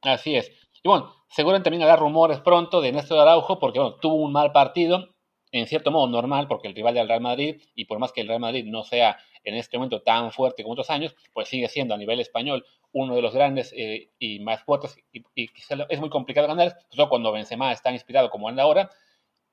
Así 0.01 0.35
es. 0.35 0.49
Y 0.83 0.89
bueno, 0.89 1.13
seguramente 1.29 1.65
también 1.65 1.83
habrá 1.83 1.95
rumores 1.95 2.39
pronto 2.39 2.81
de 2.81 2.91
Néstor 2.91 3.19
Araujo, 3.19 3.59
porque 3.59 3.79
bueno, 3.79 3.95
tuvo 3.97 4.15
un 4.15 4.31
mal 4.31 4.51
partido, 4.51 5.09
en 5.51 5.67
cierto 5.67 5.91
modo 5.91 6.07
normal, 6.07 6.47
porque 6.47 6.67
el 6.67 6.75
rival 6.75 6.95
del 6.95 7.07
Real 7.07 7.21
Madrid, 7.21 7.61
y 7.75 7.85
por 7.85 7.99
más 7.99 8.11
que 8.11 8.21
el 8.21 8.27
Real 8.27 8.39
Madrid 8.39 8.65
no 8.65 8.83
sea 8.83 9.17
en 9.43 9.55
este 9.55 9.77
momento 9.77 10.01
tan 10.01 10.31
fuerte 10.31 10.63
como 10.63 10.73
otros 10.73 10.89
años, 10.89 11.15
pues 11.33 11.47
sigue 11.47 11.67
siendo 11.67 11.93
a 11.93 11.97
nivel 11.97 12.19
español 12.19 12.65
uno 12.93 13.15
de 13.15 13.21
los 13.21 13.33
grandes 13.33 13.73
eh, 13.75 14.09
y 14.19 14.39
más 14.39 14.63
fuertes, 14.63 14.97
y, 15.13 15.23
es 15.89 15.99
muy 15.99 16.09
complicado 16.09 16.47
ganar, 16.47 16.77
sobre 16.89 17.09
cuando 17.09 17.31
Benzema 17.31 17.71
está 17.71 17.91
inspirado 17.91 18.29
como 18.29 18.49
anda 18.49 18.63
ahora. 18.63 18.89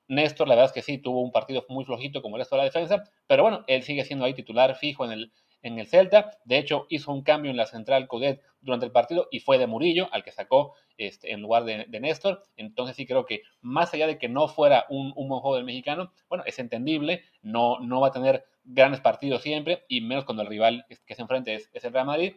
Néstor, 0.07 0.47
la 0.47 0.55
verdad 0.55 0.71
es 0.71 0.73
que 0.73 0.81
sí, 0.81 0.97
tuvo 0.97 1.21
un 1.21 1.31
partido 1.31 1.65
muy 1.69 1.85
flojito 1.85 2.21
como 2.21 2.35
el 2.35 2.41
resto 2.41 2.55
de 2.55 2.61
la 2.61 2.65
defensa, 2.65 3.03
pero 3.27 3.43
bueno, 3.43 3.63
él 3.67 3.83
sigue 3.83 4.03
siendo 4.03 4.25
ahí 4.25 4.33
titular 4.33 4.75
fijo 4.75 5.05
en 5.05 5.11
el, 5.11 5.31
en 5.61 5.77
el 5.79 5.87
Celta. 5.87 6.31
De 6.45 6.57
hecho, 6.57 6.87
hizo 6.89 7.11
un 7.11 7.21
cambio 7.21 7.51
en 7.51 7.57
la 7.57 7.67
central 7.67 8.07
Codet 8.07 8.41
durante 8.59 8.87
el 8.87 8.91
partido 8.91 9.27
y 9.31 9.39
fue 9.39 9.59
de 9.59 9.67
Murillo, 9.67 10.09
al 10.11 10.23
que 10.23 10.31
sacó 10.31 10.73
este, 10.97 11.31
en 11.31 11.41
lugar 11.41 11.63
de, 11.63 11.85
Néstor. 11.99 12.43
Entonces 12.57 12.95
sí 12.95 13.05
creo 13.05 13.25
que 13.25 13.43
más 13.61 13.93
allá 13.93 14.07
de 14.07 14.17
que 14.17 14.29
no 14.29 14.47
fuera 14.47 14.85
un, 14.89 15.13
un 15.15 15.29
buen 15.29 15.41
juego 15.41 15.57
del 15.57 15.65
mexicano, 15.65 16.11
bueno, 16.27 16.43
es 16.45 16.59
entendible, 16.59 17.23
no, 17.41 17.79
no 17.79 18.01
va 18.01 18.07
a 18.07 18.11
tener 18.11 18.45
grandes 18.69 19.01
partidos 19.01 19.41
siempre, 19.41 19.83
y 19.87 20.01
menos 20.01 20.25
cuando 20.25 20.43
el 20.43 20.49
rival 20.49 20.85
que 21.05 21.15
se 21.15 21.21
enfrente 21.21 21.55
es, 21.55 21.69
el 21.73 21.93
Real 21.93 22.05
Madrid. 22.05 22.35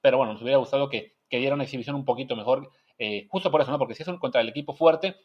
Pero 0.00 0.16
bueno, 0.16 0.32
nos 0.32 0.42
hubiera 0.42 0.58
gustado 0.58 0.88
que, 0.88 1.14
que 1.28 1.38
diera 1.38 1.54
una 1.54 1.64
exhibición 1.64 1.96
un 1.96 2.04
poquito 2.04 2.36
mejor, 2.36 2.70
eh, 2.98 3.26
justo 3.30 3.50
por 3.50 3.60
eso, 3.60 3.70
¿no? 3.70 3.78
Porque 3.78 3.94
si 3.94 4.02
es 4.02 4.08
un, 4.08 4.18
contra 4.18 4.40
el 4.40 4.48
equipo 4.48 4.74
fuerte, 4.74 5.16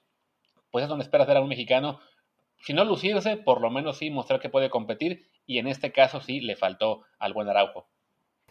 pues 0.71 0.83
es 0.83 0.89
donde 0.89 1.03
esperas 1.03 1.27
ver 1.27 1.37
a 1.37 1.41
un 1.41 1.49
mexicano 1.49 1.99
si 2.61 2.73
no 2.73 2.83
lucirse, 2.83 3.37
por 3.37 3.61
lo 3.61 3.69
menos 3.69 3.97
sí 3.97 4.09
mostrar 4.09 4.39
que 4.39 4.49
puede 4.49 4.69
competir 4.69 5.25
y 5.45 5.59
en 5.59 5.67
este 5.67 5.91
caso 5.91 6.19
sí 6.19 6.41
le 6.41 6.55
faltó 6.55 7.03
al 7.17 7.33
buen 7.33 7.47
Araujo. 7.47 7.87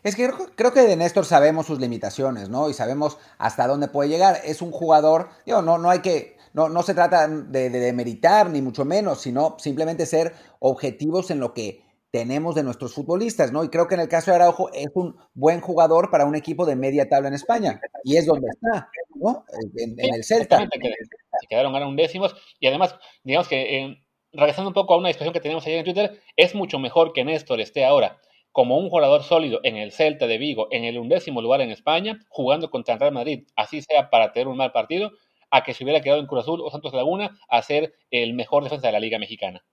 Es 0.03 0.17
que 0.17 0.31
creo, 0.55 0.73
que 0.73 0.81
de 0.83 0.97
Néstor 0.97 1.27
sabemos 1.27 1.67
sus 1.67 1.81
limitaciones, 1.81 2.49
¿no? 2.49 2.71
Y 2.71 2.75
sabemos 2.75 3.19
hasta 3.37 3.67
dónde 3.67 3.89
puede 3.89 4.09
llegar. 4.09 4.39
Es 4.45 4.63
un 4.63 4.71
jugador, 4.71 5.29
digo, 5.45 5.61
no, 5.61 5.77
no 5.77 5.91
hay 5.91 6.01
que, 6.01 6.39
no, 6.53 6.69
no 6.69 6.83
se 6.83 6.95
trata 6.95 7.27
de, 7.27 7.69
de 7.69 7.81
demeritar, 7.81 8.49
ni 8.49 8.63
mucho 8.63 8.85
menos, 8.85 9.21
sino 9.21 9.57
simplemente 9.59 10.07
ser 10.07 10.35
objetivos 10.61 11.31
en 11.31 11.41
lo 11.41 11.53
que 11.53 11.83
tenemos 12.11 12.55
de 12.55 12.63
nuestros 12.63 12.95
futbolistas, 12.95 13.53
¿no? 13.53 13.65
Y 13.65 13.69
creo 13.69 13.87
que 13.87 13.95
en 13.95 14.01
el 14.01 14.09
caso 14.09 14.31
de 14.31 14.37
Araujo 14.37 14.71
es 14.73 14.89
un 14.95 15.17
buen 15.35 15.61
jugador 15.61 16.11
para 16.11 16.25
un 16.25 16.37
equipo 16.37 16.65
de 16.65 16.77
media 16.77 17.09
tabla 17.09 17.29
en 17.29 17.35
España. 17.35 17.81
Y 18.05 18.17
es 18.17 18.27
donde 18.27 18.49
está, 18.49 18.91
¿no? 19.15 19.45
En, 19.77 20.15
el 20.15 20.25
Celta. 20.25 20.59
Se 20.61 21.47
quedaron 21.49 21.73
ganar 21.73 21.89
un 21.89 21.97
décimos. 21.97 22.35
Y 22.61 22.67
además, 22.67 22.97
digamos 23.25 23.49
que, 23.49 23.79
eh, 23.79 23.99
regresando 24.33 24.69
un 24.69 24.75
poco 24.75 24.95
a 24.95 24.99
una 24.99 25.09
discusión 25.09 25.35
que 25.35 25.41
teníamos 25.41 25.67
ayer 25.67 25.79
en 25.79 25.85
Twitter, 25.85 26.21
es 26.37 26.55
mucho 26.55 26.79
mejor 26.79 27.13
que 27.13 27.25
Néstor 27.25 27.61
esté 27.61 27.85
ahora 27.85 28.19
como 28.53 28.79
un 28.79 28.89
jugador 28.89 29.23
sólido 29.23 29.61
en 29.63 29.77
el 29.77 29.93
Celta 29.93 30.27
de 30.27 30.39
Vigo, 30.39 30.67
en 30.73 30.85
el 30.85 30.99
undécimo 30.99 31.43
lugar 31.43 31.61
en 31.61 31.71
España, 31.71 32.19
jugando 32.29 32.71
contra 32.71 32.95
el 32.95 33.01
Real 33.01 33.13
Madrid, 33.13 33.47
así 33.55 33.83
sea 33.83 34.11
para 34.11 34.33
tener 34.33 34.49
un 34.49 34.57
mal 34.57 34.73
partido, 34.73 35.13
a 35.51 35.63
que 35.63 35.75
se 35.75 35.85
hubiera 35.85 36.01
quedado 36.01 36.19
en 36.21 36.27
Cruz 36.27 36.43
Azul 36.43 36.61
o 36.63 36.71
Santos 36.71 36.93
Laguna 36.93 37.39
a 37.49 37.63
ser 37.63 37.95
el 38.11 38.35
mejor 38.35 38.65
defensa 38.65 38.89
de 38.89 38.93
la 38.93 39.01
Liga 39.01 39.19
Mexicana. 39.19 39.65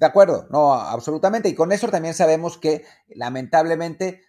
De 0.00 0.06
acuerdo, 0.06 0.46
no, 0.50 0.72
absolutamente. 0.74 1.48
Y 1.48 1.54
con 1.54 1.72
eso 1.72 1.88
también 1.88 2.14
sabemos 2.14 2.58
que 2.58 2.84
lamentablemente 3.08 4.20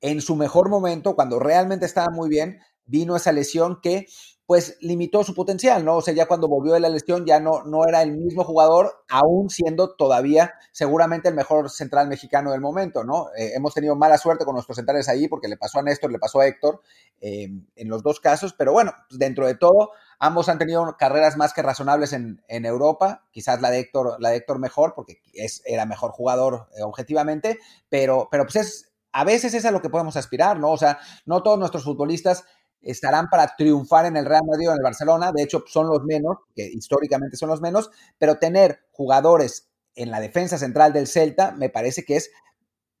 en 0.00 0.20
su 0.20 0.36
mejor 0.36 0.68
momento, 0.68 1.14
cuando 1.16 1.38
realmente 1.38 1.86
estaba 1.86 2.10
muy 2.10 2.28
bien, 2.28 2.60
vino 2.84 3.16
esa 3.16 3.32
lesión 3.32 3.80
que 3.82 4.06
pues 4.48 4.78
limitó 4.80 5.24
su 5.24 5.34
potencial, 5.34 5.84
¿no? 5.84 5.96
O 5.96 6.00
sea, 6.00 6.14
ya 6.14 6.24
cuando 6.24 6.48
volvió 6.48 6.72
de 6.72 6.80
la 6.80 6.88
lesión 6.88 7.26
ya 7.26 7.38
no, 7.38 7.64
no 7.64 7.86
era 7.86 8.00
el 8.00 8.12
mismo 8.16 8.44
jugador, 8.44 9.04
aún 9.10 9.50
siendo 9.50 9.94
todavía 9.94 10.54
seguramente 10.72 11.28
el 11.28 11.34
mejor 11.34 11.68
central 11.68 12.08
mexicano 12.08 12.52
del 12.52 12.62
momento, 12.62 13.04
¿no? 13.04 13.26
Eh, 13.36 13.52
hemos 13.54 13.74
tenido 13.74 13.94
mala 13.94 14.16
suerte 14.16 14.46
con 14.46 14.54
nuestros 14.54 14.76
centrales 14.76 15.06
ahí 15.10 15.28
porque 15.28 15.48
le 15.48 15.58
pasó 15.58 15.80
a 15.80 15.82
Néstor, 15.82 16.10
le 16.10 16.18
pasó 16.18 16.40
a 16.40 16.46
Héctor 16.46 16.80
eh, 17.20 17.50
en 17.76 17.88
los 17.90 18.02
dos 18.02 18.20
casos, 18.20 18.54
pero 18.54 18.72
bueno, 18.72 18.94
pues 19.10 19.18
dentro 19.18 19.46
de 19.46 19.54
todo, 19.54 19.90
ambos 20.18 20.48
han 20.48 20.56
tenido 20.56 20.96
carreras 20.98 21.36
más 21.36 21.52
que 21.52 21.60
razonables 21.60 22.14
en, 22.14 22.40
Europa, 22.48 23.26
quizás 23.30 23.60
la 23.60 23.68
de 23.68 23.80
Héctor, 23.80 24.16
la 24.18 24.30
de 24.30 24.36
Héctor 24.36 24.60
mejor 24.60 24.94
porque 24.94 25.20
es, 25.34 25.60
era 25.66 25.84
mejor 25.84 26.12
jugador 26.12 26.68
eh, 26.74 26.84
objetivamente, 26.84 27.58
pero, 27.90 28.28
pero 28.30 28.44
pues 28.44 28.56
es, 28.56 28.92
a 29.12 29.24
veces 29.24 29.52
es 29.52 29.64
a 29.64 29.70
lo 29.70 29.82
que 29.82 29.90
podemos 29.90 30.16
aspirar, 30.16 30.58
¿no? 30.58 30.70
O 30.70 30.76
sea, 30.78 31.00
no 31.26 31.42
todos 31.42 31.58
nuestros 31.58 31.84
futbolistas 31.84 32.44
estarán 32.82 33.28
para 33.28 33.54
triunfar 33.56 34.06
en 34.06 34.16
el 34.16 34.24
Real 34.24 34.42
Madrid 34.46 34.68
o 34.68 34.72
en 34.72 34.78
el 34.78 34.84
Barcelona, 34.84 35.32
de 35.32 35.42
hecho 35.42 35.64
son 35.66 35.88
los 35.88 36.04
menos, 36.04 36.38
que 36.54 36.66
históricamente 36.66 37.36
son 37.36 37.48
los 37.48 37.60
menos, 37.60 37.90
pero 38.18 38.38
tener 38.38 38.86
jugadores 38.90 39.70
en 39.94 40.10
la 40.10 40.20
defensa 40.20 40.58
central 40.58 40.92
del 40.92 41.06
Celta 41.06 41.52
me 41.52 41.70
parece 41.70 42.04
que 42.04 42.16
es 42.16 42.30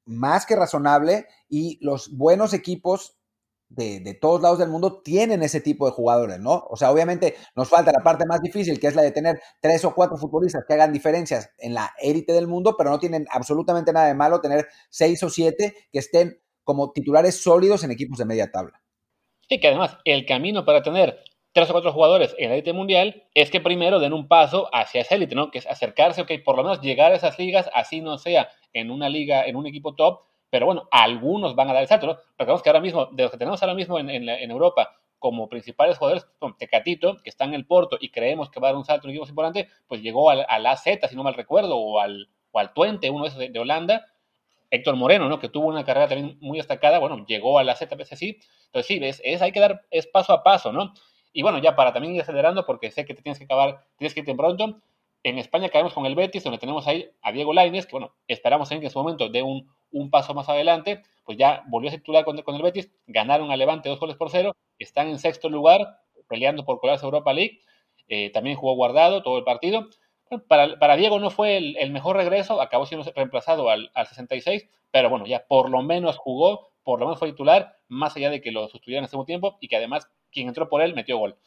más 0.04 0.46
que 0.46 0.56
razonable 0.56 1.26
y 1.48 1.78
los 1.80 2.16
buenos 2.16 2.54
equipos 2.54 3.18
de, 3.68 4.18
todos 4.20 4.40
lados 4.40 4.58
del 4.58 4.70
mundo 4.70 5.02
tienen 5.02 5.42
ese 5.42 5.60
tipo 5.60 5.86
de 5.86 5.92
jugadores, 5.92 6.40
¿no? 6.40 6.66
O 6.70 6.76
sea, 6.76 6.90
obviamente 6.90 7.36
nos 7.54 7.68
falta 7.68 7.92
la 7.92 8.02
parte 8.02 8.24
más 8.26 8.40
difícil, 8.40 8.80
que 8.80 8.86
es 8.86 8.94
la 8.94 9.02
de 9.02 9.12
tener 9.12 9.40
tres 9.60 9.84
o 9.84 9.94
cuatro 9.94 10.16
futbolistas 10.16 10.64
que 10.66 10.74
hagan 10.74 10.92
diferencias 10.92 11.50
en 11.58 11.74
la 11.74 11.92
élite 12.00 12.32
del 12.32 12.46
mundo, 12.46 12.76
pero 12.76 12.90
no 12.90 12.98
tienen 12.98 13.26
absolutamente 13.30 13.92
nada 13.92 14.06
de 14.06 14.14
malo 14.14 14.40
tener 14.40 14.68
seis 14.88 15.22
o 15.22 15.28
siete 15.28 15.74
que 15.92 15.98
estén 15.98 16.40
como 16.64 16.92
titulares 16.92 17.42
sólidos 17.42 17.84
en 17.84 17.90
equipos 17.90 18.18
de 18.18 18.24
media 18.24 18.50
tabla. 18.50 18.82
Y 19.48 19.60
que 19.60 19.68
además 19.68 19.98
el 20.04 20.26
camino 20.26 20.64
para 20.64 20.82
tener 20.82 21.22
tres 21.52 21.70
o 21.70 21.72
cuatro 21.72 21.92
jugadores 21.92 22.34
en 22.38 22.50
la 22.50 22.54
élite 22.54 22.72
mundial 22.72 23.24
es 23.34 23.50
que 23.50 23.60
primero 23.60 23.98
den 23.98 24.12
un 24.12 24.28
paso 24.28 24.68
hacia 24.72 25.00
esa 25.00 25.14
élite, 25.14 25.34
¿no? 25.34 25.50
Que 25.50 25.58
es 25.58 25.66
acercarse, 25.66 26.22
ok, 26.22 26.32
por 26.44 26.56
lo 26.56 26.62
menos 26.62 26.80
llegar 26.80 27.12
a 27.12 27.16
esas 27.16 27.38
ligas, 27.38 27.68
así 27.74 28.00
no 28.00 28.18
sea 28.18 28.48
en 28.72 28.90
una 28.90 29.08
liga, 29.08 29.44
en 29.44 29.56
un 29.56 29.66
equipo 29.66 29.94
top, 29.94 30.20
pero 30.50 30.66
bueno, 30.66 30.88
algunos 30.90 31.54
van 31.54 31.68
a 31.68 31.72
dar 31.72 31.82
el 31.82 31.88
salto, 31.88 32.06
¿no? 32.06 32.16
Recordemos 32.38 32.62
que 32.62 32.68
ahora 32.68 32.80
mismo, 32.80 33.06
de 33.06 33.22
los 33.22 33.32
que 33.32 33.38
tenemos 33.38 33.62
ahora 33.62 33.74
mismo 33.74 33.98
en, 33.98 34.10
en, 34.10 34.50
Europa 34.50 34.94
como 35.18 35.48
principales 35.48 35.98
jugadores, 35.98 36.26
como 36.38 36.54
Tecatito, 36.56 37.16
que 37.16 37.30
está 37.30 37.44
en 37.44 37.54
el 37.54 37.66
Porto 37.66 37.98
y 38.00 38.10
creemos 38.10 38.50
que 38.50 38.60
va 38.60 38.68
a 38.68 38.70
dar 38.70 38.78
un 38.78 38.84
salto 38.84 39.08
en 39.08 39.10
equipos 39.10 39.30
importante, 39.30 39.68
pues 39.88 40.00
llegó 40.00 40.30
al, 40.30 40.46
al 40.48 40.66
AZ, 40.66 40.84
si 41.08 41.16
no 41.16 41.24
mal 41.24 41.34
recuerdo, 41.34 41.76
o 41.76 41.98
al, 41.98 42.28
o 42.52 42.58
al 42.60 42.72
Twente, 42.72 43.10
uno 43.10 43.24
de 43.24 43.28
esos 43.30 43.52
de 43.52 43.58
Holanda, 43.58 44.06
Héctor 44.70 44.96
Moreno, 44.96 45.28
¿no? 45.28 45.38
Que 45.38 45.48
tuvo 45.48 45.68
una 45.68 45.84
carrera 45.84 46.08
también 46.08 46.38
muy 46.40 46.58
destacada, 46.58 46.98
bueno, 46.98 47.24
llegó 47.26 47.58
a 47.58 47.64
la 47.64 47.74
ZPC, 47.74 48.38
entonces 48.66 48.86
sí, 48.86 49.00
es, 49.02 49.20
es, 49.24 49.42
hay 49.42 49.52
que 49.52 49.60
dar, 49.60 49.82
es 49.90 50.06
paso 50.06 50.32
a 50.32 50.42
paso, 50.42 50.72
¿no? 50.72 50.92
Y 51.32 51.42
bueno, 51.42 51.58
ya 51.58 51.76
para 51.76 51.92
también 51.92 52.14
ir 52.14 52.22
acelerando, 52.22 52.66
porque 52.66 52.90
sé 52.90 53.04
que 53.04 53.14
te 53.14 53.22
tienes 53.22 53.38
que 53.38 53.44
acabar, 53.44 53.84
tienes 53.96 54.14
que 54.14 54.20
irte 54.20 54.34
pronto, 54.34 54.80
en 55.22 55.38
España 55.38 55.68
caemos 55.68 55.92
con 55.92 56.06
el 56.06 56.14
Betis, 56.14 56.44
donde 56.44 56.58
tenemos 56.58 56.86
ahí 56.86 57.10
a 57.22 57.32
Diego 57.32 57.52
Lainez, 57.52 57.86
que 57.86 57.92
bueno, 57.92 58.14
esperamos 58.28 58.70
en 58.70 58.80
que 58.80 58.86
en 58.86 58.92
su 58.92 58.98
momento 58.98 59.28
dé 59.28 59.42
un, 59.42 59.68
un 59.90 60.10
paso 60.10 60.34
más 60.34 60.48
adelante, 60.48 61.02
pues 61.24 61.36
ya 61.36 61.64
volvió 61.68 61.90
a 61.90 61.92
titular 61.92 62.24
con, 62.24 62.40
con, 62.42 62.54
el 62.54 62.62
Betis, 62.62 62.90
ganaron 63.06 63.50
a 63.50 63.56
Levante 63.56 63.88
dos 63.88 64.00
goles 64.00 64.16
por 64.16 64.30
cero, 64.30 64.56
están 64.78 65.08
en 65.08 65.18
sexto 65.18 65.48
lugar, 65.48 66.00
peleando 66.28 66.64
por 66.64 66.80
colarse 66.80 67.04
Europa 67.04 67.32
League, 67.32 67.60
eh, 68.08 68.30
también 68.30 68.56
jugó 68.56 68.74
guardado 68.74 69.22
todo 69.22 69.38
el 69.38 69.44
partido, 69.44 69.88
para, 70.48 70.96
Diego 70.96 71.18
no 71.18 71.30
fue 71.30 71.56
el, 71.56 71.90
mejor 71.90 72.16
regreso, 72.16 72.60
acabó 72.60 72.86
siendo 72.86 73.10
reemplazado 73.14 73.70
al, 73.70 73.90
66, 73.94 74.66
pero 74.90 75.10
bueno, 75.10 75.26
ya 75.26 75.46
por 75.46 75.70
lo 75.70 75.82
menos 75.82 76.16
jugó, 76.16 76.70
por 76.82 77.00
lo 77.00 77.06
menos 77.06 77.18
fue 77.18 77.30
titular, 77.30 77.76
más 77.88 78.16
allá 78.16 78.30
de 78.30 78.40
que 78.40 78.52
lo 78.52 78.68
sustituyeran 78.68 79.04
en 79.04 79.08
ese 79.08 79.24
tiempo 79.24 79.58
y 79.60 79.68
que 79.68 79.76
además 79.76 80.08
quien 80.30 80.48
entró 80.48 80.68
por 80.68 80.82
él 80.82 80.94
metió 80.94 81.18
gol. 81.18 81.38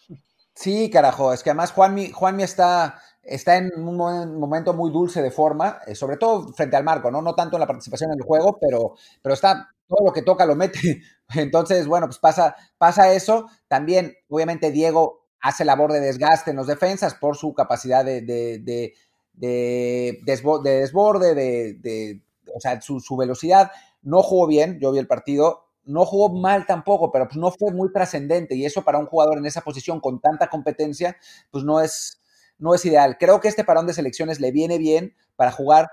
Sí, 0.54 0.90
carajo, 0.90 1.34
es 1.34 1.44
que 1.44 1.50
además 1.50 1.72
Juanmi, 1.72 2.12
Juanmi 2.12 2.44
está, 2.44 3.02
está 3.24 3.58
en 3.58 3.72
un 3.76 3.96
momento 3.96 4.74
muy 4.74 4.92
dulce 4.92 5.22
de 5.22 5.32
forma, 5.32 5.80
eh, 5.88 5.96
sobre 5.96 6.18
todo 6.18 6.50
frente 6.54 6.76
al 6.76 6.84
marco, 6.84 7.10
¿no? 7.10 7.22
No 7.22 7.36
tanto 7.36 7.56
en 7.56 7.62
la 7.62 7.68
participación 7.68 8.12
en 8.12 8.20
el 8.20 8.26
juego, 8.26 8.58
pero, 8.60 8.96
pero 9.22 9.34
está, 9.34 9.70
todo 9.88 10.06
lo 10.06 10.14
que 10.14 10.22
toca 10.22 10.46
lo 10.46 10.56
mete. 10.56 11.02
Entonces, 11.36 11.88
bueno, 11.88 12.08
pues 12.08 12.20
pasa, 12.20 12.56
pasa 12.78 13.14
eso. 13.14 13.48
También, 13.68 14.14
obviamente, 14.30 14.72
Diego 14.72 15.21
hace 15.42 15.66
labor 15.66 15.92
de 15.92 16.00
desgaste 16.00 16.52
en 16.52 16.58
los 16.58 16.68
defensas 16.68 17.16
por 17.16 17.36
su 17.36 17.54
capacidad 17.54 18.06
de, 18.06 18.22
de, 18.22 18.60
de, 18.60 18.94
de 19.34 20.20
desborde, 20.24 21.36
de, 21.36 22.22
o 22.54 22.60
sea, 22.60 22.80
su, 22.82 23.18
velocidad. 23.18 23.72
No 24.02 24.22
jugó 24.22 24.48
bien, 24.48 24.80
yo 24.80 24.92
vi 24.92 25.00
el 25.00 25.08
partido, 25.08 25.66
no 25.84 26.06
jugó 26.06 26.30
mal 26.30 26.66
tampoco, 26.66 27.12
pero 27.12 27.28
pues 27.28 27.38
no 27.38 27.52
fue 27.52 27.72
muy 27.72 27.92
trascendente 27.92 28.56
y 28.56 28.66
eso 28.66 28.84
para 28.84 29.00
un 29.00 29.08
jugador 29.08 29.38
en 29.38 29.46
esa 29.46 29.62
posición 29.62 30.00
con 30.00 30.20
tanta 30.20 30.48
competencia, 30.48 31.18
pues 31.50 31.64
no 31.64 31.82
es, 31.82 32.22
no 32.58 32.76
es 32.76 32.86
ideal. 32.86 33.18
Creo 33.20 33.40
que 33.40 33.48
este 33.48 33.64
parón 33.64 33.88
de 33.88 33.94
selecciones 33.94 34.40
le 34.40 34.52
viene 34.52 34.78
bien 34.78 35.16
para 35.36 35.52
jugar 35.52 35.90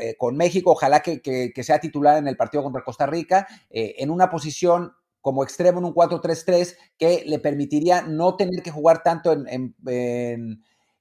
eh, 0.00 0.16
con 0.16 0.36
México, 0.36 0.72
ojalá 0.72 1.00
que, 1.00 1.20
que, 1.20 1.62
sea 1.62 1.80
titular 1.80 2.16
en 2.16 2.28
el 2.28 2.36
partido 2.36 2.62
contra 2.62 2.84
Costa 2.84 3.06
Rica, 3.06 3.46
eh, 3.70 3.96
en 3.98 4.10
una 4.10 4.30
posición 4.30 4.92
como 5.20 5.42
extremo 5.42 5.78
en 5.78 5.86
un 5.86 5.94
4-3-3 5.94 6.76
que 6.98 7.24
le 7.26 7.38
permitiría 7.38 8.02
no 8.02 8.36
tener 8.36 8.62
que 8.62 8.70
jugar 8.70 9.02
tanto 9.02 9.32
en, 9.32 9.74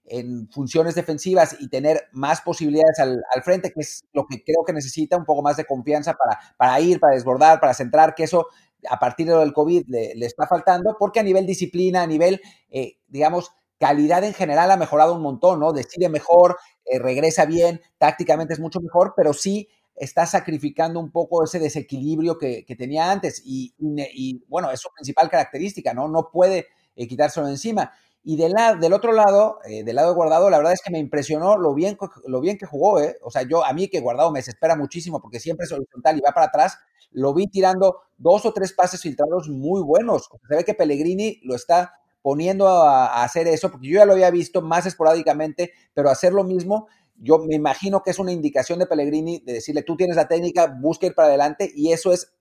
en 0.07 0.49
funciones 0.49 0.95
defensivas 0.95 1.55
y 1.59 1.69
tener 1.69 2.05
más 2.11 2.41
posibilidades 2.41 2.99
al, 2.99 3.23
frente, 3.43 3.71
que 3.71 3.81
es 3.81 4.05
lo 4.13 4.25
que 4.25 4.43
creo 4.43 4.63
que 4.65 4.73
necesita, 4.73 5.17
un 5.17 5.25
poco 5.25 5.41
más 5.41 5.57
de 5.57 5.65
confianza 5.65 6.13
para, 6.13 6.39
para 6.57 6.79
ir, 6.79 6.99
para 6.99 7.13
desbordar, 7.13 7.59
para 7.59 7.73
centrar, 7.73 8.15
que 8.15 8.23
eso 8.23 8.47
a 8.89 8.99
partir 8.99 9.27
de 9.27 9.33
lo 9.33 9.39
del 9.39 9.53
COVID 9.53 9.85
le, 9.87 10.25
está 10.25 10.47
faltando, 10.47 10.95
porque 10.97 11.19
a 11.19 11.23
nivel 11.23 11.45
disciplina, 11.45 12.03
a 12.03 12.07
nivel, 12.07 12.41
eh, 12.69 12.97
digamos, 13.07 13.51
calidad 13.79 14.23
en 14.23 14.33
general 14.33 14.71
ha 14.71 14.77
mejorado 14.77 15.13
un 15.13 15.21
montón, 15.21 15.59
¿no? 15.59 15.73
Decide 15.73 16.09
mejor, 16.09 16.57
eh, 16.85 16.99
regresa 16.99 17.45
bien, 17.45 17.81
tácticamente 17.97 18.53
es 18.53 18.59
mucho 18.59 18.79
mejor, 18.79 19.13
pero 19.15 19.33
sí 19.33 19.67
está 19.97 20.25
sacrificando 20.25 20.99
un 20.99 21.11
poco 21.11 21.43
ese 21.43 21.59
desequilibrio 21.59 22.37
que, 22.37 22.63
tenía 22.77 23.11
antes 23.11 23.41
y, 23.43 23.73
y, 23.79 24.43
bueno, 24.47 24.71
es 24.71 24.79
su 24.79 24.89
principal 24.93 25.29
característica, 25.29 25.93
¿no? 25.93 26.07
No 26.07 26.29
puede 26.31 26.67
eh, 26.95 27.07
quitárselo 27.07 27.47
de 27.47 27.53
encima. 27.53 27.91
Y 28.23 28.35
del, 28.35 28.53
del 28.79 28.93
otro 28.93 29.13
lado, 29.13 29.59
eh, 29.65 29.83
del 29.83 29.95
lado 29.95 30.09
de 30.09 30.15
Guardado, 30.15 30.49
la 30.49 30.57
verdad 30.57 30.73
es 30.73 30.81
que 30.83 30.91
me 30.91 30.99
impresionó 30.99 31.57
lo 31.57 31.73
bien, 31.73 31.97
lo 32.25 32.41
bien 32.41 32.57
que 32.57 32.65
jugó, 32.65 32.99
¿eh? 32.99 33.17
O 33.21 33.31
sea, 33.31 33.43
yo, 33.43 33.63
a 33.63 33.73
mí 33.73 33.87
que 33.87 34.01
Guardado 34.01 34.31
me 34.31 34.39
desespera 34.39 34.75
muchísimo 34.75 35.21
porque 35.21 35.39
siempre 35.39 35.65
es 35.65 35.71
horizontal 35.71 36.17
y 36.17 36.21
va 36.21 36.31
para 36.31 36.47
atrás, 36.47 36.77
lo 37.11 37.33
vi 37.33 37.47
tirando 37.47 38.01
dos 38.17 38.45
o 38.45 38.53
tres 38.53 38.73
pases 38.73 39.01
filtrados 39.01 39.49
muy 39.49 39.81
buenos. 39.81 40.29
se 40.47 40.55
ve 40.55 40.65
que 40.65 40.73
Pellegrini 40.73 41.39
lo 41.43 41.55
está 41.55 41.93
poniendo 42.21 42.67
a, 42.67 43.23
hacer 43.23 43.47
eso, 43.47 43.71
porque 43.71 43.87
yo 43.87 43.99
ya 43.99 44.05
lo 44.05 44.13
había 44.13 44.29
visto 44.29 44.61
más 44.61 44.85
esporádicamente, 44.85 45.71
pero 45.93 46.09
hacer 46.09 46.33
lo 46.33 46.43
mismo, 46.43 46.87
yo 47.17 47.39
me 47.39 47.55
imagino 47.55 48.03
que 48.03 48.11
es 48.11 48.19
una 48.19 48.31
indicación 48.31 48.79
de 48.79 48.87
Pellegrini 48.87 49.39
de 49.39 49.53
decirle, 49.53 49.83
tú 49.83 49.95
tienes 49.95 50.15
la 50.15 50.27
técnica, 50.27 50.67
busca 50.67 51.07
ir 51.07 51.15
para 51.15 51.29
adelante, 51.29 51.71
y 51.75 51.91
eso 51.91 52.13
es 52.13 52.33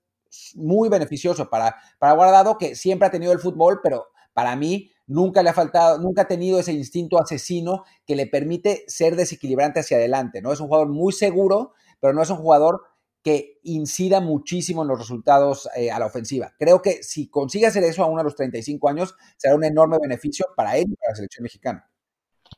muy 0.55 0.89
beneficioso 0.89 1.49
para, 1.49 1.75
para 1.99 2.13
Guardado, 2.13 2.57
que 2.57 2.75
siempre 2.75 3.07
ha 3.07 3.11
tenido 3.11 3.31
el 3.31 3.39
fútbol, 3.39 3.79
pero 3.81 4.07
para 4.33 4.55
mí 4.55 4.91
nunca 5.07 5.41
le 5.41 5.49
ha 5.49 5.53
faltado, 5.53 5.97
nunca 5.99 6.23
ha 6.23 6.27
tenido 6.27 6.59
ese 6.59 6.73
instinto 6.73 7.19
asesino 7.19 7.83
que 8.05 8.15
le 8.15 8.27
permite 8.27 8.83
ser 8.87 9.15
desequilibrante 9.15 9.79
hacia 9.79 9.97
adelante, 9.97 10.41
¿no? 10.41 10.51
Es 10.51 10.59
un 10.59 10.67
jugador 10.67 10.89
muy 10.89 11.13
seguro, 11.13 11.71
pero 11.99 12.13
no 12.13 12.21
es 12.21 12.29
un 12.29 12.37
jugador 12.37 12.81
que 13.23 13.59
incida 13.63 14.21
muchísimo 14.21 14.83
en 14.83 14.89
los 14.89 14.99
resultados 14.99 15.67
eh, 15.75 15.91
a 15.91 15.99
la 15.99 16.05
ofensiva. 16.05 16.53
Creo 16.57 16.81
que 16.81 17.03
si 17.03 17.29
consigue 17.29 17.65
hacer 17.65 17.83
eso 17.83 18.03
a 18.03 18.07
uno 18.07 18.19
de 18.19 18.25
los 18.25 18.35
35 18.35 18.87
años, 18.89 19.15
será 19.37 19.55
un 19.55 19.63
enorme 19.63 19.97
beneficio 20.01 20.45
para 20.55 20.77
él 20.77 20.85
y 20.91 20.95
para 20.95 21.11
la 21.11 21.15
selección 21.15 21.43
mexicana. 21.43 21.89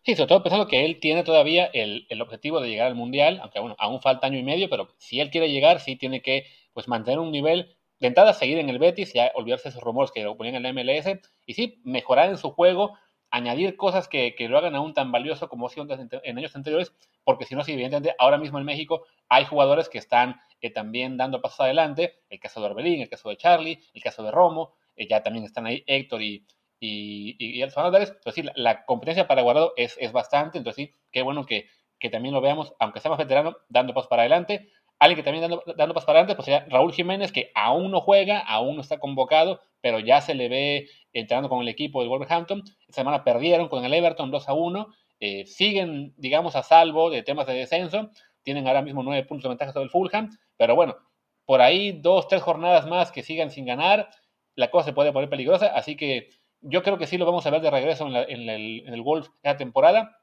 Sí, 0.03 0.15
sobre 0.15 0.27
todo 0.27 0.43
pensando 0.43 0.67
que 0.67 0.85
él 0.85 0.99
tiene 0.99 1.23
todavía 1.23 1.65
el, 1.73 2.05
objetivo 2.21 2.61
de 2.61 2.69
llegar 2.69 2.87
al 2.87 2.95
Mundial, 2.95 3.39
aunque 3.41 3.59
bueno, 3.59 3.75
aún 3.79 4.01
falta 4.01 4.27
año 4.27 4.39
y 4.39 4.43
medio, 4.43 4.69
pero 4.69 4.89
si 4.97 5.19
él 5.19 5.29
quiere 5.29 5.51
llegar, 5.51 5.81
sí 5.81 5.95
tiene 5.97 6.21
que 6.21 6.45
pues, 6.73 6.87
mantener 6.87 7.19
un 7.19 7.31
nivel 7.31 7.75
de 7.99 8.07
entrada 8.07 8.33
seguir 8.33 8.57
en 8.59 8.69
el 8.69 8.79
Betis, 8.79 9.13
ya 9.13 9.31
olvidarse 9.35 9.65
de 9.65 9.69
esos 9.71 9.83
rumores 9.83 10.11
que 10.11 10.23
lo 10.23 10.37
ponían 10.37 10.55
en 10.55 10.63
la 10.63 10.71
MLS, 10.73 11.19
y 11.45 11.53
sí, 11.53 11.81
mejorar 11.83 12.29
en 12.29 12.37
su 12.37 12.51
juego, 12.51 12.97
añadir 13.29 13.75
cosas 13.75 14.07
que, 14.07 14.33
lo 14.49 14.57
hagan 14.57 14.75
aún 14.75 14.93
tan 14.93 15.11
valioso 15.11 15.49
como 15.49 15.67
ha 15.67 15.69
sido 15.69 15.85
en 15.89 16.37
años 16.37 16.55
anteriores, 16.55 16.93
porque 17.25 17.45
si 17.45 17.55
no, 17.55 17.63
sí, 17.63 17.73
evidentemente, 17.73 18.15
ahora 18.17 18.37
mismo 18.37 18.57
en 18.57 18.65
México 18.65 19.05
hay 19.27 19.45
jugadores 19.45 19.89
que 19.89 19.97
están 19.97 20.39
eh, 20.61 20.71
también 20.71 21.17
dando 21.17 21.41
pasos 21.41 21.59
adelante, 21.59 22.21
el 22.29 22.39
caso 22.39 22.61
de 22.61 22.67
Orbelín, 22.67 23.01
el 23.01 23.09
caso 23.09 23.29
de 23.29 23.37
Charlie, 23.37 23.79
el 23.93 24.01
caso 24.01 24.23
de 24.23 24.31
Romo, 24.31 24.73
eh, 24.95 25.07
ya 25.07 25.21
también 25.21 25.45
están 25.45 25.65
ahí 25.65 25.83
Héctor 25.85 26.21
y, 26.21 26.45
y, 26.79 27.35
y, 27.39 27.61
el 27.61 27.71
entonces 27.75 28.15
sí, 28.33 28.43
la, 28.55 28.85
competencia 28.85 29.27
para 29.27 29.41
Guardado 29.41 29.73
es, 29.75 29.97
es 29.99 30.11
bastante, 30.11 30.57
entonces 30.57 30.85
sí, 30.85 30.95
qué 31.11 31.21
bueno 31.21 31.45
que, 31.45 31.67
que 31.99 32.09
también 32.09 32.33
lo 32.33 32.41
veamos, 32.41 32.73
aunque 32.79 32.99
sea 32.99 33.11
más 33.11 33.17
veterano, 33.17 33.57
dando 33.67 33.93
pasos 33.93 34.09
para 34.09 34.21
adelante, 34.21 34.69
Alguien 34.99 35.15
que 35.15 35.23
también 35.23 35.41
dando, 35.41 35.63
dando 35.77 35.93
pasos 35.93 36.05
para 36.05 36.19
adelante, 36.19 36.35
pues 36.35 36.45
sería 36.45 36.65
Raúl 36.69 36.91
Jiménez, 36.91 37.31
que 37.31 37.51
aún 37.55 37.89
no 37.89 38.01
juega, 38.01 38.39
aún 38.39 38.75
no 38.75 38.81
está 38.81 38.99
convocado, 38.99 39.61
pero 39.79 39.99
ya 39.99 40.19
se 40.19 40.35
le 40.35 40.49
ve 40.49 40.89
entrenando 41.13 41.47
con 41.47 41.61
el 41.61 41.69
equipo 41.69 42.01
del 42.01 42.09
Wolverhampton. 42.09 42.63
Esta 42.81 43.01
semana 43.01 43.23
perdieron 43.23 43.69
con 43.69 43.85
el 43.85 43.93
Everton 43.93 44.29
2 44.29 44.49
a 44.49 44.53
1. 44.53 44.87
Eh, 45.21 45.45
siguen, 45.45 46.13
digamos, 46.17 46.57
a 46.57 46.63
salvo 46.63 47.09
de 47.09 47.23
temas 47.23 47.47
de 47.47 47.53
descenso. 47.53 48.09
Tienen 48.43 48.67
ahora 48.67 48.81
mismo 48.81 49.01
nueve 49.01 49.25
puntos 49.25 49.43
de 49.43 49.49
ventaja 49.49 49.71
sobre 49.71 49.85
el 49.85 49.89
Fulham. 49.89 50.37
Pero 50.57 50.75
bueno, 50.75 50.97
por 51.45 51.61
ahí 51.61 51.93
dos, 51.93 52.27
tres 52.27 52.41
jornadas 52.41 52.85
más 52.85 53.09
que 53.13 53.23
sigan 53.23 53.51
sin 53.51 53.65
ganar, 53.65 54.09
la 54.55 54.69
cosa 54.69 54.87
se 54.87 54.93
puede 54.93 55.13
poner 55.13 55.29
peligrosa. 55.29 55.67
Así 55.67 55.95
que 55.95 56.29
yo 56.61 56.83
creo 56.83 56.97
que 56.97 57.07
sí 57.07 57.17
lo 57.17 57.25
vamos 57.25 57.45
a 57.45 57.49
ver 57.49 57.61
de 57.61 57.71
regreso 57.71 58.07
en, 58.07 58.15
en 58.15 58.49
el, 58.49 58.87
en 58.87 58.93
el 58.93 59.01
Wolves 59.01 59.31
esta 59.43 59.57
temporada. 59.57 60.17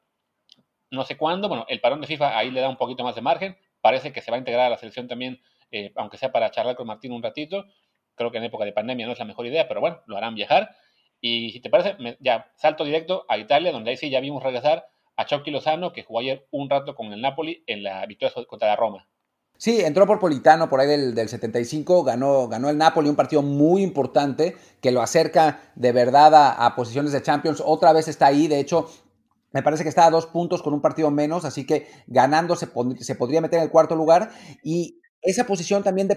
No 0.90 1.05
sé 1.05 1.16
cuándo. 1.16 1.49
Bueno, 1.49 1.66
el 1.68 1.81
parón 1.81 2.01
de 2.01 2.07
FIFA 2.07 2.38
ahí 2.38 2.51
le 2.51 2.61
da 2.61 2.68
un 2.68 2.77
poquito 2.77 3.05
más 3.05 3.14
de 3.14 3.22
margen 3.22 3.57
parece 3.87 4.12
que 4.12 4.20
se 4.20 4.33
va 4.33 4.37
a 4.37 4.40
integrar 4.40 4.66
a 4.66 4.70
la 4.70 4.79
selección 4.79 5.07
también, 5.07 5.40
eh, 5.70 5.92
aunque 5.94 6.16
sea 6.16 6.33
para 6.33 6.51
charlar 6.51 6.75
con 6.75 6.88
Martín 6.88 7.12
un 7.12 7.22
ratito. 7.22 7.66
Creo 8.16 8.33
que 8.33 8.38
en 8.38 8.42
época 8.42 8.64
de 8.64 8.72
pandemia 8.72 9.07
no 9.07 9.12
es 9.12 9.18
la 9.20 9.25
mejor 9.25 9.46
idea, 9.46 9.68
pero 9.68 9.81
bueno, 9.81 10.01
lo 10.07 10.16
harán 10.16 10.35
viajar. 10.35 10.75
Y 11.20 11.53
si 11.53 11.61
te 11.61 11.70
parece, 11.70 11.96
ya 12.18 12.51
salto 12.57 12.83
directo 12.83 13.25
a 13.29 13.38
Italia, 13.38 13.70
donde 13.70 13.90
ahí 13.90 13.96
sí 13.96 14.11
ya 14.11 14.18
vimos 14.18 14.42
regresar 14.42 14.87
a 15.14 15.25
Chucky 15.25 15.53
Lozano, 15.53 15.92
que 15.92 16.03
jugó 16.03 16.18
ayer 16.18 16.49
un 16.51 16.68
rato 16.68 16.96
con 16.96 17.12
el 17.12 17.20
Napoli 17.20 17.62
en 17.68 17.85
la 17.85 18.05
victoria 18.07 18.35
contra 18.49 18.66
la 18.66 18.75
Roma. 18.75 19.09
Sí, 19.59 19.81
entró 19.81 20.07
por 20.07 20.19
Politano 20.19 20.69
por 20.69 20.81
ahí 20.81 20.87
del, 20.87 21.14
del, 21.14 21.29
75, 21.29 22.05
ganó, 22.05 22.47
ganó 22.49 22.69
el 22.69 22.77
Napoli, 22.77 23.09
un 23.09 23.16
partido 23.16 23.42
muy 23.42 23.83
importante 23.83 24.57
que 24.83 24.90
lo 24.90 25.01
acerca 25.01 25.61
de 25.75 25.92
verdad 25.92 26.33
a, 26.59 26.75
posiciones 26.77 27.12
de 27.12 27.23
Champions. 27.23 27.62
Otra 27.64 27.92
vez 27.92 28.09
está 28.09 28.27
ahí, 28.27 28.49
de 28.49 28.61
hecho, 28.61 28.88
me 29.53 29.62
parece 29.62 29.83
que 29.83 29.88
está 29.88 30.07
a 30.07 30.11
dos 30.11 30.27
puntos 30.27 30.62
con 30.62 30.75
un 30.75 30.83
partido 30.83 31.11
menos, 31.11 31.45
así 31.47 31.64
que 31.64 31.87
ganando 32.07 32.55
se, 32.57 32.66
podría 32.66 33.40
meter 33.40 33.59
en 33.59 33.64
el 33.64 33.71
cuarto 33.71 33.97
lugar. 33.97 34.31
Y 34.62 35.01
esa 35.23 35.45
posición 35.45 35.83
también 35.83 36.09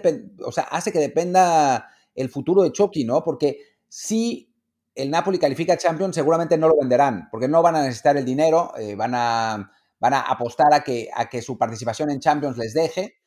o 0.46 0.52
sea, 0.52 0.66
hace 0.66 0.92
que 0.92 1.00
dependa 1.00 1.90
el 2.16 2.30
futuro 2.30 2.64
de 2.64 2.74
Chucky, 2.74 3.06
¿no? 3.06 3.24
Porque 3.24 3.60
si 3.88 4.54
el 4.96 5.10
Napoli 5.10 5.40
califica 5.40 5.74
a 5.74 5.78
Champions, 5.78 6.16
seguramente 6.16 6.58
no 6.58 6.68
lo 6.68 6.76
venderán, 6.78 7.30
porque 7.32 7.48
no 7.48 7.62
van 7.62 7.78
a 7.78 7.84
necesitar 7.84 8.18
el 8.18 8.26
dinero, 8.26 8.74
eh, 8.78 8.96
van, 8.96 9.14
a, 9.16 9.72
van 10.00 10.14
a 10.14 10.20
apostar 10.20 10.74
a 10.74 10.84
que, 10.84 11.10
a 11.16 11.30
que 11.30 11.42
su 11.42 11.58
participación 11.58 12.12
en 12.12 12.20
Champions 12.20 12.58
les 12.58 12.74
deje. 12.74 13.19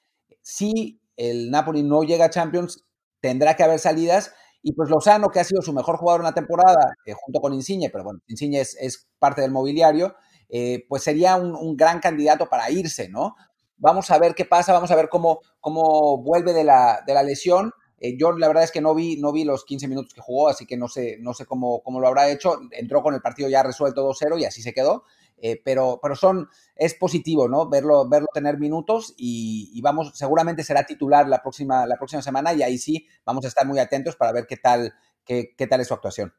Si 0.42 1.00
el 1.16 1.50
Napoli 1.50 1.82
no 1.82 2.02
llega 2.02 2.26
a 2.26 2.30
Champions, 2.30 2.84
tendrá 3.20 3.54
que 3.54 3.62
haber 3.62 3.78
salidas 3.78 4.32
y 4.62 4.72
pues 4.72 4.88
Lozano, 4.90 5.30
que 5.30 5.40
ha 5.40 5.44
sido 5.44 5.60
su 5.60 5.72
mejor 5.72 5.96
jugador 5.96 6.20
en 6.20 6.26
la 6.26 6.34
temporada, 6.34 6.94
eh, 7.04 7.14
junto 7.14 7.40
con 7.40 7.52
Insigne, 7.52 7.90
pero 7.90 8.04
bueno, 8.04 8.20
Insigne 8.28 8.60
es, 8.60 9.08
parte 9.18 9.40
del 9.40 9.50
mobiliario, 9.50 10.14
eh, 10.48 10.84
pues 10.88 11.02
sería 11.02 11.36
un, 11.36 11.76
gran 11.76 11.98
candidato 11.98 12.48
para 12.48 12.70
irse, 12.70 13.08
¿no? 13.08 13.34
Vamos 13.76 14.10
a 14.10 14.18
ver 14.18 14.34
qué 14.34 14.44
pasa, 14.44 14.72
vamos 14.72 14.90
a 14.92 14.96
ver 14.96 15.08
cómo, 15.08 15.40
cómo 15.60 16.18
vuelve 16.18 16.52
de 16.52 16.62
la, 16.62 17.02
de 17.04 17.14
la 17.14 17.24
lesión. 17.24 17.72
Eh, 17.98 18.16
yo 18.16 18.32
la 18.32 18.46
verdad 18.46 18.62
es 18.62 18.70
que 18.70 18.80
no 18.80 18.94
vi, 18.94 19.16
no 19.16 19.32
vi 19.32 19.44
los 19.44 19.64
15 19.64 19.88
minutos 19.88 20.14
que 20.14 20.20
jugó, 20.20 20.48
así 20.48 20.66
que 20.66 20.76
no 20.76 20.86
sé, 20.86 21.16
no 21.20 21.34
sé 21.34 21.46
cómo, 21.46 21.82
cómo 21.82 22.00
lo 22.00 22.06
habrá 22.06 22.30
hecho. 22.30 22.60
Entró 22.70 23.02
con 23.02 23.14
el 23.14 23.20
partido 23.20 23.48
ya 23.48 23.64
resuelto 23.64 24.08
2-0 24.08 24.40
y 24.40 24.44
así 24.44 24.62
se 24.62 24.72
quedó. 24.72 25.04
Eh, 25.44 25.60
pero, 25.64 25.98
pero 26.00 26.14
son, 26.14 26.48
es 26.76 26.94
positivo, 26.94 27.48
¿no? 27.48 27.68
Verlo, 27.68 28.08
verlo 28.08 28.28
tener 28.32 28.58
minutos 28.58 29.12
y, 29.18 29.80
vamos, 29.82 30.12
seguramente 30.14 30.62
será 30.62 30.86
titular 30.86 31.28
la 31.28 31.42
próxima, 31.42 31.84
la 31.84 31.96
próxima 31.96 32.22
semana 32.22 32.54
y 32.54 32.62
ahí 32.62 32.78
sí 32.78 33.08
vamos 33.26 33.44
a 33.44 33.48
estar 33.48 33.66
muy 33.66 33.80
atentos 33.80 34.14
para 34.14 34.30
ver 34.30 34.46
qué 34.46 34.56
tal, 34.56 34.94
qué, 35.24 35.56
qué 35.58 35.66
tal 35.66 35.80
es 35.80 35.88
su 35.88 35.94
actuación. 35.94 36.32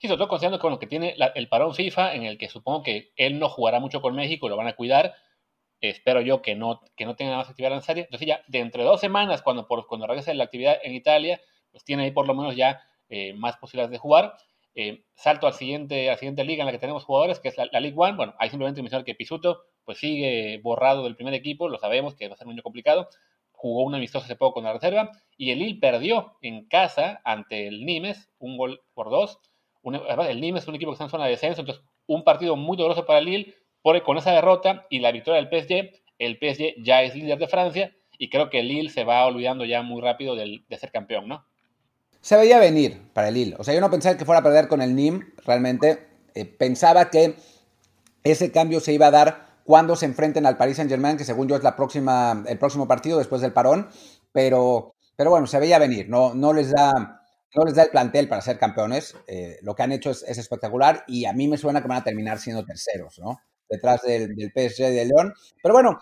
Sí, 0.00 0.08
sobre 0.08 0.18
todo 0.18 0.28
considerando 0.28 0.58
con 0.58 0.72
lo 0.72 0.80
que 0.80 0.88
tiene 0.88 1.14
el 1.36 1.48
parón 1.48 1.76
FIFA, 1.76 2.14
en 2.14 2.24
el 2.24 2.36
que 2.36 2.48
supongo 2.48 2.82
que 2.82 3.12
él 3.14 3.38
no 3.38 3.48
jugará 3.48 3.78
mucho 3.78 4.02
con 4.02 4.16
México, 4.16 4.48
lo 4.48 4.56
van 4.56 4.66
a 4.66 4.74
cuidar. 4.74 5.14
Espero 5.80 6.20
yo 6.20 6.42
que 6.42 6.56
no, 6.56 6.80
que 6.96 7.04
no 7.04 7.14
tenga 7.14 7.36
más 7.36 7.48
actividad 7.48 7.80
serie. 7.82 8.02
Entonces 8.02 8.26
ya, 8.26 8.42
de 8.48 8.58
entre 8.58 8.82
dos 8.82 9.00
semanas, 9.00 9.42
cuando, 9.42 9.68
cuando 9.68 10.08
regrese 10.08 10.34
la 10.34 10.44
actividad 10.44 10.76
en 10.82 10.92
Italia, 10.92 11.40
pues 11.70 11.84
tiene 11.84 12.02
ahí 12.02 12.10
por 12.10 12.26
lo 12.26 12.34
menos 12.34 12.56
ya 12.56 12.82
eh, 13.08 13.32
más 13.34 13.58
posibilidades 13.58 13.92
de 13.92 13.98
jugar. 13.98 14.36
Eh, 14.76 15.04
salto 15.14 15.46
al 15.46 15.52
siguiente, 15.52 16.08
a 16.08 16.12
la 16.12 16.18
siguiente 16.18 16.44
liga 16.44 16.62
en 16.62 16.66
la 16.66 16.72
que 16.72 16.78
tenemos 16.78 17.04
jugadores, 17.04 17.38
que 17.38 17.48
es 17.48 17.56
la, 17.56 17.66
League 17.66 17.94
One. 17.96 18.16
Bueno, 18.16 18.34
hay 18.38 18.50
simplemente 18.50 18.82
mencionar 18.82 19.04
que 19.04 19.14
Pisuto 19.14 19.62
pues 19.84 19.98
sigue 19.98 20.60
borrado 20.62 21.04
del 21.04 21.14
primer 21.14 21.34
equipo, 21.34 21.68
lo 21.68 21.78
sabemos 21.78 22.14
que 22.14 22.28
va 22.28 22.34
a 22.34 22.36
ser 22.36 22.48
un 22.48 22.58
complicado. 22.58 23.08
Jugó 23.52 23.84
un 23.84 23.94
amistoso 23.94 24.24
hace 24.24 24.36
poco 24.36 24.54
con 24.54 24.64
la 24.64 24.72
reserva 24.72 25.12
y 25.36 25.50
el 25.50 25.60
Lille 25.60 25.80
perdió 25.80 26.36
en 26.42 26.66
casa 26.66 27.20
ante 27.24 27.68
el 27.68 27.84
Nimes, 27.84 28.30
un 28.38 28.56
gol 28.56 28.82
por 28.94 29.10
dos. 29.10 29.38
el 29.84 30.40
Nimes 30.40 30.62
es 30.64 30.68
un 30.68 30.74
equipo 30.74 30.90
que 30.90 30.94
está 30.94 31.04
en 31.04 31.10
zona 31.10 31.24
de 31.24 31.30
descenso, 31.30 31.60
entonces 31.60 31.84
un 32.06 32.24
partido 32.24 32.56
muy 32.56 32.76
doloroso 32.76 33.06
para 33.06 33.20
el 33.20 33.26
Lille, 33.26 33.54
porque 33.80 34.02
con 34.02 34.16
esa 34.18 34.32
derrota 34.32 34.86
y 34.90 34.98
la 34.98 35.12
victoria 35.12 35.42
del 35.42 35.48
PSG, 35.48 36.02
el 36.18 36.36
PSG 36.36 36.82
ya 36.82 37.02
es 37.02 37.14
líder 37.14 37.38
de 37.38 37.48
Francia 37.48 37.94
y 38.18 38.28
creo 38.28 38.50
que 38.50 38.60
el 38.60 38.68
Lille 38.68 38.90
se 38.90 39.04
va 39.04 39.24
olvidando 39.26 39.64
ya 39.64 39.82
muy 39.82 40.02
rápido 40.02 40.34
de 40.34 40.78
ser 40.78 40.90
campeón, 40.90 41.28
¿no? 41.28 41.46
Se 42.24 42.38
veía 42.38 42.58
venir 42.58 43.02
para 43.12 43.28
el 43.28 43.34
Lille. 43.34 43.54
O 43.58 43.64
sea, 43.64 43.74
yo 43.74 43.82
no 43.82 43.90
pensaba 43.90 44.16
que 44.16 44.24
fuera 44.24 44.40
a 44.40 44.42
perder 44.42 44.66
con 44.66 44.80
el 44.80 44.96
NIM, 44.96 45.34
realmente. 45.44 46.08
Eh, 46.34 46.46
pensaba 46.46 47.10
que 47.10 47.36
ese 48.22 48.50
cambio 48.50 48.80
se 48.80 48.94
iba 48.94 49.08
a 49.08 49.10
dar 49.10 49.60
cuando 49.62 49.94
se 49.94 50.06
enfrenten 50.06 50.46
al 50.46 50.56
Paris 50.56 50.78
Saint-Germain, 50.78 51.18
que 51.18 51.26
según 51.26 51.48
yo 51.48 51.56
es 51.56 51.62
la 51.62 51.76
próxima, 51.76 52.42
el 52.46 52.58
próximo 52.58 52.88
partido 52.88 53.18
después 53.18 53.42
del 53.42 53.52
parón. 53.52 53.90
Pero, 54.32 54.94
pero 55.16 55.28
bueno, 55.28 55.46
se 55.46 55.58
veía 55.58 55.78
venir. 55.78 56.08
No, 56.08 56.34
no, 56.34 56.54
les, 56.54 56.70
da, 56.70 57.20
no 57.54 57.62
les 57.62 57.74
da 57.74 57.82
el 57.82 57.90
plantel 57.90 58.26
para 58.26 58.40
ser 58.40 58.58
campeones. 58.58 59.14
Eh, 59.26 59.58
lo 59.60 59.74
que 59.74 59.82
han 59.82 59.92
hecho 59.92 60.10
es, 60.10 60.22
espectacular 60.22 61.04
y 61.06 61.26
a 61.26 61.34
mí 61.34 61.46
me 61.46 61.58
suena 61.58 61.82
que 61.82 61.88
van 61.88 61.98
a 61.98 62.04
terminar 62.04 62.38
siendo 62.38 62.64
terceros, 62.64 63.18
¿no? 63.18 63.38
Detrás 63.68 64.00
del 64.00 64.34
PSG 64.34 64.78
de 64.78 65.04
León. 65.04 65.34
Pero 65.62 65.74
bueno, 65.74 65.98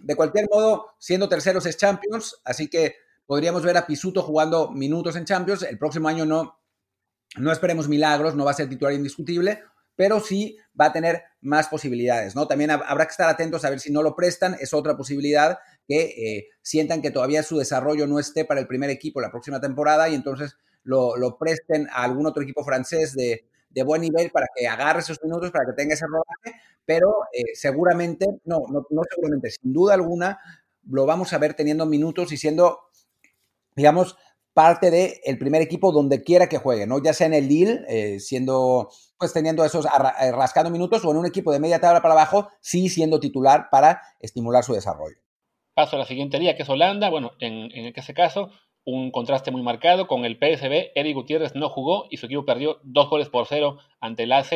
de 0.00 0.16
cualquier 0.16 0.48
modo, 0.50 0.94
siendo 0.98 1.28
terceros 1.28 1.66
es 1.66 1.76
Champions, 1.76 2.40
así 2.42 2.68
que 2.68 3.01
podríamos 3.26 3.62
ver 3.62 3.76
a 3.76 3.86
Pisuto 3.86 4.22
jugando 4.22 4.70
minutos 4.70 5.16
en 5.16 5.24
Champions. 5.24 5.62
El 5.62 5.78
próximo 5.78 6.08
año 6.08 6.24
no, 6.24 6.60
no 7.36 7.52
esperemos 7.52 7.88
milagros, 7.88 8.34
no 8.34 8.44
va 8.44 8.50
a 8.50 8.54
ser 8.54 8.68
titular 8.68 8.92
indiscutible, 8.92 9.62
pero 9.96 10.20
sí 10.20 10.56
va 10.78 10.86
a 10.86 10.92
tener 10.92 11.22
más 11.40 11.68
posibilidades, 11.68 12.34
¿no? 12.34 12.46
También 12.46 12.70
habrá 12.70 13.04
que 13.04 13.10
estar 13.10 13.28
atentos 13.28 13.64
a 13.64 13.70
ver 13.70 13.80
si 13.80 13.92
no 13.92 14.02
lo 14.02 14.16
prestan, 14.16 14.56
es 14.60 14.72
otra 14.72 14.96
posibilidad 14.96 15.58
que 15.86 16.02
eh, 16.02 16.48
sientan 16.62 17.02
que 17.02 17.10
todavía 17.10 17.42
su 17.42 17.58
desarrollo 17.58 18.06
no 18.06 18.18
esté 18.18 18.44
para 18.44 18.60
el 18.60 18.66
primer 18.66 18.90
equipo 18.90 19.20
la 19.20 19.30
próxima 19.30 19.60
temporada 19.60 20.08
y 20.08 20.14
entonces 20.14 20.56
lo, 20.84 21.36
presten 21.38 21.88
a 21.90 22.04
algún 22.04 22.26
otro 22.26 22.42
equipo 22.42 22.64
francés 22.64 23.14
de, 23.14 23.44
buen 23.84 24.02
nivel 24.02 24.30
para 24.30 24.46
que 24.54 24.66
agarre 24.68 25.00
esos 25.00 25.22
minutos, 25.22 25.50
para 25.50 25.66
que 25.66 25.72
tenga 25.72 25.94
ese 25.94 26.06
rodaje, 26.06 26.60
pero 26.84 27.08
eh, 27.32 27.54
seguramente, 27.54 28.26
no, 28.44 28.62
no 28.68 29.02
seguramente, 29.08 29.50
sin 29.50 29.72
duda 29.72 29.94
alguna, 29.94 30.38
lo 30.88 31.06
vamos 31.06 31.32
a 31.32 31.38
ver 31.38 31.54
teniendo 31.54 31.86
minutos 31.86 32.32
y 32.32 32.36
siendo, 32.36 32.80
digamos, 33.76 34.16
parte 34.54 34.90
del 34.90 35.12
el 35.24 35.38
primer 35.38 35.62
equipo 35.62 35.92
donde 35.92 36.22
quiera 36.22 36.48
que 36.48 36.58
juegue, 36.58 36.86
¿no? 36.86 37.02
Ya 37.02 37.12
sea 37.12 37.26
en 37.26 37.34
el 37.34 37.48
Lille, 37.48 37.80
eh, 37.88 38.20
siendo, 38.20 38.90
pues 39.18 39.32
teniendo 39.32 39.64
esos, 39.64 39.86
eh, 39.86 40.32
rascando 40.32 40.70
minutos, 40.70 41.04
o 41.04 41.10
en 41.10 41.16
un 41.16 41.26
equipo 41.26 41.52
de 41.52 41.60
media 41.60 41.80
tabla 41.80 42.02
para 42.02 42.14
abajo, 42.14 42.48
sí 42.60 42.88
siendo 42.88 43.20
titular 43.20 43.68
para 43.70 44.02
estimular 44.20 44.64
su 44.64 44.74
desarrollo. 44.74 45.16
Paso 45.74 45.96
a 45.96 46.00
la 46.00 46.04
siguiente 46.04 46.38
liga, 46.38 46.54
que 46.54 46.64
es 46.64 46.68
Holanda. 46.68 47.08
Bueno, 47.08 47.32
en, 47.40 47.70
en 47.72 47.92
ese 47.96 48.12
caso, 48.12 48.50
un 48.84 49.10
contraste 49.10 49.50
muy 49.50 49.62
marcado 49.62 50.06
con 50.06 50.24
el 50.24 50.36
PSB. 50.36 50.90
Eric 50.94 51.14
Gutiérrez 51.14 51.54
no 51.54 51.68
jugó 51.68 52.06
y 52.10 52.18
su 52.18 52.26
equipo 52.26 52.44
perdió 52.44 52.78
dos 52.82 53.08
goles 53.08 53.28
por 53.28 53.46
cero 53.46 53.78
ante 54.00 54.26
la 54.26 54.38
AZ. 54.38 54.52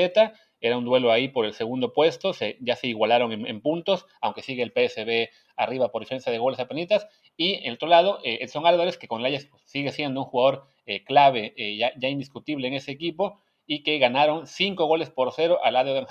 Era 0.61 0.79
un 0.79 0.85
duelo 0.85 1.13
ahí 1.13 1.29
por 1.29 1.45
el 1.45 1.53
segundo 1.53 1.93
puesto, 1.93 2.33
ya 2.61 2.77
se 2.77 2.87
igualaron 2.87 3.33
en, 3.33 3.61
puntos, 3.61 4.07
aunque 4.21 4.43
sigue 4.43 4.63
el 4.63 4.73
PSB 4.73 5.29
arriba 5.57 5.91
por 5.91 6.03
diferencia 6.03 6.33
de 6.33 6.39
goles 6.39 6.59
a 6.61 6.69
penitas. 6.69 7.07
Y 7.37 7.67
el 7.67 7.75
otro 7.75 7.89
lado, 7.89 8.21
eh, 8.25 8.39
Edson 8.41 8.67
Álvarez, 8.67 8.97
que 8.97 9.09
con 9.09 9.25
el 9.25 9.35
Ajax 9.35 9.51
sigue 9.65 9.93
siendo 9.93 10.21
un 10.21 10.27
jugador 10.27 10.67
eh, 10.87 11.05
clave, 11.05 11.53
eh, 11.57 11.77
ya, 11.77 11.93
ya, 11.99 12.09
indiscutible 12.09 12.69
en 12.69 12.75
ese 12.75 12.93
equipo, 12.93 13.41
y 13.67 13.83
que 13.83 13.99
ganaron 13.99 14.47
cinco 14.47 14.87
goles 14.87 15.11
por 15.11 15.33
cero 15.33 15.59
al 15.63 15.75
lado 15.75 15.93
de 15.93 16.01
Den. 16.01 16.07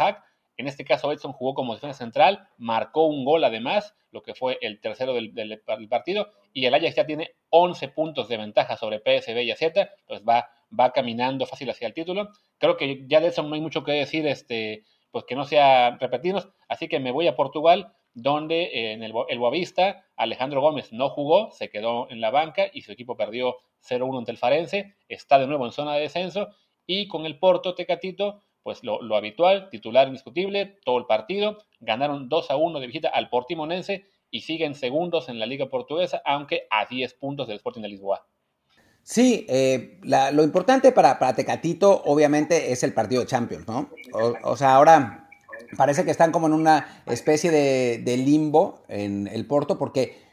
En 0.58 0.68
este 0.68 0.86
caso, 0.86 1.12
Edson 1.12 1.34
jugó 1.34 1.54
como 1.54 1.74
defensa 1.74 1.98
central, 1.98 2.48
marcó 2.58 3.06
un 3.06 3.26
gol 3.26 3.44
además, 3.44 3.96
lo 4.12 4.24
que 4.24 4.36
fue 4.36 4.58
el 4.62 4.80
tercero 4.80 5.14
del, 5.14 5.34
del, 5.34 5.62
partido, 5.90 6.32
y 6.54 6.66
el 6.66 6.74
Ajax 6.74 6.96
ya 6.96 7.06
tiene 7.06 7.32
11 7.50 7.90
puntos 7.90 8.30
de 8.30 8.38
ventaja 8.38 8.78
sobre 8.78 9.00
PSB 9.00 9.44
y 9.44 9.52
AZ, 9.52 9.62
entonces 9.62 10.26
va, 10.28 10.50
va 10.78 10.92
caminando 10.92 11.46
fácil 11.46 11.70
hacia 11.70 11.88
el 11.88 11.94
título. 11.94 12.30
Creo 12.58 12.78
que 12.78 13.06
ya 13.08 13.20
de 13.20 13.28
eso 13.28 13.44
no 13.44 13.56
hay 13.56 13.62
mucho 13.62 13.84
que 13.84 13.92
decir, 13.92 14.26
este, 14.28 14.84
pues 15.12 15.26
que 15.26 15.36
no 15.36 15.46
sea 15.46 15.98
repetirnos, 15.98 16.50
así 16.68 16.88
que 16.88 17.00
me 17.00 17.12
voy 17.12 17.28
a 17.28 17.36
Portugal, 17.36 17.94
donde 18.14 18.94
en 18.94 19.04
el, 19.04 19.14
el 19.30 19.40
Boavista 19.40 20.06
Alejandro 20.16 20.62
Gómez 20.62 20.94
no 20.94 21.10
jugó, 21.10 21.52
se 21.52 21.70
quedó 21.70 22.10
en 22.10 22.22
la 22.22 22.32
banca 22.32 22.68
y 22.74 22.82
su 22.82 22.92
equipo 22.92 23.18
perdió 23.18 23.58
0-1 23.88 24.20
ante 24.20 24.32
el 24.32 24.38
Farense, 24.38 24.96
está 25.10 25.38
de 25.38 25.48
nuevo 25.48 25.66
en 25.66 25.72
zona 25.72 25.94
de 25.96 26.02
descenso, 26.02 26.50
y 26.88 27.08
con 27.08 27.26
el 27.26 27.40
Porto 27.40 27.76
Tecatito 27.76 28.42
pues 28.66 28.84
lo, 28.84 29.16
habitual, 29.16 29.70
titular 29.70 30.08
indiscutible, 30.08 30.80
todo 30.84 30.98
el 30.98 31.06
partido, 31.06 31.60
ganaron 31.80 32.30
2 32.30 32.50
a 32.50 32.56
1 32.56 32.80
de 32.80 32.88
visita 32.88 33.10
al 33.10 33.30
Portimonense 33.30 34.06
y 34.32 34.42
siguen 34.42 34.74
segundos 34.74 35.30
en 35.30 35.38
la 35.38 35.46
Liga 35.46 35.68
Portuguesa, 35.68 36.24
aunque 36.26 36.66
a 36.72 36.88
10 36.88 37.14
puntos 37.14 37.48
del 37.48 37.58
Sporting 37.58 37.84
de 37.84 37.90
Lisboa. 37.90 38.26
Sí, 39.08 39.46
eh, 39.48 40.00
lo 40.02 40.44
importante 40.44 40.92
para, 40.92 41.20
para, 41.20 41.36
Tecatito 41.36 42.02
obviamente 42.06 42.72
es 42.72 42.82
el 42.84 42.92
partido 42.92 43.22
de 43.22 43.28
Champions, 43.28 43.68
¿no? 43.68 43.90
O, 44.44 44.58
sea, 44.58 44.74
ahora 44.74 45.30
parece 45.78 46.04
que 46.04 46.12
están 46.12 46.32
como 46.32 46.48
en 46.48 46.54
una 46.54 47.04
especie 47.06 47.52
de, 47.52 48.02
de 48.04 48.18
limbo 48.18 48.84
en 48.90 49.28
el 49.28 49.46
Porto 49.46 49.78
porque 49.78 50.26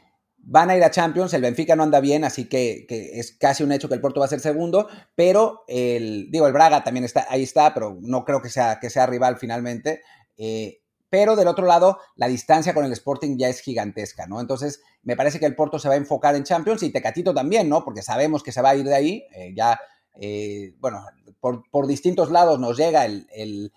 Van 0.45 0.69
a 0.69 0.75
ir 0.75 0.83
a 0.83 0.91
Champions, 0.91 1.33
el 1.33 1.41
Benfica 1.41 1.73
no 1.77 1.83
anda 1.83 2.01
bien, 2.01 2.25
así 2.25 2.49
que, 2.49 2.85
es 2.89 3.31
casi 3.31 3.63
un 3.63 3.71
hecho 3.71 3.87
que 3.87 3.95
el 3.95 4.01
Porto 4.01 4.19
va 4.19 4.25
a 4.25 4.29
ser 4.29 4.41
segundo, 4.41 4.89
pero 5.15 5.63
el, 5.69 6.29
digo, 6.31 6.47
el 6.47 6.53
Braga 6.53 6.83
también 6.83 7.05
está, 7.05 7.25
ahí 7.29 7.43
está, 7.43 7.73
pero 7.73 7.97
no 8.01 8.25
creo 8.25 8.41
que 8.41 8.49
sea, 8.49 8.77
que 8.81 8.89
sea 8.89 9.05
rival 9.05 9.37
finalmente. 9.37 10.01
Eh, 10.35 10.81
pero 11.13 11.35
del 11.35 11.47
otro 11.47 11.67
lado, 11.67 11.99
la 12.15 12.27
distancia 12.27 12.73
con 12.73 12.85
el 12.85 12.91
Sporting 12.91 13.37
ya 13.37 13.47
es 13.47 13.59
gigantesca, 13.59 14.25
¿no? 14.25 14.41
Entonces, 14.41 14.81
me 15.03 15.15
parece 15.15 15.39
que 15.39 15.45
el 15.45 15.53
Porto 15.53 15.77
se 15.77 15.87
va 15.87 15.93
a 15.93 15.97
enfocar 15.97 16.35
en 16.35 16.43
Champions 16.43 16.81
y 16.81 16.89
Tecatito 16.89 17.35
también, 17.35 17.69
¿no? 17.69 17.85
Porque 17.85 18.01
sabemos 18.01 18.41
que 18.41 18.51
se 18.51 18.63
va 18.63 18.71
a 18.71 18.75
ir 18.75 18.85
de 18.85 18.95
ahí, 18.95 19.23
eh, 19.35 19.53
ya, 19.55 19.79
eh, 20.19 20.73
bueno, 20.79 21.05
por, 21.39 21.85
distintos 21.85 22.31
lados 22.31 22.59
nos 22.59 22.77
llega 22.77 23.05
el, 23.05 23.71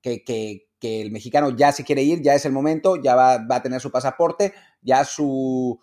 que, 0.00 0.68
el 0.80 1.10
mexicano 1.10 1.50
ya 1.50 1.72
se 1.72 1.82
quiere 1.82 2.04
ir, 2.04 2.22
ya 2.22 2.34
es 2.36 2.44
el 2.44 2.52
momento, 2.52 2.94
ya 2.94 3.16
va, 3.16 3.44
a 3.50 3.62
tener 3.64 3.80
su 3.80 3.90
pasaporte, 3.90 4.54
ya 4.82 5.04
sus 5.04 5.80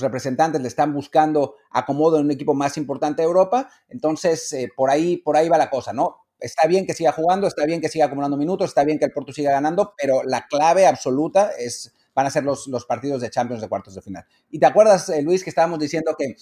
representantes 0.00 0.62
le 0.62 0.68
están 0.68 0.94
buscando 0.94 1.56
acomodo 1.70 2.16
en 2.16 2.24
un 2.24 2.30
equipo 2.30 2.54
más 2.54 2.78
importante 2.78 3.20
de 3.20 3.28
Europa, 3.28 3.68
entonces 3.90 4.50
eh, 4.54 4.72
por, 4.74 4.88
ahí, 4.88 5.18
por 5.18 5.36
ahí 5.36 5.50
va 5.50 5.58
la 5.58 5.68
cosa, 5.68 5.92
¿no? 5.92 6.25
Está 6.38 6.66
bien 6.66 6.86
que 6.86 6.94
siga 6.94 7.12
jugando, 7.12 7.46
está 7.46 7.64
bien 7.64 7.80
que 7.80 7.88
siga 7.88 8.06
acumulando 8.06 8.36
minutos, 8.36 8.70
está 8.70 8.84
bien 8.84 8.98
que 8.98 9.04
el 9.04 9.12
Porto 9.12 9.32
siga 9.32 9.50
ganando, 9.50 9.94
pero 9.96 10.22
la 10.22 10.46
clave 10.46 10.86
absoluta 10.86 11.50
es, 11.58 11.94
van 12.14 12.26
a 12.26 12.30
ser 12.30 12.44
los, 12.44 12.66
los 12.66 12.84
partidos 12.84 13.20
de 13.20 13.30
Champions 13.30 13.62
de 13.62 13.68
cuartos 13.68 13.94
de 13.94 14.02
final. 14.02 14.24
Y 14.50 14.58
te 14.58 14.66
acuerdas, 14.66 15.08
eh, 15.08 15.22
Luis, 15.22 15.42
que 15.42 15.50
estábamos 15.50 15.78
diciendo 15.78 16.14
que, 16.18 16.34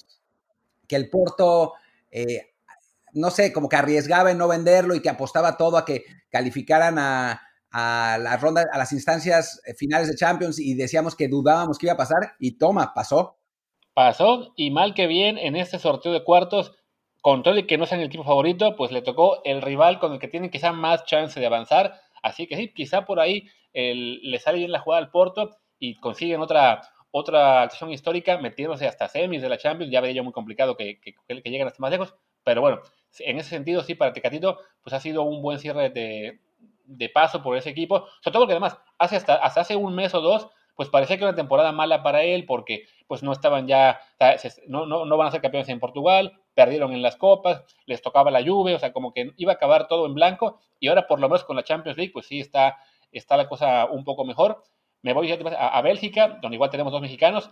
que 0.86 0.96
el 0.96 1.10
Porto... 1.10 1.74
Eh, 2.10 2.50
no 3.16 3.30
sé, 3.30 3.52
como 3.52 3.68
que 3.68 3.76
arriesgaba 3.76 4.32
en 4.32 4.38
no 4.38 4.48
venderlo 4.48 4.94
y 4.94 5.00
que 5.00 5.08
apostaba 5.08 5.56
todo 5.56 5.76
a 5.76 5.84
que 5.84 6.04
calificaran 6.30 6.98
a, 6.98 7.40
a 7.76 8.18
las 8.18 8.40
rondas, 8.40 8.66
a 8.72 8.78
las 8.78 8.92
instancias 8.92 9.60
eh, 9.66 9.74
finales 9.74 10.08
de 10.08 10.14
Champions 10.14 10.60
y 10.60 10.74
decíamos 10.74 11.16
que 11.16 11.26
dudábamos 11.26 11.76
que 11.76 11.86
iba 11.86 11.94
a 11.94 11.96
pasar 11.96 12.34
y 12.38 12.56
toma, 12.56 12.94
pasó. 12.94 13.36
Pasó 13.94 14.52
y 14.56 14.70
mal 14.70 14.94
que 14.94 15.08
bien 15.08 15.38
en 15.38 15.56
este 15.56 15.80
sorteo 15.80 16.12
de 16.12 16.22
cuartos, 16.22 16.72
con 17.24 17.42
todo 17.42 17.66
que 17.66 17.78
no 17.78 17.86
sea 17.86 17.96
el 17.96 18.04
equipo 18.04 18.22
favorito, 18.22 18.76
pues 18.76 18.92
le 18.92 19.00
tocó 19.00 19.40
el 19.44 19.62
rival 19.62 19.98
con 19.98 20.12
el 20.12 20.18
que 20.18 20.28
tiene 20.28 20.50
quizá 20.50 20.72
más 20.72 21.06
chance 21.06 21.40
de 21.40 21.46
avanzar. 21.46 21.98
Así 22.22 22.46
que 22.46 22.54
sí, 22.54 22.74
quizá 22.74 23.06
por 23.06 23.18
ahí 23.18 23.48
le 23.72 24.38
sale 24.40 24.58
bien 24.58 24.70
la 24.70 24.80
jugada 24.80 25.02
al 25.02 25.10
Porto 25.10 25.56
y 25.78 25.98
consiguen 26.00 26.42
otra, 26.42 26.82
otra 27.12 27.62
acción 27.62 27.90
histórica 27.90 28.36
metiéndose 28.36 28.86
hasta 28.86 29.08
semis 29.08 29.40
de 29.40 29.48
la 29.48 29.56
Champions. 29.56 29.90
Ya 29.90 30.02
veía 30.02 30.16
yo 30.16 30.22
muy 30.22 30.34
complicado 30.34 30.76
que, 30.76 31.00
que, 31.00 31.14
lleguen 31.50 31.66
hasta 31.66 31.80
más 31.80 31.90
lejos, 31.90 32.14
pero 32.44 32.60
bueno, 32.60 32.82
en 33.20 33.38
ese 33.38 33.48
sentido 33.48 33.82
sí, 33.82 33.94
para 33.94 34.12
Tecatito, 34.12 34.58
pues 34.82 34.92
ha 34.92 35.00
sido 35.00 35.22
un 35.22 35.40
buen 35.40 35.58
cierre 35.58 35.88
de, 35.88 36.40
de 36.84 37.08
paso 37.08 37.42
por 37.42 37.56
ese 37.56 37.70
equipo, 37.70 38.06
sobre 38.20 38.32
todo 38.34 38.42
porque 38.42 38.52
además 38.52 38.76
hace 38.98 39.16
hasta, 39.16 39.36
hace 39.36 39.76
un 39.76 39.94
mes 39.94 40.14
o 40.14 40.20
dos, 40.20 40.50
pues 40.74 40.88
parecía 40.88 41.16
que 41.16 41.24
era 41.24 41.30
una 41.30 41.36
temporada 41.36 41.72
mala 41.72 42.02
para 42.02 42.22
él 42.22 42.46
porque 42.46 42.84
pues 43.06 43.22
no 43.22 43.32
estaban 43.32 43.66
ya, 43.66 44.00
no, 44.66 44.86
no, 44.86 45.04
no 45.04 45.16
van 45.16 45.28
a 45.28 45.30
ser 45.30 45.40
campeones 45.40 45.68
en 45.68 45.80
Portugal, 45.80 46.40
perdieron 46.54 46.92
en 46.92 47.02
las 47.02 47.16
copas, 47.16 47.64
les 47.86 48.02
tocaba 48.02 48.30
la 48.30 48.40
lluvia, 48.40 48.76
o 48.76 48.78
sea, 48.78 48.92
como 48.92 49.12
que 49.12 49.32
iba 49.36 49.52
a 49.52 49.56
acabar 49.56 49.88
todo 49.88 50.06
en 50.06 50.14
blanco 50.14 50.60
y 50.80 50.88
ahora 50.88 51.06
por 51.06 51.20
lo 51.20 51.28
menos 51.28 51.44
con 51.44 51.56
la 51.56 51.64
Champions 51.64 51.96
League 51.96 52.12
pues 52.12 52.26
sí 52.26 52.40
está, 52.40 52.78
está 53.12 53.36
la 53.36 53.48
cosa 53.48 53.86
un 53.86 54.04
poco 54.04 54.24
mejor. 54.24 54.62
Me 55.02 55.12
voy 55.12 55.30
a, 55.30 55.68
a 55.68 55.82
Bélgica, 55.82 56.38
donde 56.40 56.54
igual 56.56 56.70
tenemos 56.70 56.92
dos 56.92 57.02
mexicanos. 57.02 57.50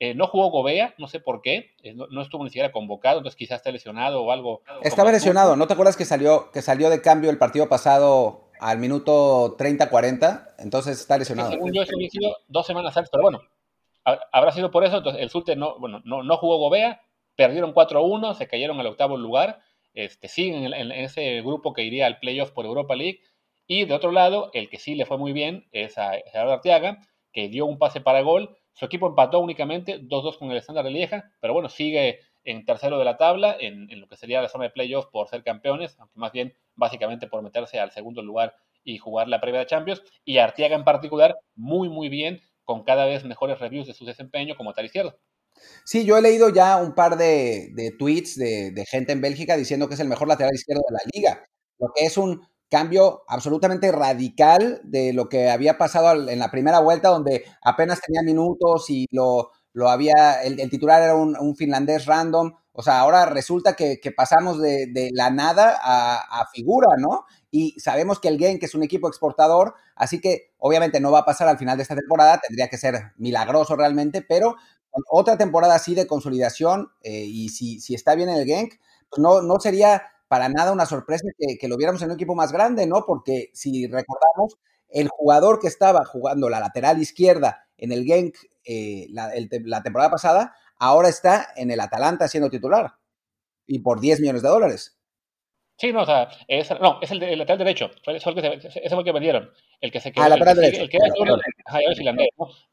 Eh, 0.00 0.14
no 0.14 0.26
jugó 0.26 0.50
Gobea, 0.50 0.94
no 0.98 1.06
sé 1.06 1.20
por 1.20 1.40
qué, 1.40 1.70
eh, 1.84 1.94
no, 1.94 2.20
estuvo 2.20 2.42
ni 2.42 2.50
siquiera 2.50 2.72
convocado, 2.72 3.18
entonces 3.18 3.38
quizás 3.38 3.58
está 3.58 3.70
lesionado 3.70 4.22
o 4.22 4.32
algo. 4.32 4.62
Estaba 4.82 5.12
lesionado, 5.12 5.54
¿no 5.54 5.68
te 5.68 5.74
acuerdas 5.74 5.96
que 5.96 6.04
salió, 6.04 6.50
que 6.50 6.62
salió 6.62 6.90
de 6.90 7.00
cambio 7.00 7.30
el 7.30 7.38
partido 7.38 7.68
pasado 7.68 8.43
al 8.64 8.78
minuto 8.78 9.58
30-40, 9.58 10.54
entonces 10.58 10.98
está 10.98 11.18
lesionado. 11.18 11.50
según 11.50 11.70
yo, 11.70 11.82
eso 11.82 11.92
había 11.94 12.08
sido 12.08 12.34
dos 12.48 12.66
semanas 12.66 12.96
antes, 12.96 13.10
pero 13.10 13.24
bueno, 13.24 13.42
habrá 14.32 14.52
sido 14.52 14.70
por 14.70 14.84
eso. 14.84 14.96
Entonces, 14.96 15.20
el 15.20 15.28
Sulte 15.28 15.54
no, 15.54 15.78
bueno, 15.78 16.00
no, 16.06 16.22
no 16.22 16.38
jugó 16.38 16.56
Gobea, 16.56 17.02
perdieron 17.36 17.74
4-1, 17.74 18.34
se 18.34 18.48
cayeron 18.48 18.80
al 18.80 18.86
octavo 18.86 19.18
lugar, 19.18 19.60
este, 19.92 20.28
siguen 20.28 20.72
en, 20.72 20.92
ese 20.92 21.42
grupo 21.42 21.74
que 21.74 21.82
iría 21.82 22.06
al 22.06 22.18
playoff 22.20 22.52
por 22.52 22.64
Europa 22.64 22.96
League. 22.96 23.20
Y 23.66 23.84
de 23.84 23.92
otro 23.92 24.12
lado, 24.12 24.48
el 24.54 24.70
que 24.70 24.78
sí 24.78 24.94
le 24.94 25.04
fue 25.04 25.18
muy 25.18 25.34
bien 25.34 25.68
es 25.70 25.98
a 25.98 26.12
Gerardo 26.32 26.54
Arteaga, 26.54 27.00
que 27.34 27.48
dio 27.48 27.66
un 27.66 27.78
pase 27.78 28.00
para 28.00 28.22
gol. 28.22 28.56
Su 28.72 28.86
equipo 28.86 29.08
empató 29.08 29.40
únicamente 29.40 30.00
2-2 30.00 30.38
con 30.38 30.50
el 30.50 30.56
estándar 30.56 30.86
de 30.86 30.90
Lieja, 30.90 31.30
pero 31.38 31.52
bueno, 31.52 31.68
sigue 31.68 32.20
en 32.44 32.64
tercero 32.64 32.98
de 32.98 33.04
la 33.04 33.18
tabla, 33.18 33.54
en, 33.60 33.88
lo 34.00 34.08
que 34.08 34.16
sería 34.16 34.40
la 34.40 34.48
zona 34.48 34.64
de 34.64 34.70
playoff 34.70 35.06
por 35.12 35.28
ser 35.28 35.42
campeones, 35.42 35.98
aunque 35.98 36.18
más 36.18 36.32
bien 36.32 36.54
básicamente 36.76 37.26
por 37.26 37.42
meterse 37.42 37.78
al 37.78 37.92
segundo 37.92 38.22
lugar 38.22 38.54
y 38.82 38.98
jugar 38.98 39.28
la 39.28 39.40
previa 39.40 39.60
de 39.60 39.66
Champions. 39.66 40.02
Y 40.24 40.38
Artiaga 40.38 40.76
en 40.76 40.84
particular, 40.84 41.36
muy, 41.54 41.88
muy 41.88 42.08
bien, 42.08 42.40
con 42.64 42.84
cada 42.84 43.06
vez 43.06 43.24
mejores 43.24 43.58
reviews 43.58 43.86
de 43.86 43.94
su 43.94 44.04
desempeño 44.04 44.56
como 44.56 44.72
tal 44.72 44.86
izquierdo. 44.86 45.18
Sí, 45.84 46.04
yo 46.04 46.16
he 46.16 46.22
leído 46.22 46.48
ya 46.48 46.76
un 46.76 46.94
par 46.94 47.16
de, 47.16 47.72
tweets 47.98 48.36
de, 48.36 48.72
de, 48.72 48.84
gente 48.86 49.12
en 49.12 49.20
Bélgica 49.20 49.56
diciendo 49.56 49.86
que 49.86 49.94
es 49.94 50.00
el 50.00 50.08
mejor 50.08 50.26
lateral 50.26 50.52
izquierdo 50.52 50.82
de 50.88 50.94
la 50.94 51.10
liga, 51.12 51.46
lo 51.78 51.88
que 51.94 52.06
es 52.06 52.18
un 52.18 52.44
cambio 52.68 53.22
absolutamente 53.28 53.92
radical 53.92 54.80
de 54.82 55.12
lo 55.12 55.28
que 55.28 55.48
había 55.48 55.78
pasado 55.78 56.28
en 56.28 56.38
la 56.40 56.50
primera 56.50 56.80
vuelta, 56.80 57.10
donde 57.10 57.44
apenas 57.62 58.00
tenía 58.00 58.22
minutos 58.22 58.90
y 58.90 59.06
lo, 59.12 59.52
lo 59.74 59.88
había, 59.88 60.42
el, 60.42 60.56
titular 60.70 61.02
era 61.02 61.14
un, 61.14 61.56
finlandés 61.56 62.06
random, 62.06 62.52
o 62.76 62.82
sea, 62.82 62.98
ahora 62.98 63.24
resulta 63.26 63.76
que, 63.76 64.00
pasamos 64.16 64.60
de, 64.60 65.10
la 65.12 65.30
nada 65.30 65.78
a, 65.80 66.46
figura, 66.52 66.88
¿no? 66.98 67.24
Y 67.52 67.78
sabemos 67.78 68.18
que 68.18 68.26
el 68.26 68.38
Genk 68.38 68.62
es 68.64 68.74
un 68.74 68.82
equipo 68.82 69.06
exportador, 69.06 69.74
así 69.94 70.20
que 70.20 70.52
obviamente 70.58 70.98
no 70.98 71.12
va 71.12 71.20
a 71.20 71.24
pasar 71.24 71.46
al 71.46 71.56
final 71.56 71.76
de 71.76 71.84
esta 71.84 71.94
temporada, 71.94 72.40
tendría 72.44 72.68
que 72.68 72.76
ser 72.76 73.12
milagroso 73.16 73.76
realmente, 73.76 74.22
pero 74.22 74.56
otra 75.08 75.38
temporada 75.38 75.76
así 75.76 75.94
de 75.94 76.08
consolidación, 76.08 76.90
eh, 77.02 77.24
y 77.24 77.50
si, 77.50 77.80
si, 77.80 77.94
está 77.94 78.16
bien 78.16 78.28
el 78.28 78.44
Genk, 78.44 78.74
pues 79.08 79.20
no, 79.22 79.40
no 79.40 79.60
sería 79.60 80.02
para 80.26 80.48
nada 80.48 80.72
una 80.72 80.84
sorpresa 80.84 81.28
que, 81.38 81.68
lo 81.68 81.76
viéramos 81.76 82.02
en 82.02 82.08
un 82.08 82.14
equipo 82.14 82.34
más 82.34 82.50
grande, 82.50 82.88
¿no? 82.88 83.04
Porque 83.06 83.50
si 83.54 83.86
recordamos, 83.86 84.58
el 84.88 85.08
jugador 85.08 85.60
que 85.60 85.68
estaba 85.68 86.04
jugando 86.04 86.48
la 86.48 86.58
lateral 86.58 87.00
izquierda 87.00 87.68
en 87.78 87.92
el 87.92 88.04
Genk 88.04 88.36
eh, 88.64 89.06
la, 89.10 89.82
temporada 89.82 90.10
pasada, 90.10 90.56
ahora 90.84 91.08
está 91.08 91.48
en 91.56 91.70
el 91.70 91.80
Atalanta 91.80 92.28
siendo 92.28 92.50
titular 92.50 92.94
y 93.66 93.78
por 93.78 94.00
10 94.00 94.20
millones 94.20 94.42
de 94.42 94.48
dólares. 94.48 94.98
Sí, 95.76 95.92
no, 95.92 96.02
o 96.02 96.06
sea, 96.06 96.28
es, 96.46 96.70
no, 96.80 97.00
es 97.00 97.10
el, 97.10 97.18
lateral 97.36 97.58
derecho. 97.58 97.90
Fue, 98.04 98.14
el 98.14 98.20
que 98.22 98.68
ese 98.68 98.90
fue 98.90 98.98
el 98.98 99.04
que 99.04 99.12
vendieron. 99.12 99.50
El 99.80 99.90
que 99.90 100.00
se 100.00 100.12
quedó. 100.12 100.24
Ah, 100.24 100.28
lateral 100.28 100.56
derecho. 100.56 100.82
El 100.82 100.88
que, 100.88 100.98
el 100.98 102.28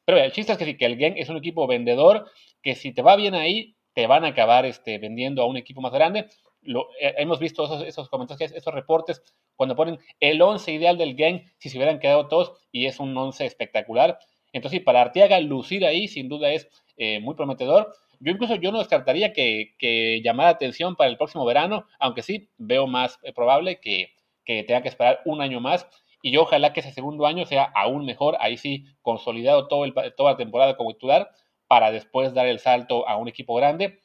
Pero 0.06 0.18
el 0.20 0.32
chiste 0.32 0.52
es 0.52 0.58
que 0.58 0.66
sí, 0.66 0.78
que 0.78 0.86
el 0.86 0.98
Genk 0.98 1.18
es 1.18 1.30
un 1.30 1.38
equipo 1.38 1.66
vendedor 1.66 2.30
que 2.62 2.76
si 2.76 2.94
te 2.94 3.02
va 3.02 3.16
bien 3.16 3.34
ahí, 3.34 3.76
te 3.94 4.06
van 4.06 4.24
a 4.24 4.30
acabar 4.30 4.66
este, 4.66 5.00
vendiendo 5.00 5.42
a 5.42 5.48
un 5.48 5.58
equipo 5.58 5.82
más 5.82 5.94
grande. 5.94 6.28
Lo, 6.62 6.90
eh, 7.00 7.16
hemos 7.18 7.40
visto 7.40 7.66
esos, 7.66 7.82
esos 7.88 8.08
comentarios, 8.08 8.52
esos 8.52 8.74
reportes, 8.74 9.24
cuando 9.56 9.76
ponen 9.76 9.98
el 10.20 10.40
11 10.40 10.72
ideal 10.72 10.98
del 10.98 11.16
gang, 11.16 11.42
si 11.58 11.70
se 11.70 11.78
hubieran 11.78 11.98
quedado 11.98 12.28
todos, 12.28 12.54
y 12.72 12.86
es 12.86 13.00
un 13.00 13.18
11 13.18 13.46
espectacular. 13.46 14.20
Entonces, 14.54 14.80
sí, 14.80 14.84
para 14.84 15.02
Arteaga 15.02 15.40
lucir 15.40 15.86
ahí, 15.86 16.08
sin 16.08 16.30
duda 16.30 16.52
es 16.52 16.68
eh, 17.04 17.20
muy 17.20 17.34
prometedor. 17.34 17.96
Yo 18.20 18.32
incluso 18.32 18.54
yo 18.54 18.72
no 18.72 18.78
descartaría 18.78 19.34
que, 19.34 19.74
que 19.80 20.22
llamara 20.24 20.50
atención 20.50 20.96
para 20.96 21.10
el 21.10 21.18
próximo 21.18 21.44
verano, 21.46 21.88
aunque 21.98 22.22
sí 22.22 22.52
veo 22.60 22.86
más 22.86 23.18
eh, 23.24 23.34
probable 23.34 23.80
que, 23.80 24.14
tenga 24.46 24.84
que 24.84 24.90
esperar 24.90 25.20
un 25.26 25.42
año 25.42 25.60
más. 25.60 25.88
Y 26.22 26.30
yo 26.32 26.44
ojalá 26.44 26.74
que 26.74 26.82
ese 26.82 26.92
segundo 26.92 27.26
año 27.26 27.48
sea 27.48 27.64
aún 27.74 28.06
mejor, 28.06 28.38
ahí 28.40 28.56
sí, 28.56 28.86
consolidado 29.02 29.68
todo 29.68 29.84
el, 29.84 29.96
toda 30.16 30.34
la 30.34 30.38
temporada 30.38 30.78
como 30.78 30.94
titular, 30.94 31.32
para 31.68 31.92
después 31.92 32.36
dar 32.36 32.46
el 32.46 32.60
salto 32.60 33.10
a 33.10 33.18
un 33.18 33.28
equipo 33.28 33.56
grande, 33.56 33.98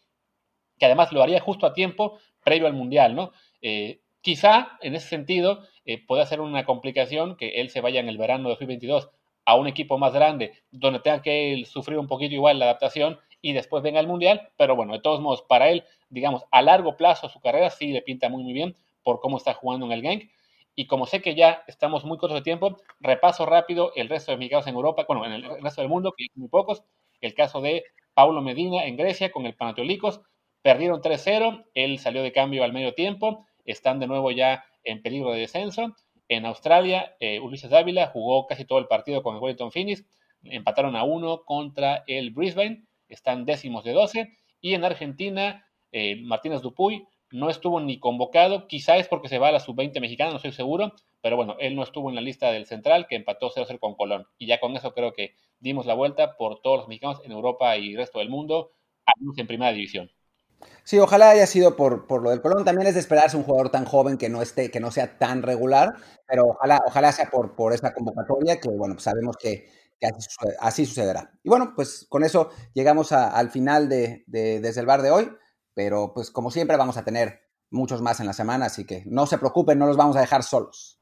que 0.79 0.87
además 0.87 1.13
lo 1.13 1.23
haría 1.23 1.41
justo 1.41 1.67
a 1.67 1.75
tiempo 1.75 2.19
previo 2.43 2.67
al 2.67 2.73
Mundial, 2.73 3.15
¿no? 3.15 3.33
Eh, 3.61 4.01
quizá, 4.23 4.79
en 4.81 4.95
ese 4.95 5.09
sentido, 5.09 5.65
pueda 6.09 6.25
ser 6.25 6.41
una 6.41 6.65
complicación 6.65 7.37
que 7.37 7.61
él 7.61 7.69
se 7.69 7.83
vaya 7.83 8.01
en 8.01 8.09
el 8.09 8.17
verano 8.17 8.45
de 8.45 8.55
2022 8.55 9.11
a 9.47 9.55
un 9.55 9.67
equipo 9.69 9.97
más 9.97 10.13
grande, 10.13 10.53
donde 10.71 11.01
tenga 11.01 11.23
que 11.23 11.65
sufrir 11.67 11.99
un 11.99 12.07
poquito 12.09 12.35
igual 12.35 12.59
la 12.59 12.67
adaptación 12.67 13.19
y 13.41 13.53
después 13.53 13.83
venga 13.83 14.01
al 14.01 14.09
Mundial, 14.09 14.51
pero 14.57 14.77
bueno, 14.77 14.93
de 14.93 15.01
todos 15.01 15.21
modos, 15.21 15.43
para 15.43 15.71
él, 15.71 15.85
digamos, 16.11 16.45
a 16.51 16.63
largo 16.63 16.97
plazo 16.97 17.29
su 17.29 17.41
carrera 17.41 17.71
sí 17.71 17.89
le 17.89 18.03
pinta 18.03 18.29
muy, 18.29 18.43
muy 18.43 18.53
bien 18.53 18.77
por 19.03 19.21
cómo 19.21 19.37
está 19.37 19.55
jugando 19.55 19.87
en 19.87 19.93
el 19.93 20.03
Genk. 20.03 20.31
Y 20.75 20.87
como 20.87 21.07
sé 21.07 21.23
que 21.23 21.35
ya 21.35 21.63
estamos 21.69 22.05
muy 22.05 22.19
cortos 22.19 22.41
de 22.41 22.43
tiempo, 22.43 22.77
repaso 23.01 23.47
rápido 23.47 23.93
el 23.95 24.09
resto 24.09 24.33
de 24.33 24.39
mexicanos 24.39 24.67
en 24.67 24.75
Europa, 24.75 25.07
bueno, 25.09 25.25
en 25.25 25.33
el 25.33 25.63
resto 25.63 25.81
del 25.81 25.89
mundo, 25.89 26.13
que 26.15 26.27
muy 26.35 26.49
pocos. 26.49 26.83
El 27.21 27.33
caso 27.35 27.63
de 27.63 27.85
Paulo 28.13 28.43
Medina 28.43 28.85
en 28.85 28.97
Grecia 28.97 29.31
con 29.31 29.47
el 29.47 29.55
Panathinaikos. 29.55 30.21
Perdieron 30.63 31.01
3-0, 31.01 31.65
él 31.75 31.99
salió 31.99 32.23
de 32.23 32.33
cambio 32.33 32.65
al 32.65 32.73
medio 32.73 32.95
tiempo, 32.95 33.47
están 33.65 34.01
de 34.01 34.07
nuevo 34.07 34.33
ya 34.33 34.65
en 34.85 35.03
peligro 35.03 35.31
de 35.31 35.41
descenso. 35.41 35.95
En 36.29 36.47
Australia, 36.47 37.17
eh, 37.21 37.41
Ulises 37.41 37.71
Dávila 37.71 38.09
jugó 38.09 38.47
casi 38.47 38.65
todo 38.65 38.79
el 38.79 38.87
partido 38.87 39.23
con 39.23 39.37
el 39.37 39.43
Wellington 39.43 39.71
Phoenix, 39.71 40.05
empataron 40.43 40.97
a 40.97 41.05
uno 41.05 41.45
contra 41.45 42.05
el 42.07 42.31
Brisbane, 42.31 42.85
están 43.09 43.45
décimos 43.45 43.85
de 43.85 43.93
12. 43.93 44.33
Y 44.61 44.75
en 44.75 44.85
Argentina, 44.85 45.67
eh, 45.93 46.17
Martínez 46.23 46.63
Dupuy 46.63 47.07
no 47.31 47.51
estuvo 47.51 47.81
ni 47.81 47.99
convocado, 47.99 48.67
quizá 48.69 48.97
es 48.97 49.09
porque 49.09 49.29
se 49.29 49.39
va 49.39 49.49
a 49.49 49.53
la 49.53 49.61
sub-20 49.61 50.01
mexicana, 50.01 50.31
no 50.31 50.37
estoy 50.37 50.53
seguro, 50.53 50.93
pero 51.21 51.37
bueno, 51.37 51.57
él 51.59 51.75
no 51.75 51.83
estuvo 51.83 52.09
en 52.09 52.15
la 52.15 52.21
lista 52.21 52.53
del 52.53 52.67
central 52.67 53.07
que 53.09 53.17
empató 53.17 53.51
0-0 53.51 53.79
con 53.79 53.95
Colón. 53.95 54.27
Y 54.39 54.47
ya 54.47 54.61
con 54.61 54.77
eso 54.77 54.95
creo 54.95 55.13
que 55.13 55.35
dimos 55.59 55.87
la 55.87 55.95
vuelta 55.95 56.37
por 56.37 56.61
todos 56.61 56.79
los 56.79 56.89
mexicanos 56.89 57.21
en 57.25 57.33
Europa 57.33 57.77
y 57.77 57.97
resto 57.97 58.21
del 58.21 58.31
mundo, 58.31 58.73
al 59.05 59.15
en 59.37 59.47
primera 59.47 59.73
división. 59.73 60.11
Sí, 60.85 60.99
ojalá 60.99 61.31
haya 61.31 61.47
sido 61.47 61.75
por, 61.75 62.07
por 62.07 62.23
lo 62.23 62.31
del 62.31 62.41
Colón. 62.41 62.65
También 62.65 62.87
es 62.87 62.95
de 62.95 63.01
esperarse 63.01 63.37
un 63.37 63.43
jugador 63.43 63.71
tan 63.71 63.85
joven 63.85 64.19
que 64.19 64.29
no 64.29 64.41
esté, 64.41 64.71
que 64.71 64.81
no 64.81 64.91
sea 64.91 65.19
tan 65.19 65.43
regular, 65.43 65.95
pero 66.27 66.45
ojalá, 66.47 66.81
ojalá 66.87 67.13
sea 67.13 67.29
por, 67.31 67.57
por 67.57 67.73
esta 67.73 67.93
convocatoria, 67.93 68.61
que 68.61 68.69
bueno, 68.69 68.95
pues 68.95 69.05
sabemos 69.05 69.37
que, 69.37 69.69
así, 70.61 70.87
sucederá. 70.87 71.33
Y 71.43 71.49
bueno, 71.49 71.73
pues 71.75 72.07
con 72.09 72.23
eso 72.23 72.51
llegamos 72.73 73.13
al 73.13 73.51
final 73.51 73.89
de, 73.89 74.25
de, 74.27 74.61
Desde 74.61 74.81
el 74.81 74.87
Bar 74.87 75.03
de 75.03 75.11
hoy, 75.11 75.31
pero 75.75 76.13
pues 76.15 76.31
como 76.31 76.51
siempre 76.51 76.77
vamos 76.77 76.97
a 76.97 77.05
tener 77.05 77.41
muchos 77.71 78.01
más 78.01 78.21
en 78.21 78.27
la 78.27 78.33
semana, 78.33 78.67
así 78.67 78.87
que 78.87 79.03
no 79.07 79.27
se 79.27 79.39
preocupen, 79.39 79.79
no 79.79 79.87
los 79.87 79.97
vamos 79.97 80.17
a 80.17 80.21
dejar 80.21 80.43
solos. 80.43 81.01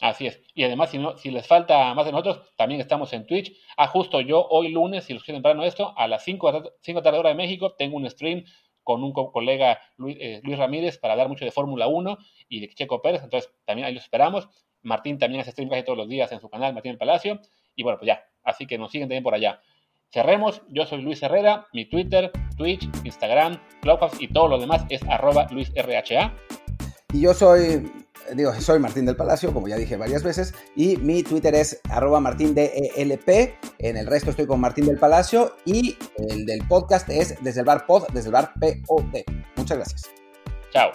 Así 0.00 0.26
es. 0.26 0.40
Y 0.54 0.64
además, 0.64 0.90
si, 0.90 0.98
no, 0.98 1.16
si 1.16 1.30
les 1.30 1.46
falta 1.46 1.94
más 1.94 2.04
de 2.04 2.12
nosotros, 2.12 2.40
también 2.56 2.80
estamos 2.80 3.12
en 3.12 3.26
Twitch. 3.26 3.56
Ah, 3.76 3.86
justo 3.86 4.20
yo 4.20 4.44
hoy 4.48 4.68
lunes, 4.68 5.04
si 5.04 5.14
los 5.14 5.22
quieren 5.22 5.42
temprano 5.42 5.64
esto, 5.64 5.94
a 5.96 6.08
las 6.08 6.24
5 6.24 6.52
de 6.52 7.02
tarde 7.02 7.18
hora 7.18 7.30
de 7.30 7.36
México, 7.36 7.74
tengo 7.76 7.96
un 7.96 8.08
stream 8.10 8.44
con 8.84 9.02
un 9.02 9.12
colega 9.12 9.80
eh, 10.06 10.40
Luis, 10.44 10.58
Ramírez 10.58 10.98
para 10.98 11.14
hablar 11.14 11.28
mucho 11.28 11.44
de 11.44 11.50
Fórmula 11.50 11.88
1 11.88 12.18
y 12.48 12.60
de 12.60 12.68
Checo 12.68 13.02
Pérez. 13.02 13.22
Entonces, 13.24 13.52
también 13.64 13.86
ahí 13.86 13.94
los 13.94 14.04
esperamos. 14.04 14.48
Martín 14.82 15.18
también 15.18 15.40
hace 15.40 15.50
stream 15.50 15.70
casi 15.70 15.82
todos 15.82 15.98
los 15.98 16.08
días 16.08 16.30
en 16.30 16.40
su 16.40 16.48
canal, 16.48 16.74
Martín 16.74 16.96
Palacio. 16.98 17.40
Y 17.74 17.82
bueno, 17.82 17.98
pues 17.98 18.06
ya. 18.06 18.22
Así 18.44 18.66
que 18.66 18.78
nos 18.78 18.92
siguen 18.92 19.08
también 19.08 19.24
por 19.24 19.34
allá. 19.34 19.60
Cerremos. 20.10 20.62
Yo 20.68 20.86
soy 20.86 21.02
Luis 21.02 21.22
Herrera. 21.22 21.66
Mi 21.72 21.86
Twitter, 21.86 22.30
Twitch, 22.56 22.88
Instagram, 23.02 23.60
Clubhouse 23.80 24.20
y 24.20 24.28
todo 24.28 24.48
lo 24.48 24.58
demás 24.58 24.84
es 24.90 25.02
arroba 25.08 25.46
LuisRHA. 25.50 26.32
Y 27.12 27.22
yo 27.22 27.34
soy 27.34 28.03
digo, 28.34 28.52
soy 28.60 28.78
Martín 28.78 29.06
del 29.06 29.16
Palacio, 29.16 29.52
como 29.52 29.68
ya 29.68 29.76
dije 29.76 29.96
varias 29.96 30.22
veces, 30.22 30.54
y 30.74 30.96
mi 30.96 31.22
Twitter 31.22 31.54
es 31.54 31.80
arroba 31.90 32.20
martindelp, 32.20 32.72
en 32.74 33.96
el 33.96 34.06
resto 34.06 34.30
estoy 34.30 34.46
con 34.46 34.60
Martín 34.60 34.86
del 34.86 34.98
Palacio, 34.98 35.56
y 35.64 35.96
el 36.16 36.46
del 36.46 36.66
podcast 36.66 37.08
es 37.10 37.36
desde 37.42 37.60
el 37.60 37.66
bar 37.66 37.86
pod, 37.86 38.06
desde 38.12 38.28
el 38.28 38.32
bar 38.32 38.52
POD. 38.60 39.24
Muchas 39.56 39.78
gracias. 39.78 40.02
Chao. 40.72 40.90